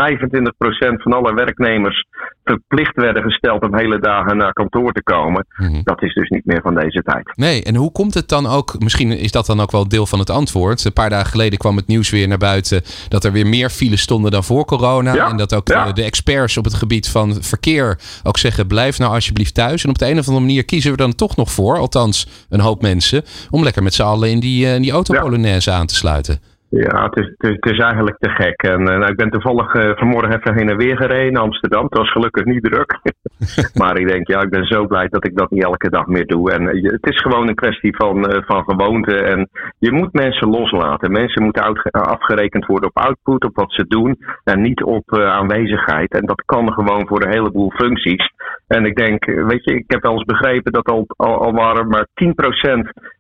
van 0.97 1.13
alle 1.13 1.33
werknemers 1.33 2.05
verplicht 2.43 2.95
werden 2.95 3.23
gesteld 3.23 3.63
om 3.63 3.75
hele 3.77 3.99
dagen 3.99 4.37
naar 4.37 4.53
kantoor 4.53 4.91
te 4.91 5.03
komen. 5.03 5.45
Mm-hmm. 5.57 5.81
Dat 5.83 6.01
is 6.01 6.13
dus 6.13 6.29
niet 6.29 6.45
meer 6.45 6.61
van 6.61 6.75
deze 6.75 7.01
tijd. 7.01 7.31
Nee, 7.35 7.63
en 7.63 7.75
hoe 7.75 7.91
komt 7.91 8.13
het 8.13 8.29
dan 8.29 8.47
ook, 8.47 8.79
misschien 8.79 9.11
is 9.11 9.31
dat 9.31 9.45
dan 9.45 9.59
ook 9.59 9.71
wel 9.71 9.87
deel 9.87 10.05
van 10.05 10.19
het 10.19 10.29
antwoord. 10.29 10.85
Een 10.85 10.93
paar 10.93 11.09
dagen 11.09 11.29
geleden 11.29 11.59
kwam 11.59 11.75
het 11.75 11.87
nieuws 11.87 12.09
weer 12.09 12.27
naar 12.27 12.37
buiten 12.37 12.81
dat 13.09 13.23
er 13.23 13.31
weer 13.31 13.47
meer 13.47 13.69
files 13.69 14.01
stonden 14.01 14.31
dan 14.31 14.43
voor 14.43 14.65
corona. 14.65 15.13
Ja, 15.13 15.29
en 15.29 15.37
dat 15.37 15.55
ook 15.55 15.67
ja. 15.67 15.91
de 15.91 16.03
experts 16.03 16.57
op 16.57 16.63
het 16.63 16.73
gebied 16.73 17.09
van 17.09 17.43
verkeer 17.43 17.99
ook 18.23 18.37
zeggen, 18.37 18.67
blijf 18.67 18.99
nou 18.99 19.13
alsjeblieft 19.13 19.53
thuis. 19.53 19.83
En 19.83 19.89
op 19.89 19.97
de 19.97 20.05
een 20.05 20.19
of 20.19 20.27
andere 20.27 20.45
manier 20.45 20.65
kiezen 20.65 20.91
we 20.91 20.97
dan 20.97 21.15
toch 21.15 21.35
nog 21.35 21.51
voor, 21.51 21.77
althans 21.95 22.27
een 22.49 22.60
hoop 22.60 22.82
mensen, 22.82 23.23
om 23.49 23.63
lekker 23.63 23.84
met 23.84 23.93
z'n 23.93 24.01
allen 24.01 24.30
in 24.30 24.39
die, 24.39 24.65
in 24.65 24.82
die 24.82 24.91
autopolonaise 24.91 25.71
aan 25.71 25.88
te 25.88 25.95
sluiten. 25.95 26.39
Ja, 26.71 27.03
het 27.03 27.17
is, 27.19 27.25
het, 27.25 27.49
is, 27.49 27.57
het 27.60 27.71
is, 27.71 27.79
eigenlijk 27.79 28.17
te 28.19 28.29
gek. 28.29 28.62
En 28.62 28.79
uh, 28.79 28.86
nou, 28.86 29.05
ik 29.05 29.15
ben 29.15 29.29
toevallig 29.29 29.73
uh, 29.73 29.91
vanmorgen 29.95 30.38
even 30.38 30.57
heen 30.57 30.69
en 30.69 30.77
weer 30.77 30.97
gereden 30.97 31.34
naar 31.34 31.41
Amsterdam. 31.41 31.84
Het 31.84 31.97
was 31.97 32.12
gelukkig 32.12 32.45
niet 32.45 32.63
druk. 32.63 32.99
maar 33.81 33.97
ik 33.97 34.07
denk, 34.07 34.27
ja, 34.27 34.41
ik 34.41 34.49
ben 34.49 34.65
zo 34.65 34.88
blij 34.88 35.07
dat 35.07 35.25
ik 35.25 35.38
dat 35.38 35.51
niet 35.51 35.63
elke 35.63 35.89
dag 35.89 36.05
meer 36.07 36.25
doe. 36.25 36.51
En 36.51 36.62
uh, 36.62 36.91
het 36.91 37.05
is 37.05 37.21
gewoon 37.21 37.47
een 37.47 37.55
kwestie 37.55 37.95
van, 37.95 38.43
van 38.45 38.63
gewoonte. 38.63 39.15
En 39.15 39.49
je 39.79 39.91
moet 39.91 40.13
mensen 40.13 40.49
loslaten. 40.49 41.12
Mensen 41.12 41.43
moeten 41.43 41.91
afgerekend 41.91 42.65
worden 42.65 42.89
op 42.89 43.03
output, 43.03 43.43
op 43.43 43.55
wat 43.55 43.73
ze 43.73 43.86
doen. 43.88 44.17
En 44.43 44.62
niet 44.62 44.84
op 44.84 45.15
aanwezigheid. 45.15 46.13
En 46.13 46.25
dat 46.25 46.43
kan 46.45 46.73
gewoon 46.73 47.07
voor 47.07 47.23
een 47.23 47.34
heleboel 47.34 47.71
functies. 47.71 48.34
En 48.67 48.86
ik 48.86 48.95
denk, 48.95 49.25
weet 49.25 49.63
je, 49.63 49.75
ik 49.75 49.84
heb 49.88 50.01
wel 50.01 50.13
eens 50.13 50.23
begrepen 50.23 50.71
dat 50.71 50.89
al, 50.89 51.05
al, 51.07 51.43
al 51.43 51.53
waren 51.53 51.88
maar 51.88 52.07
10% 52.13 52.27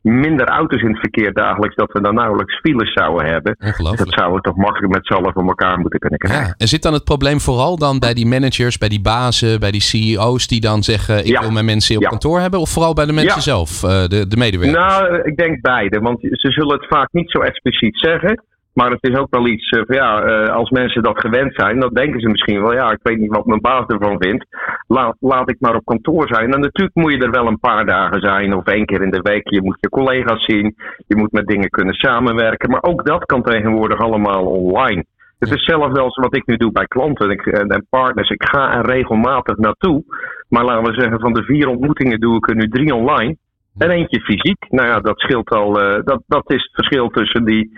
minder 0.01 0.47
auto's 0.47 0.81
in 0.81 0.89
het 0.89 0.99
verkeer 0.99 1.33
dagelijks, 1.33 1.75
dat 1.75 1.91
we 1.91 2.01
dan 2.01 2.15
nauwelijks 2.15 2.59
files 2.59 2.93
zouden 2.93 3.25
hebben. 3.25 3.40
Dat 3.43 4.13
zouden 4.13 4.35
we 4.35 4.41
toch 4.41 4.55
makkelijk 4.55 4.93
met 4.93 5.05
z'n 5.05 5.13
allen 5.13 5.33
voor 5.33 5.47
elkaar 5.47 5.79
moeten 5.79 5.99
kunnen 5.99 6.19
krijgen. 6.19 6.45
Ja. 6.45 6.53
En 6.57 6.67
zit 6.67 6.81
dan 6.81 6.93
het 6.93 7.03
probleem 7.03 7.39
vooral 7.39 7.77
dan 7.77 7.99
bij 7.99 8.13
die 8.13 8.25
managers, 8.25 8.77
bij 8.77 8.89
die 8.89 9.01
bazen, 9.01 9.59
bij 9.59 9.71
die 9.71 9.81
CEO's 9.81 10.47
die 10.47 10.61
dan 10.61 10.83
zeggen 10.83 11.19
ik 11.19 11.25
ja. 11.25 11.39
wil 11.39 11.51
mijn 11.51 11.65
mensen 11.65 11.95
op 11.95 12.01
ja. 12.01 12.09
kantoor 12.09 12.39
hebben? 12.39 12.59
Of 12.59 12.69
vooral 12.69 12.93
bij 12.93 13.05
de 13.05 13.13
mensen 13.13 13.41
zelf, 13.41 13.83
uh, 13.83 13.89
de, 13.89 14.27
de 14.27 14.37
medewerkers? 14.37 14.83
Nou, 14.83 15.21
ik 15.21 15.37
denk 15.37 15.61
beide. 15.61 15.99
Want 15.99 16.19
ze 16.21 16.51
zullen 16.51 16.77
het 16.77 16.87
vaak 16.87 17.09
niet 17.11 17.31
zo 17.31 17.39
expliciet 17.39 17.97
zeggen. 17.97 18.43
Maar 18.73 18.91
het 18.91 19.03
is 19.03 19.17
ook 19.17 19.27
wel 19.29 19.47
iets 19.47 19.69
van 19.69 19.95
ja, 19.95 20.25
uh, 20.25 20.55
als 20.55 20.69
mensen 20.69 21.03
dat 21.03 21.19
gewend 21.19 21.55
zijn, 21.55 21.79
dan 21.79 21.93
denken 21.93 22.19
ze 22.19 22.27
misschien 22.29 22.61
wel, 22.61 22.73
ja, 22.73 22.91
ik 22.91 22.99
weet 23.03 23.17
niet 23.17 23.35
wat 23.35 23.45
mijn 23.45 23.61
baas 23.61 23.85
ervan 23.87 24.15
vindt. 24.19 24.45
Laat, 24.87 25.15
laat 25.19 25.49
ik 25.49 25.59
maar 25.59 25.75
op 25.75 25.85
kantoor 25.85 26.27
zijn. 26.27 26.53
En 26.53 26.59
natuurlijk 26.59 26.95
moet 26.95 27.11
je 27.11 27.17
er 27.17 27.31
wel 27.31 27.47
een 27.47 27.59
paar 27.59 27.85
dagen 27.85 28.21
zijn 28.21 28.53
of 28.53 28.65
één 28.65 28.85
keer 28.85 29.01
in 29.01 29.11
de 29.11 29.21
week. 29.21 29.49
Je 29.49 29.61
moet 29.61 29.77
je 29.79 29.89
collega's 29.89 30.45
zien, 30.45 30.75
je 31.07 31.15
moet 31.15 31.31
met 31.31 31.47
dingen 31.47 31.69
kunnen 31.69 31.95
samenwerken. 31.95 32.69
Maar 32.69 32.83
ook 32.83 33.05
dat 33.05 33.25
kan 33.25 33.43
tegenwoordig 33.43 33.99
allemaal 33.99 34.45
online. 34.45 35.05
Het 35.39 35.49
is 35.49 35.55
hetzelfde 35.55 35.99
als 35.99 36.15
wat 36.15 36.35
ik 36.35 36.45
nu 36.45 36.57
doe 36.57 36.71
bij 36.71 36.85
klanten 36.85 37.29
en, 37.29 37.69
en 37.69 37.87
partners. 37.89 38.29
Ik 38.29 38.49
ga 38.49 38.73
er 38.73 38.85
regelmatig 38.85 39.57
naartoe. 39.57 40.03
Maar 40.49 40.63
laten 40.63 40.83
we 40.83 41.01
zeggen, 41.01 41.19
van 41.19 41.33
de 41.33 41.43
vier 41.43 41.67
ontmoetingen 41.67 42.19
doe 42.19 42.35
ik 42.35 42.49
er 42.49 42.55
nu 42.55 42.67
drie 42.67 42.95
online. 42.95 43.37
En 43.77 43.89
eentje 43.89 44.19
fysiek. 44.19 44.65
Nou 44.69 44.87
ja, 44.87 44.99
dat 44.99 45.19
scheelt 45.19 45.49
al. 45.49 45.81
Uh, 45.81 46.03
dat, 46.03 46.21
dat 46.27 46.51
is 46.51 46.63
het 46.63 46.71
verschil 46.73 47.07
tussen 47.09 47.45
die 47.45 47.71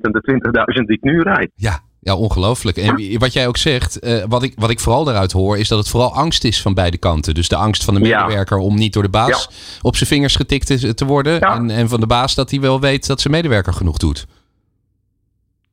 en 0.00 0.12
de 0.12 0.72
20.000 0.80 0.84
die 0.86 0.96
ik 0.96 1.02
nu 1.02 1.20
rijd. 1.20 1.50
Ja, 1.54 1.80
ja, 2.00 2.16
ongelooflijk. 2.16 2.76
En 2.76 3.18
wat 3.18 3.32
jij 3.32 3.46
ook 3.46 3.56
zegt, 3.56 4.06
uh, 4.06 4.24
wat, 4.28 4.42
ik, 4.42 4.52
wat 4.56 4.70
ik 4.70 4.80
vooral 4.80 5.04
daaruit 5.04 5.32
hoor, 5.32 5.58
is 5.58 5.68
dat 5.68 5.78
het 5.78 5.88
vooral 5.88 6.14
angst 6.14 6.44
is 6.44 6.62
van 6.62 6.74
beide 6.74 6.98
kanten. 6.98 7.34
Dus 7.34 7.48
de 7.48 7.56
angst 7.56 7.84
van 7.84 7.94
de 7.94 8.00
medewerker 8.00 8.56
ja. 8.56 8.62
om 8.62 8.74
niet 8.74 8.92
door 8.92 9.02
de 9.02 9.08
baas 9.08 9.48
ja. 9.50 9.78
op 9.82 9.96
zijn 9.96 10.08
vingers 10.08 10.36
getikt 10.36 10.66
te, 10.66 10.94
te 10.94 11.04
worden. 11.04 11.32
Ja. 11.32 11.54
En, 11.54 11.70
en 11.70 11.88
van 11.88 12.00
de 12.00 12.06
baas 12.06 12.34
dat 12.34 12.50
hij 12.50 12.60
wel 12.60 12.80
weet 12.80 13.06
dat 13.06 13.20
zijn 13.20 13.34
medewerker 13.34 13.72
genoeg 13.72 13.96
doet. 13.96 14.26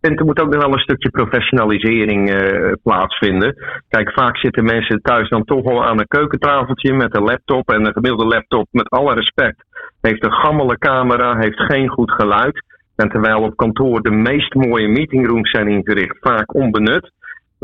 En 0.01 0.15
er 0.15 0.25
moet 0.25 0.39
ook 0.39 0.53
nog 0.53 0.63
wel 0.63 0.73
een 0.73 0.79
stukje 0.79 1.09
professionalisering 1.09 2.29
uh, 2.29 2.71
plaatsvinden. 2.83 3.55
Kijk, 3.89 4.11
vaak 4.11 4.37
zitten 4.37 4.63
mensen 4.63 5.01
thuis 5.01 5.29
dan 5.29 5.43
toch 5.43 5.63
wel 5.63 5.85
aan 5.85 5.99
een 5.99 6.07
keukentafeltje 6.07 6.93
met 6.93 7.15
een 7.15 7.23
laptop. 7.23 7.69
En 7.69 7.85
een 7.85 7.93
gemiddelde 7.93 8.25
laptop, 8.25 8.67
met 8.71 8.89
alle 8.89 9.13
respect, 9.13 9.63
heeft 10.01 10.23
een 10.25 10.31
gammele 10.31 10.77
camera, 10.77 11.37
heeft 11.37 11.59
geen 11.59 11.89
goed 11.89 12.11
geluid. 12.11 12.63
En 12.95 13.09
terwijl 13.09 13.41
op 13.41 13.55
kantoor 13.55 14.01
de 14.01 14.11
meest 14.11 14.53
mooie 14.53 14.87
meetingrooms 14.87 15.51
zijn 15.51 15.67
ingericht, 15.67 16.17
vaak 16.19 16.55
onbenut, 16.55 17.11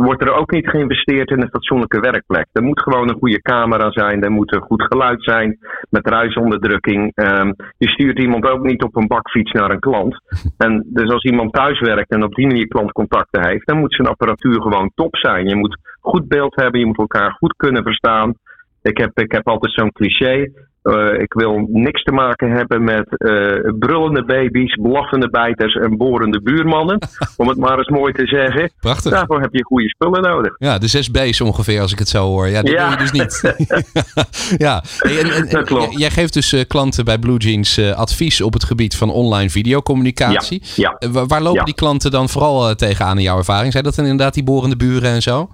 wordt 0.06 0.22
er 0.22 0.34
ook 0.34 0.52
niet 0.52 0.70
geïnvesteerd 0.70 1.30
in 1.30 1.42
een 1.42 1.50
fatsoenlijke 1.50 2.00
werkplek. 2.00 2.48
Er 2.54 2.64
moet 2.64 2.82
gewoon 2.82 3.10
een 3.10 3.18
goede 3.18 3.42
camera 3.42 3.92
zijn, 3.92 4.24
er 4.24 4.32
moet 4.32 4.54
een 4.54 4.62
goed 4.62 4.84
geluid 4.84 5.24
zijn 5.24 5.58
met 5.90 6.08
ruisonderdrukking. 6.08 7.12
Um, 7.16 7.56
je 7.78 7.90
stuurt 7.90 8.20
iemand 8.20 8.50
ook 8.50 8.64
niet 8.64 8.84
op 8.84 8.96
een 8.96 9.08
bakfiets 9.08 9.52
naar 9.52 9.72
een 9.72 9.80
klant. 9.80 10.16
En 10.58 10.86
dus 10.88 11.10
als 11.10 11.24
iemand 11.24 11.54
thuis 11.54 11.80
werkt 11.80 12.12
en 12.12 12.24
op 12.24 12.36
die 12.36 12.48
manier 12.48 12.68
klantcontacten 12.68 13.48
heeft, 13.48 13.68
dan 13.68 13.80
moet 13.80 13.94
zijn 13.94 14.08
apparatuur 14.08 14.62
gewoon 14.62 14.92
top 14.96 15.16
zijn. 15.16 15.48
Je 15.48 15.56
moet 15.56 15.80
goed 16.00 16.28
beeld 16.28 16.56
hebben, 16.56 16.80
je 16.80 16.86
moet 16.86 16.98
elkaar 16.98 17.32
goed 17.32 17.54
kunnen 17.56 17.84
verstaan. 17.84 18.34
Ik 18.82 18.98
heb, 18.98 19.20
ik 19.20 19.32
heb 19.32 19.48
altijd 19.48 19.74
zo'n 19.74 19.92
cliché. 19.92 20.52
Uh, 20.88 21.22
ik 21.22 21.34
wil 21.34 21.68
niks 21.70 22.04
te 22.04 22.12
maken 22.12 22.52
hebben 22.52 22.84
met 22.84 23.06
uh, 23.18 23.72
brullende 23.80 24.26
baby's, 24.26 24.78
blaffende 24.82 25.30
bijters 25.30 25.74
en 25.74 25.98
borende 25.98 26.42
buurmannen. 26.42 27.00
om 27.38 27.48
het 27.48 27.58
maar 27.58 27.78
eens 27.78 27.90
mooi 27.90 28.14
te 28.14 28.28
zeggen. 28.28 28.72
Prachtig. 28.80 29.12
Daarvoor 29.12 29.42
heb 29.42 29.54
je 29.54 29.64
goede 29.64 29.90
spullen 29.90 30.22
nodig. 30.22 30.56
Ja, 30.58 30.78
de 30.78 30.88
zes 30.88 31.10
B's 31.12 31.42
ongeveer 31.42 31.82
als 31.82 31.92
ik 31.92 32.00
het 32.00 32.10
zo 32.10 32.26
hoor. 32.26 32.48
Ja, 32.48 32.62
dat 32.62 32.72
ja. 32.72 32.90
wil 32.90 32.92
je 32.92 32.98
dus 32.98 33.12
niet. 33.12 33.56
ja, 34.68 34.84
hey, 34.98 35.20
en, 35.20 35.30
en, 35.30 35.50
dat 35.50 35.66
klopt. 35.66 36.00
Jij 36.00 36.12
geeft 36.12 36.34
dus 36.34 36.54
uh, 36.54 36.62
klanten 36.68 37.06
bij 37.06 37.20
Blue 37.20 37.38
Jeans 37.38 37.94
advies 37.94 38.42
op 38.42 38.54
het 38.54 38.64
gebied 38.64 38.96
van 38.96 39.10
online 39.10 39.50
videocommunicatie. 39.50 40.62
Ja. 40.76 40.98
ja. 41.00 41.26
waar 41.26 41.42
lopen 41.42 41.66
die 41.66 41.74
klanten 41.74 42.12
dan 42.12 42.30
vooral 42.30 42.76
tegenaan 42.76 43.18
in 43.18 43.24
jouw 43.24 43.38
ervaring? 43.38 43.72
Zijn 43.72 43.84
dat 43.84 43.96
dan 43.96 44.06
inderdaad 44.06 44.34
die 44.34 44.44
borende 44.44 44.78
buren 44.78 45.12
en 45.12 45.22
zo? 45.22 45.50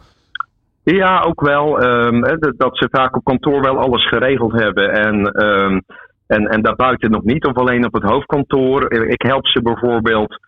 Ja, 0.83 1.21
ook 1.21 1.41
wel. 1.41 1.83
Um, 1.83 2.21
dat 2.57 2.77
ze 2.77 2.87
vaak 2.91 3.15
op 3.15 3.23
kantoor 3.23 3.61
wel 3.61 3.77
alles 3.77 4.07
geregeld 4.07 4.51
hebben. 4.51 4.91
En, 4.91 5.45
um, 5.45 5.81
en, 6.27 6.45
en 6.47 6.61
daarbuiten 6.61 7.11
nog 7.11 7.23
niet, 7.23 7.45
of 7.45 7.55
alleen 7.55 7.85
op 7.85 7.93
het 7.93 8.03
hoofdkantoor. 8.03 8.91
Ik 8.91 9.21
help 9.21 9.47
ze 9.47 9.61
bijvoorbeeld 9.61 10.39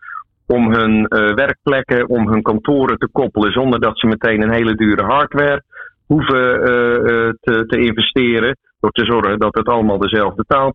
om 0.46 0.72
hun 0.72 1.06
uh, 1.08 1.34
werkplekken, 1.34 2.08
om 2.08 2.28
hun 2.28 2.42
kantoren 2.42 2.98
te 2.98 3.08
koppelen. 3.12 3.52
zonder 3.52 3.80
dat 3.80 3.98
ze 3.98 4.06
meteen 4.06 4.42
een 4.42 4.54
hele 4.54 4.74
dure 4.74 5.04
hardware 5.04 5.62
hoeven 6.06 6.58
uh, 6.58 7.30
te, 7.40 7.64
te 7.66 7.78
investeren. 7.78 8.56
Door 8.80 8.90
te 8.90 9.04
zorgen 9.04 9.38
dat 9.38 9.54
het 9.54 9.68
allemaal 9.68 9.98
dezelfde 9.98 10.44
taal 10.46 10.74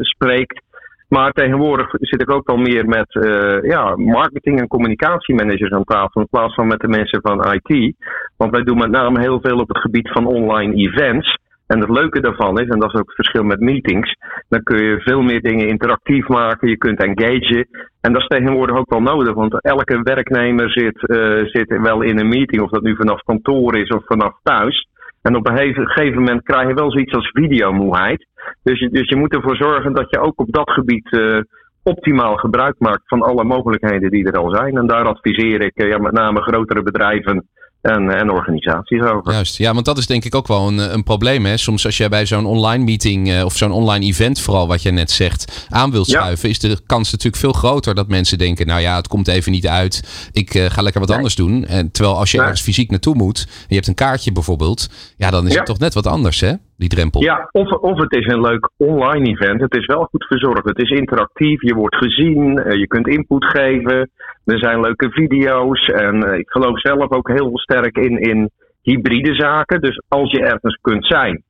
spreekt. 0.00 0.62
Maar 1.08 1.32
tegenwoordig 1.32 1.88
zit 1.90 2.20
ik 2.20 2.30
ook 2.30 2.46
wel 2.46 2.56
meer 2.56 2.86
met 2.86 3.14
uh, 3.14 3.62
ja, 3.62 3.96
marketing- 3.96 4.60
en 4.60 4.66
communicatiemanagers 4.66 5.70
aan 5.70 5.84
tafel 5.84 6.20
in 6.20 6.28
plaats 6.30 6.54
van 6.54 6.66
met 6.66 6.80
de 6.80 6.88
mensen 6.88 7.20
van 7.22 7.52
IT. 7.52 7.94
Want 8.36 8.50
wij 8.50 8.62
doen 8.62 8.78
met 8.78 8.90
name 8.90 9.20
heel 9.20 9.40
veel 9.40 9.58
op 9.58 9.68
het 9.68 9.78
gebied 9.78 10.08
van 10.08 10.26
online 10.26 10.74
events. 10.74 11.38
En 11.66 11.80
het 11.80 11.90
leuke 11.90 12.20
daarvan 12.20 12.60
is, 12.60 12.68
en 12.68 12.78
dat 12.78 12.92
is 12.92 13.00
ook 13.00 13.06
het 13.06 13.14
verschil 13.14 13.42
met 13.42 13.60
meetings, 13.60 14.14
dan 14.48 14.62
kun 14.62 14.84
je 14.84 15.00
veel 15.00 15.22
meer 15.22 15.40
dingen 15.40 15.68
interactief 15.68 16.28
maken, 16.28 16.68
je 16.68 16.76
kunt 16.76 17.02
engagen. 17.02 17.68
En 18.00 18.12
dat 18.12 18.22
is 18.22 18.26
tegenwoordig 18.26 18.76
ook 18.76 18.90
wel 18.90 19.00
nodig, 19.00 19.34
want 19.34 19.62
elke 19.62 20.02
werknemer 20.02 20.70
zit, 20.70 20.98
uh, 21.02 21.44
zit 21.44 21.78
wel 21.82 22.02
in 22.02 22.18
een 22.18 22.28
meeting, 22.28 22.62
of 22.62 22.70
dat 22.70 22.82
nu 22.82 22.96
vanaf 22.96 23.22
kantoor 23.22 23.76
is 23.76 23.88
of 23.88 24.04
vanaf 24.06 24.34
thuis. 24.42 24.88
En 25.26 25.36
op 25.36 25.48
een 25.48 25.74
gegeven 25.74 26.18
moment 26.18 26.42
krijg 26.42 26.68
je 26.68 26.74
wel 26.74 26.90
zoiets 26.90 27.12
als 27.12 27.30
videomoeheid. 27.32 28.26
Dus 28.62 28.78
je, 28.78 28.88
dus 28.90 29.08
je 29.08 29.16
moet 29.16 29.34
ervoor 29.34 29.56
zorgen 29.56 29.92
dat 29.92 30.10
je 30.10 30.18
ook 30.18 30.40
op 30.40 30.52
dat 30.52 30.70
gebied 30.70 31.12
uh, 31.12 31.40
optimaal 31.82 32.36
gebruik 32.36 32.74
maakt 32.78 33.02
van 33.06 33.22
alle 33.22 33.44
mogelijkheden 33.44 34.10
die 34.10 34.26
er 34.26 34.38
al 34.38 34.54
zijn. 34.54 34.76
En 34.76 34.86
daar 34.86 35.04
adviseer 35.04 35.60
ik 35.60 35.72
ja, 35.74 35.98
met 35.98 36.12
name 36.12 36.40
grotere 36.40 36.82
bedrijven 36.82 37.48
en, 37.84 38.10
en 38.10 38.30
organisaties 38.30 39.00
over. 39.00 39.32
Juist, 39.32 39.56
ja, 39.56 39.72
want 39.74 39.84
dat 39.84 39.98
is 39.98 40.06
denk 40.06 40.24
ik 40.24 40.34
ook 40.34 40.46
wel 40.46 40.68
een, 40.68 40.94
een 40.94 41.02
probleem. 41.02 41.44
Hè? 41.44 41.56
Soms 41.56 41.84
als 41.84 41.96
jij 41.96 42.08
bij 42.08 42.26
zo'n 42.26 42.46
online 42.46 42.84
meeting 42.84 43.28
uh, 43.28 43.44
of 43.44 43.56
zo'n 43.56 43.72
online 43.72 44.04
event, 44.04 44.40
vooral 44.40 44.66
wat 44.66 44.82
jij 44.82 44.92
net 44.92 45.10
zegt, 45.10 45.66
aan 45.68 45.90
wilt 45.90 46.08
schuiven, 46.08 46.48
is 46.48 46.58
de 46.58 46.80
kans 46.86 47.10
natuurlijk 47.10 47.42
veel 47.42 47.52
groter 47.52 47.94
dat 47.94 48.08
mensen 48.08 48.38
denken, 48.38 48.66
nou 48.66 48.80
ja, 48.80 48.96
het 48.96 49.08
komt 49.08 49.28
even 49.28 49.52
niet 49.52 49.66
uit. 49.66 50.28
Ik 50.32 50.54
uh, 50.54 50.64
ga 50.70 50.82
lekker 50.82 51.00
wat 51.00 51.08
nee. 51.08 51.16
anders 51.16 51.34
doen. 51.34 51.66
En 51.66 51.90
terwijl 51.90 52.16
als 52.18 52.30
je 52.30 52.36
nee. 52.36 52.46
ergens 52.46 52.64
fysiek 52.64 52.90
naartoe 52.90 53.14
moet, 53.14 53.44
en 53.46 53.64
je 53.68 53.74
hebt 53.74 53.86
een 53.86 53.94
kaartje 53.94 54.32
bijvoorbeeld, 54.32 54.88
ja, 55.16 55.30
dan 55.30 55.46
is 55.46 55.52
ja. 55.52 55.58
het 55.58 55.66
toch 55.66 55.78
net 55.78 55.94
wat 55.94 56.06
anders, 56.06 56.40
hè? 56.40 56.52
Die 56.76 56.88
drempel. 56.88 57.22
Ja, 57.22 57.48
of, 57.50 57.70
of 57.70 57.98
het 57.98 58.12
is 58.12 58.26
een 58.26 58.40
leuk 58.40 58.70
online 58.76 59.28
event. 59.28 59.60
Het 59.60 59.76
is 59.76 59.86
wel 59.86 60.04
goed 60.04 60.24
verzorgd. 60.24 60.64
Het 60.64 60.82
is 60.82 60.90
interactief. 60.90 61.62
Je 61.62 61.74
wordt 61.74 61.96
gezien. 61.96 62.58
Uh, 62.58 62.72
je 62.72 62.86
kunt 62.86 63.08
input 63.08 63.44
geven. 63.44 64.10
Er 64.44 64.58
zijn 64.58 64.80
leuke 64.80 65.10
video's. 65.10 65.86
En 65.86 66.26
uh, 66.26 66.38
ik 66.38 66.50
geloof 66.50 66.80
zelf 66.80 67.10
ook 67.10 67.28
heel 67.28 67.58
sterk 67.58 67.96
in, 67.96 68.18
in 68.18 68.50
hybride 68.82 69.34
zaken. 69.34 69.80
Dus 69.80 70.02
als 70.08 70.30
je 70.30 70.40
ergens 70.40 70.78
kunt 70.80 71.06
zijn, 71.06 71.42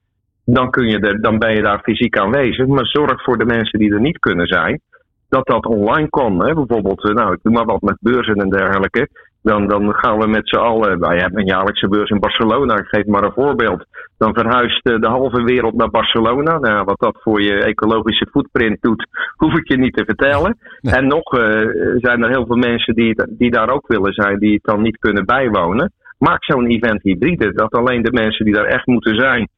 dan, 0.45 0.71
kun 0.71 0.87
je 0.87 0.99
er, 0.99 1.21
dan 1.21 1.39
ben 1.39 1.55
je 1.55 1.63
daar 1.63 1.81
fysiek 1.83 2.19
aanwezig. 2.19 2.67
Maar 2.67 2.87
zorg 2.87 3.23
voor 3.23 3.39
de 3.39 3.45
mensen 3.45 3.79
die 3.79 3.93
er 3.93 4.01
niet 4.01 4.19
kunnen 4.19 4.47
zijn, 4.47 4.81
dat 5.29 5.47
dat 5.47 5.67
online 5.67 6.09
kan. 6.09 6.45
Hè? 6.45 6.55
Bijvoorbeeld, 6.55 7.05
uh, 7.05 7.15
nou, 7.15 7.33
ik 7.33 7.39
doe 7.43 7.53
maar 7.53 7.65
wat 7.65 7.81
met 7.81 7.97
beurzen 8.01 8.35
en 8.35 8.51
dergelijke. 8.51 9.09
Dan, 9.51 9.69
dan 9.69 9.95
gaan 9.95 10.19
we 10.19 10.27
met 10.27 10.49
z'n 10.49 10.57
allen. 10.57 11.01
Wij 11.01 11.17
hebben 11.17 11.41
een 11.41 11.47
jaarlijkse 11.47 11.89
beurs 11.89 12.11
in 12.11 12.19
Barcelona. 12.19 12.77
Ik 12.77 12.87
geef 12.87 13.07
maar 13.07 13.23
een 13.23 13.33
voorbeeld. 13.33 13.85
Dan 14.19 14.35
verhuist 14.35 14.85
de 14.85 15.09
halve 15.09 15.43
wereld 15.43 15.75
naar 15.75 15.91
Barcelona. 15.91 16.59
Nou, 16.59 16.85
wat 16.85 16.99
dat 16.99 17.17
voor 17.23 17.43
je 17.43 17.65
ecologische 17.65 18.27
footprint 18.31 18.77
doet, 18.81 19.07
hoef 19.43 19.55
ik 19.55 19.69
je 19.69 19.77
niet 19.77 19.95
te 19.95 20.05
vertellen. 20.05 20.57
Nee. 20.81 20.95
En 20.95 21.07
nog 21.07 21.39
uh, 21.39 21.43
zijn 21.97 22.23
er 22.23 22.29
heel 22.29 22.47
veel 22.47 22.57
mensen 22.57 22.95
die, 22.95 23.15
die 23.29 23.51
daar 23.51 23.69
ook 23.69 23.87
willen 23.87 24.13
zijn, 24.13 24.39
die 24.39 24.53
het 24.53 24.65
dan 24.65 24.83
niet 24.83 24.99
kunnen 24.99 25.25
bijwonen. 25.25 25.93
Maak 26.19 26.45
zo'n 26.45 26.67
event 26.67 27.03
hybride. 27.03 27.53
Dat 27.53 27.73
alleen 27.73 28.03
de 28.03 28.13
mensen 28.13 28.45
die 28.45 28.55
daar 28.55 28.65
echt 28.65 28.87
moeten 28.87 29.15
zijn, 29.15 29.49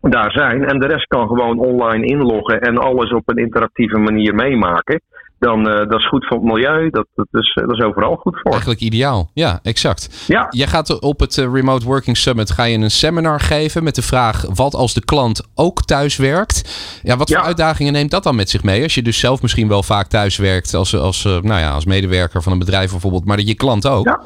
daar 0.00 0.30
zijn. 0.30 0.64
En 0.64 0.78
de 0.78 0.86
rest 0.86 1.06
kan 1.06 1.26
gewoon 1.28 1.58
online 1.58 2.06
inloggen 2.06 2.60
en 2.60 2.78
alles 2.78 3.10
op 3.10 3.28
een 3.28 3.36
interactieve 3.36 3.98
manier 3.98 4.34
meemaken 4.34 5.00
dan 5.38 5.68
uh, 5.68 5.76
dat 5.76 5.98
is 5.98 6.08
goed 6.08 6.26
voor 6.26 6.36
het 6.36 6.46
milieu. 6.46 6.90
Dat, 6.90 7.06
dat, 7.14 7.26
is, 7.30 7.54
dat 7.54 7.72
is 7.72 7.84
overal 7.84 8.16
goed 8.16 8.40
voor. 8.40 8.50
Eigenlijk 8.50 8.80
ideaal. 8.80 9.30
Ja, 9.34 9.58
exact. 9.62 10.24
Ja. 10.26 10.46
Jij 10.50 10.66
gaat 10.66 11.00
op 11.00 11.20
het 11.20 11.36
uh, 11.36 11.52
Remote 11.52 11.84
Working 11.84 12.16
Summit 12.16 12.50
ga 12.50 12.64
je 12.64 12.78
een 12.78 12.90
seminar 12.90 13.40
geven 13.40 13.84
met 13.84 13.94
de 13.94 14.02
vraag 14.02 14.44
wat 14.54 14.74
als 14.74 14.94
de 14.94 15.04
klant 15.04 15.48
ook 15.54 15.82
thuis 15.82 16.16
werkt. 16.16 17.00
Ja, 17.02 17.16
wat 17.16 17.28
voor 17.28 17.38
ja. 17.38 17.44
uitdagingen 17.44 17.92
neemt 17.92 18.10
dat 18.10 18.22
dan 18.22 18.36
met 18.36 18.50
zich 18.50 18.62
mee? 18.62 18.82
Als 18.82 18.94
je 18.94 19.02
dus 19.02 19.18
zelf 19.18 19.42
misschien 19.42 19.68
wel 19.68 19.82
vaak 19.82 20.06
thuis 20.06 20.36
werkt 20.36 20.74
als, 20.74 20.96
als, 20.96 21.24
nou 21.24 21.60
ja, 21.60 21.70
als 21.70 21.84
medewerker 21.84 22.42
van 22.42 22.52
een 22.52 22.58
bedrijf 22.58 22.90
bijvoorbeeld, 22.90 23.24
maar 23.24 23.36
dat 23.36 23.48
je 23.48 23.54
klant 23.54 23.86
ook. 23.88 24.06
Ja. 24.06 24.20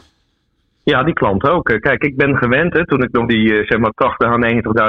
Ja, 0.85 1.03
die 1.03 1.15
klant 1.15 1.49
ook. 1.49 1.79
Kijk, 1.81 2.03
ik 2.03 2.17
ben 2.17 2.37
gewend, 2.37 2.73
hè, 2.73 2.87
toen 2.87 3.03
ik 3.03 3.13
nog 3.13 3.27
die 3.27 3.49
zeg 3.49 3.79
maar 3.79 3.93
80 3.95 4.29
à 4.29 4.37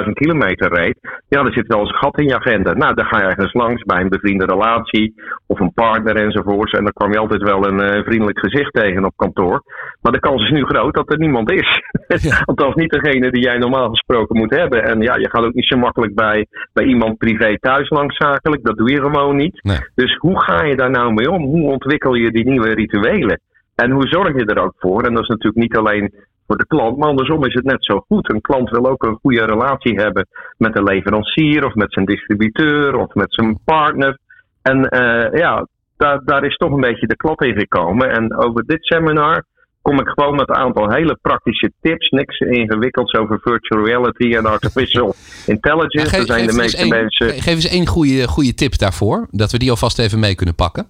90.000 0.04 0.12
kilometer 0.14 0.74
reed. 0.74 0.98
Ja, 1.28 1.46
er 1.46 1.54
zit 1.54 1.68
wel 1.68 1.80
eens 1.80 1.90
een 1.90 1.96
gat 1.96 2.20
in 2.20 2.28
je 2.28 2.36
agenda. 2.36 2.74
Nou, 2.74 2.94
dan 2.94 3.06
ga 3.06 3.18
je 3.18 3.24
ergens 3.24 3.54
langs 3.54 3.84
bij 3.84 4.02
een 4.02 4.10
bevriende 4.10 4.46
relatie 4.46 5.14
of 5.48 5.60
een 5.60 5.74
partner 5.74 6.16
enzovoorts. 6.16 6.72
En 6.72 6.84
dan 6.84 6.94
kwam 6.94 7.12
je 7.12 7.20
altijd 7.20 7.42
wel 7.42 7.68
een 7.68 7.82
uh, 7.82 8.04
vriendelijk 8.04 8.40
gezicht 8.40 8.74
tegen 8.74 9.06
op 9.06 9.14
kantoor. 9.16 9.64
Maar 10.02 10.12
de 10.12 10.20
kans 10.20 10.44
is 10.44 10.50
nu 10.50 10.66
groot 10.66 10.94
dat 10.94 11.12
er 11.12 11.18
niemand 11.18 11.52
is. 11.52 11.82
Ja. 12.08 12.42
Althans, 12.46 12.76
niet 12.76 12.92
degene 12.92 13.32
die 13.32 13.44
jij 13.44 13.58
normaal 13.58 13.90
gesproken 13.90 14.38
moet 14.38 14.56
hebben. 14.56 14.84
En 14.84 15.02
ja, 15.02 15.16
je 15.16 15.30
gaat 15.30 15.46
ook 15.46 15.54
niet 15.54 15.68
zo 15.68 15.78
makkelijk 15.78 16.16
bij, 16.16 16.48
bij 16.74 16.86
iemand 16.86 17.18
privé 17.18 17.58
thuis 17.60 17.90
langs 17.90 18.18
zakelijk. 18.18 18.64
Dat 18.64 18.78
doe 18.78 18.92
je 18.92 19.02
gewoon 19.02 19.36
niet. 19.36 19.64
Nee. 19.64 19.78
Dus 19.96 20.16
hoe 20.16 20.44
ga 20.44 20.64
je 20.64 20.76
daar 20.76 20.92
nou 20.92 21.14
mee 21.14 21.32
om? 21.32 21.44
Hoe 21.44 21.72
ontwikkel 21.72 22.14
je 22.14 22.32
die 22.32 22.46
nieuwe 22.46 22.74
rituelen? 22.74 23.40
En 23.82 23.92
hoe 23.92 24.08
zorg 24.08 24.34
je 24.38 24.46
er 24.46 24.64
ook 24.64 24.74
voor? 24.78 25.04
En 25.04 25.14
dat 25.14 25.24
is 25.24 25.28
natuurlijk 25.28 25.62
niet 25.62 25.78
alleen 25.78 26.14
voor 26.48 26.58
de 26.58 26.68
klant, 26.68 26.98
maar 26.98 27.10
andersom 27.10 27.46
is 27.46 27.54
het 27.54 27.64
net 27.64 27.86
zo 27.86 28.04
goed. 28.08 28.30
Een 28.30 28.42
klant 28.42 28.70
wil 28.70 28.86
ook 28.86 29.04
een 29.04 29.20
goede 29.22 29.46
relatie 29.46 30.00
hebben 30.00 30.28
met 30.58 30.78
een 30.78 30.84
leverancier 30.84 31.66
of 31.66 31.74
met 31.74 31.94
zijn 31.94 32.06
distributeur 32.06 32.96
of 32.96 33.14
met 33.14 33.34
zijn 33.34 33.60
partner. 33.66 34.18
En 34.62 34.78
uh, 34.78 35.40
ja, 35.40 35.68
daar, 35.98 36.22
daar 36.26 36.46
is 36.46 36.56
toch 36.56 36.72
een 36.72 36.88
beetje 36.90 37.08
de 37.08 37.16
klap 37.16 37.42
in 37.42 37.60
gekomen. 37.60 38.12
En 38.12 38.38
over 38.38 38.66
dit 38.66 38.86
seminar 38.86 39.44
kom 39.82 40.00
ik 40.00 40.08
gewoon 40.08 40.36
met 40.36 40.50
een 40.50 40.56
aantal 40.56 40.92
hele 40.92 41.18
praktische 41.22 41.72
tips. 41.82 42.10
Niks 42.10 42.40
ingewikkelds 42.40 43.14
over 43.14 43.40
virtual 43.44 43.86
reality 43.86 44.36
en 44.36 44.46
artificial 44.46 45.16
intelligence. 45.56 46.16
Geef, 46.16 46.26
zijn 46.26 46.48
de 46.48 46.54
meeste 46.54 46.82
een, 46.82 46.90
mensen. 46.90 47.28
Geef 47.28 47.54
eens 47.54 47.70
één 47.70 47.88
goede, 47.88 48.28
goede 48.28 48.54
tip 48.54 48.78
daarvoor, 48.78 49.28
dat 49.32 49.52
we 49.52 49.58
die 49.58 49.70
alvast 49.70 50.00
even 50.00 50.20
mee 50.20 50.36
kunnen 50.36 50.56
pakken. 50.56 50.86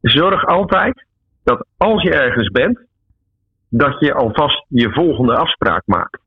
Zorg 0.00 0.46
altijd 0.46 1.04
dat 1.46 1.66
als 1.76 2.02
je 2.02 2.10
ergens 2.10 2.50
bent, 2.50 2.78
dat 3.68 4.00
je 4.00 4.14
alvast 4.14 4.64
je 4.68 4.92
volgende 4.92 5.36
afspraak 5.36 5.82
maakt. 5.84 6.20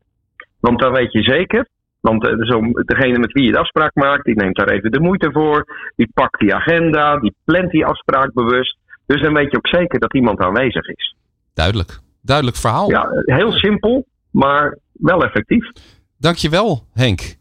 Want 0.60 0.80
dan 0.80 0.94
weet 0.94 1.12
je 1.12 1.22
zeker, 1.24 1.68
want 2.00 2.24
zo, 2.24 2.60
degene 2.72 3.20
met 3.20 3.32
wie 3.32 3.44
je 3.44 3.52
de 3.52 3.58
afspraak 3.58 3.96
maakt, 3.96 4.26
die 4.26 4.36
neemt 4.36 4.56
daar 4.56 4.70
even 4.70 4.92
de 4.92 5.00
moeite 5.00 5.32
voor, 5.32 5.66
die 5.96 6.10
pakt 6.14 6.40
die 6.40 6.56
agenda, 6.56 7.20
die 7.20 7.36
plant 7.44 7.72
die 7.72 7.86
afspraak 7.86 8.34
bewust. 8.34 8.78
Dus 9.06 9.22
dan 9.22 9.34
weet 9.34 9.52
je 9.52 9.58
ook 9.58 9.68
zeker 9.68 10.00
dat 10.00 10.14
iemand 10.14 10.40
aanwezig 10.40 10.88
is. 10.88 11.16
Duidelijk. 11.54 12.00
Duidelijk 12.22 12.58
verhaal. 12.58 12.90
Ja, 12.90 13.10
heel 13.26 13.52
simpel, 13.52 14.06
maar 14.32 14.78
wel 14.92 15.24
effectief. 15.24 15.72
Dankjewel, 16.18 16.84
Henk. 16.94 17.36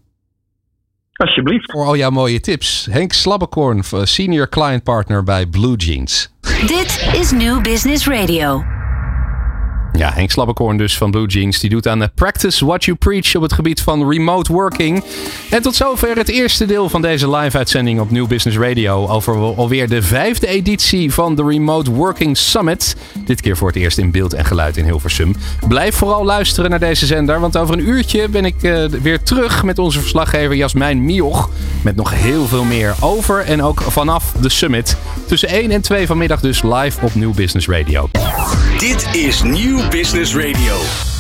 Alsjeblieft. 1.13 1.73
Voor 1.73 1.85
al 1.85 1.97
jouw 1.97 2.11
mooie 2.11 2.41
tips. 2.41 2.89
Henk 2.91 3.13
Slabbekorn, 3.13 3.83
senior 4.03 4.49
client 4.49 4.83
partner 4.83 5.23
bij 5.23 5.47
Blue 5.47 5.77
Jeans. 5.77 6.37
Dit 6.67 7.09
is 7.13 7.31
New 7.31 7.63
Business 7.63 8.07
Radio. 8.07 8.78
Ja, 9.99 10.13
Henk 10.13 10.31
Slabbekorn 10.31 10.77
dus 10.77 10.97
van 10.97 11.11
Blue 11.11 11.27
Jeans. 11.27 11.61
Die 11.61 11.71
doet 11.71 11.89
aan 11.89 12.11
Practice 12.15 12.67
What 12.67 12.85
You 12.85 12.97
Preach 12.97 13.35
op 13.35 13.43
het 13.43 13.53
gebied 13.53 13.81
van 13.81 14.11
remote 14.11 14.53
working. 14.53 15.05
En 15.51 15.63
tot 15.63 15.77
zover 15.77 16.17
het 16.17 16.29
eerste 16.29 16.67
deel 16.67 16.89
van 16.89 17.03
deze 17.03 17.31
live-uitzending 17.31 18.01
op 18.01 18.11
New 18.11 18.27
Business 18.27 18.59
Radio. 18.59 19.09
Over 19.09 19.35
alweer 19.35 19.89
de 19.89 20.03
vijfde 20.03 20.47
editie 20.47 21.13
van 21.13 21.35
de 21.35 21.45
Remote 21.45 21.91
Working 21.91 22.37
Summit. 22.37 22.97
Dit 23.25 23.41
keer 23.41 23.57
voor 23.57 23.69
het 23.69 23.77
eerst 23.77 23.99
in 23.99 24.11
beeld 24.11 24.33
en 24.33 24.45
geluid 24.45 24.77
in 24.77 24.85
Hilversum. 24.85 25.35
Blijf 25.69 25.95
vooral 25.95 26.25
luisteren 26.25 26.71
naar 26.71 26.79
deze 26.79 27.07
zender. 27.07 27.41
Want 27.41 27.57
over 27.57 27.75
een 27.75 27.89
uurtje 27.89 28.29
ben 28.29 28.45
ik 28.45 28.63
uh, 28.63 28.85
weer 28.85 29.23
terug 29.23 29.63
met 29.63 29.79
onze 29.79 30.01
verslaggever 30.01 30.57
Jasmijn 30.57 31.05
Mioch. 31.05 31.51
Met 31.83 31.97
nog 31.97 32.15
heel 32.15 32.47
veel 32.47 32.65
meer 32.65 32.95
over 33.01 33.41
en 33.41 33.63
ook 33.63 33.81
vanaf 33.81 34.33
de 34.41 34.49
summit. 34.49 34.97
Tussen 35.27 35.49
1 35.49 35.71
en 35.71 35.81
2 35.81 36.07
vanmiddag 36.07 36.41
dus 36.41 36.63
live 36.63 37.05
op 37.05 37.15
New 37.15 37.35
Business 37.35 37.69
Radio. 37.69 38.09
Dit 38.79 39.09
is 39.13 39.43
Nieuw 39.43 39.88
Business 39.91 40.35
Radio. 40.35 41.18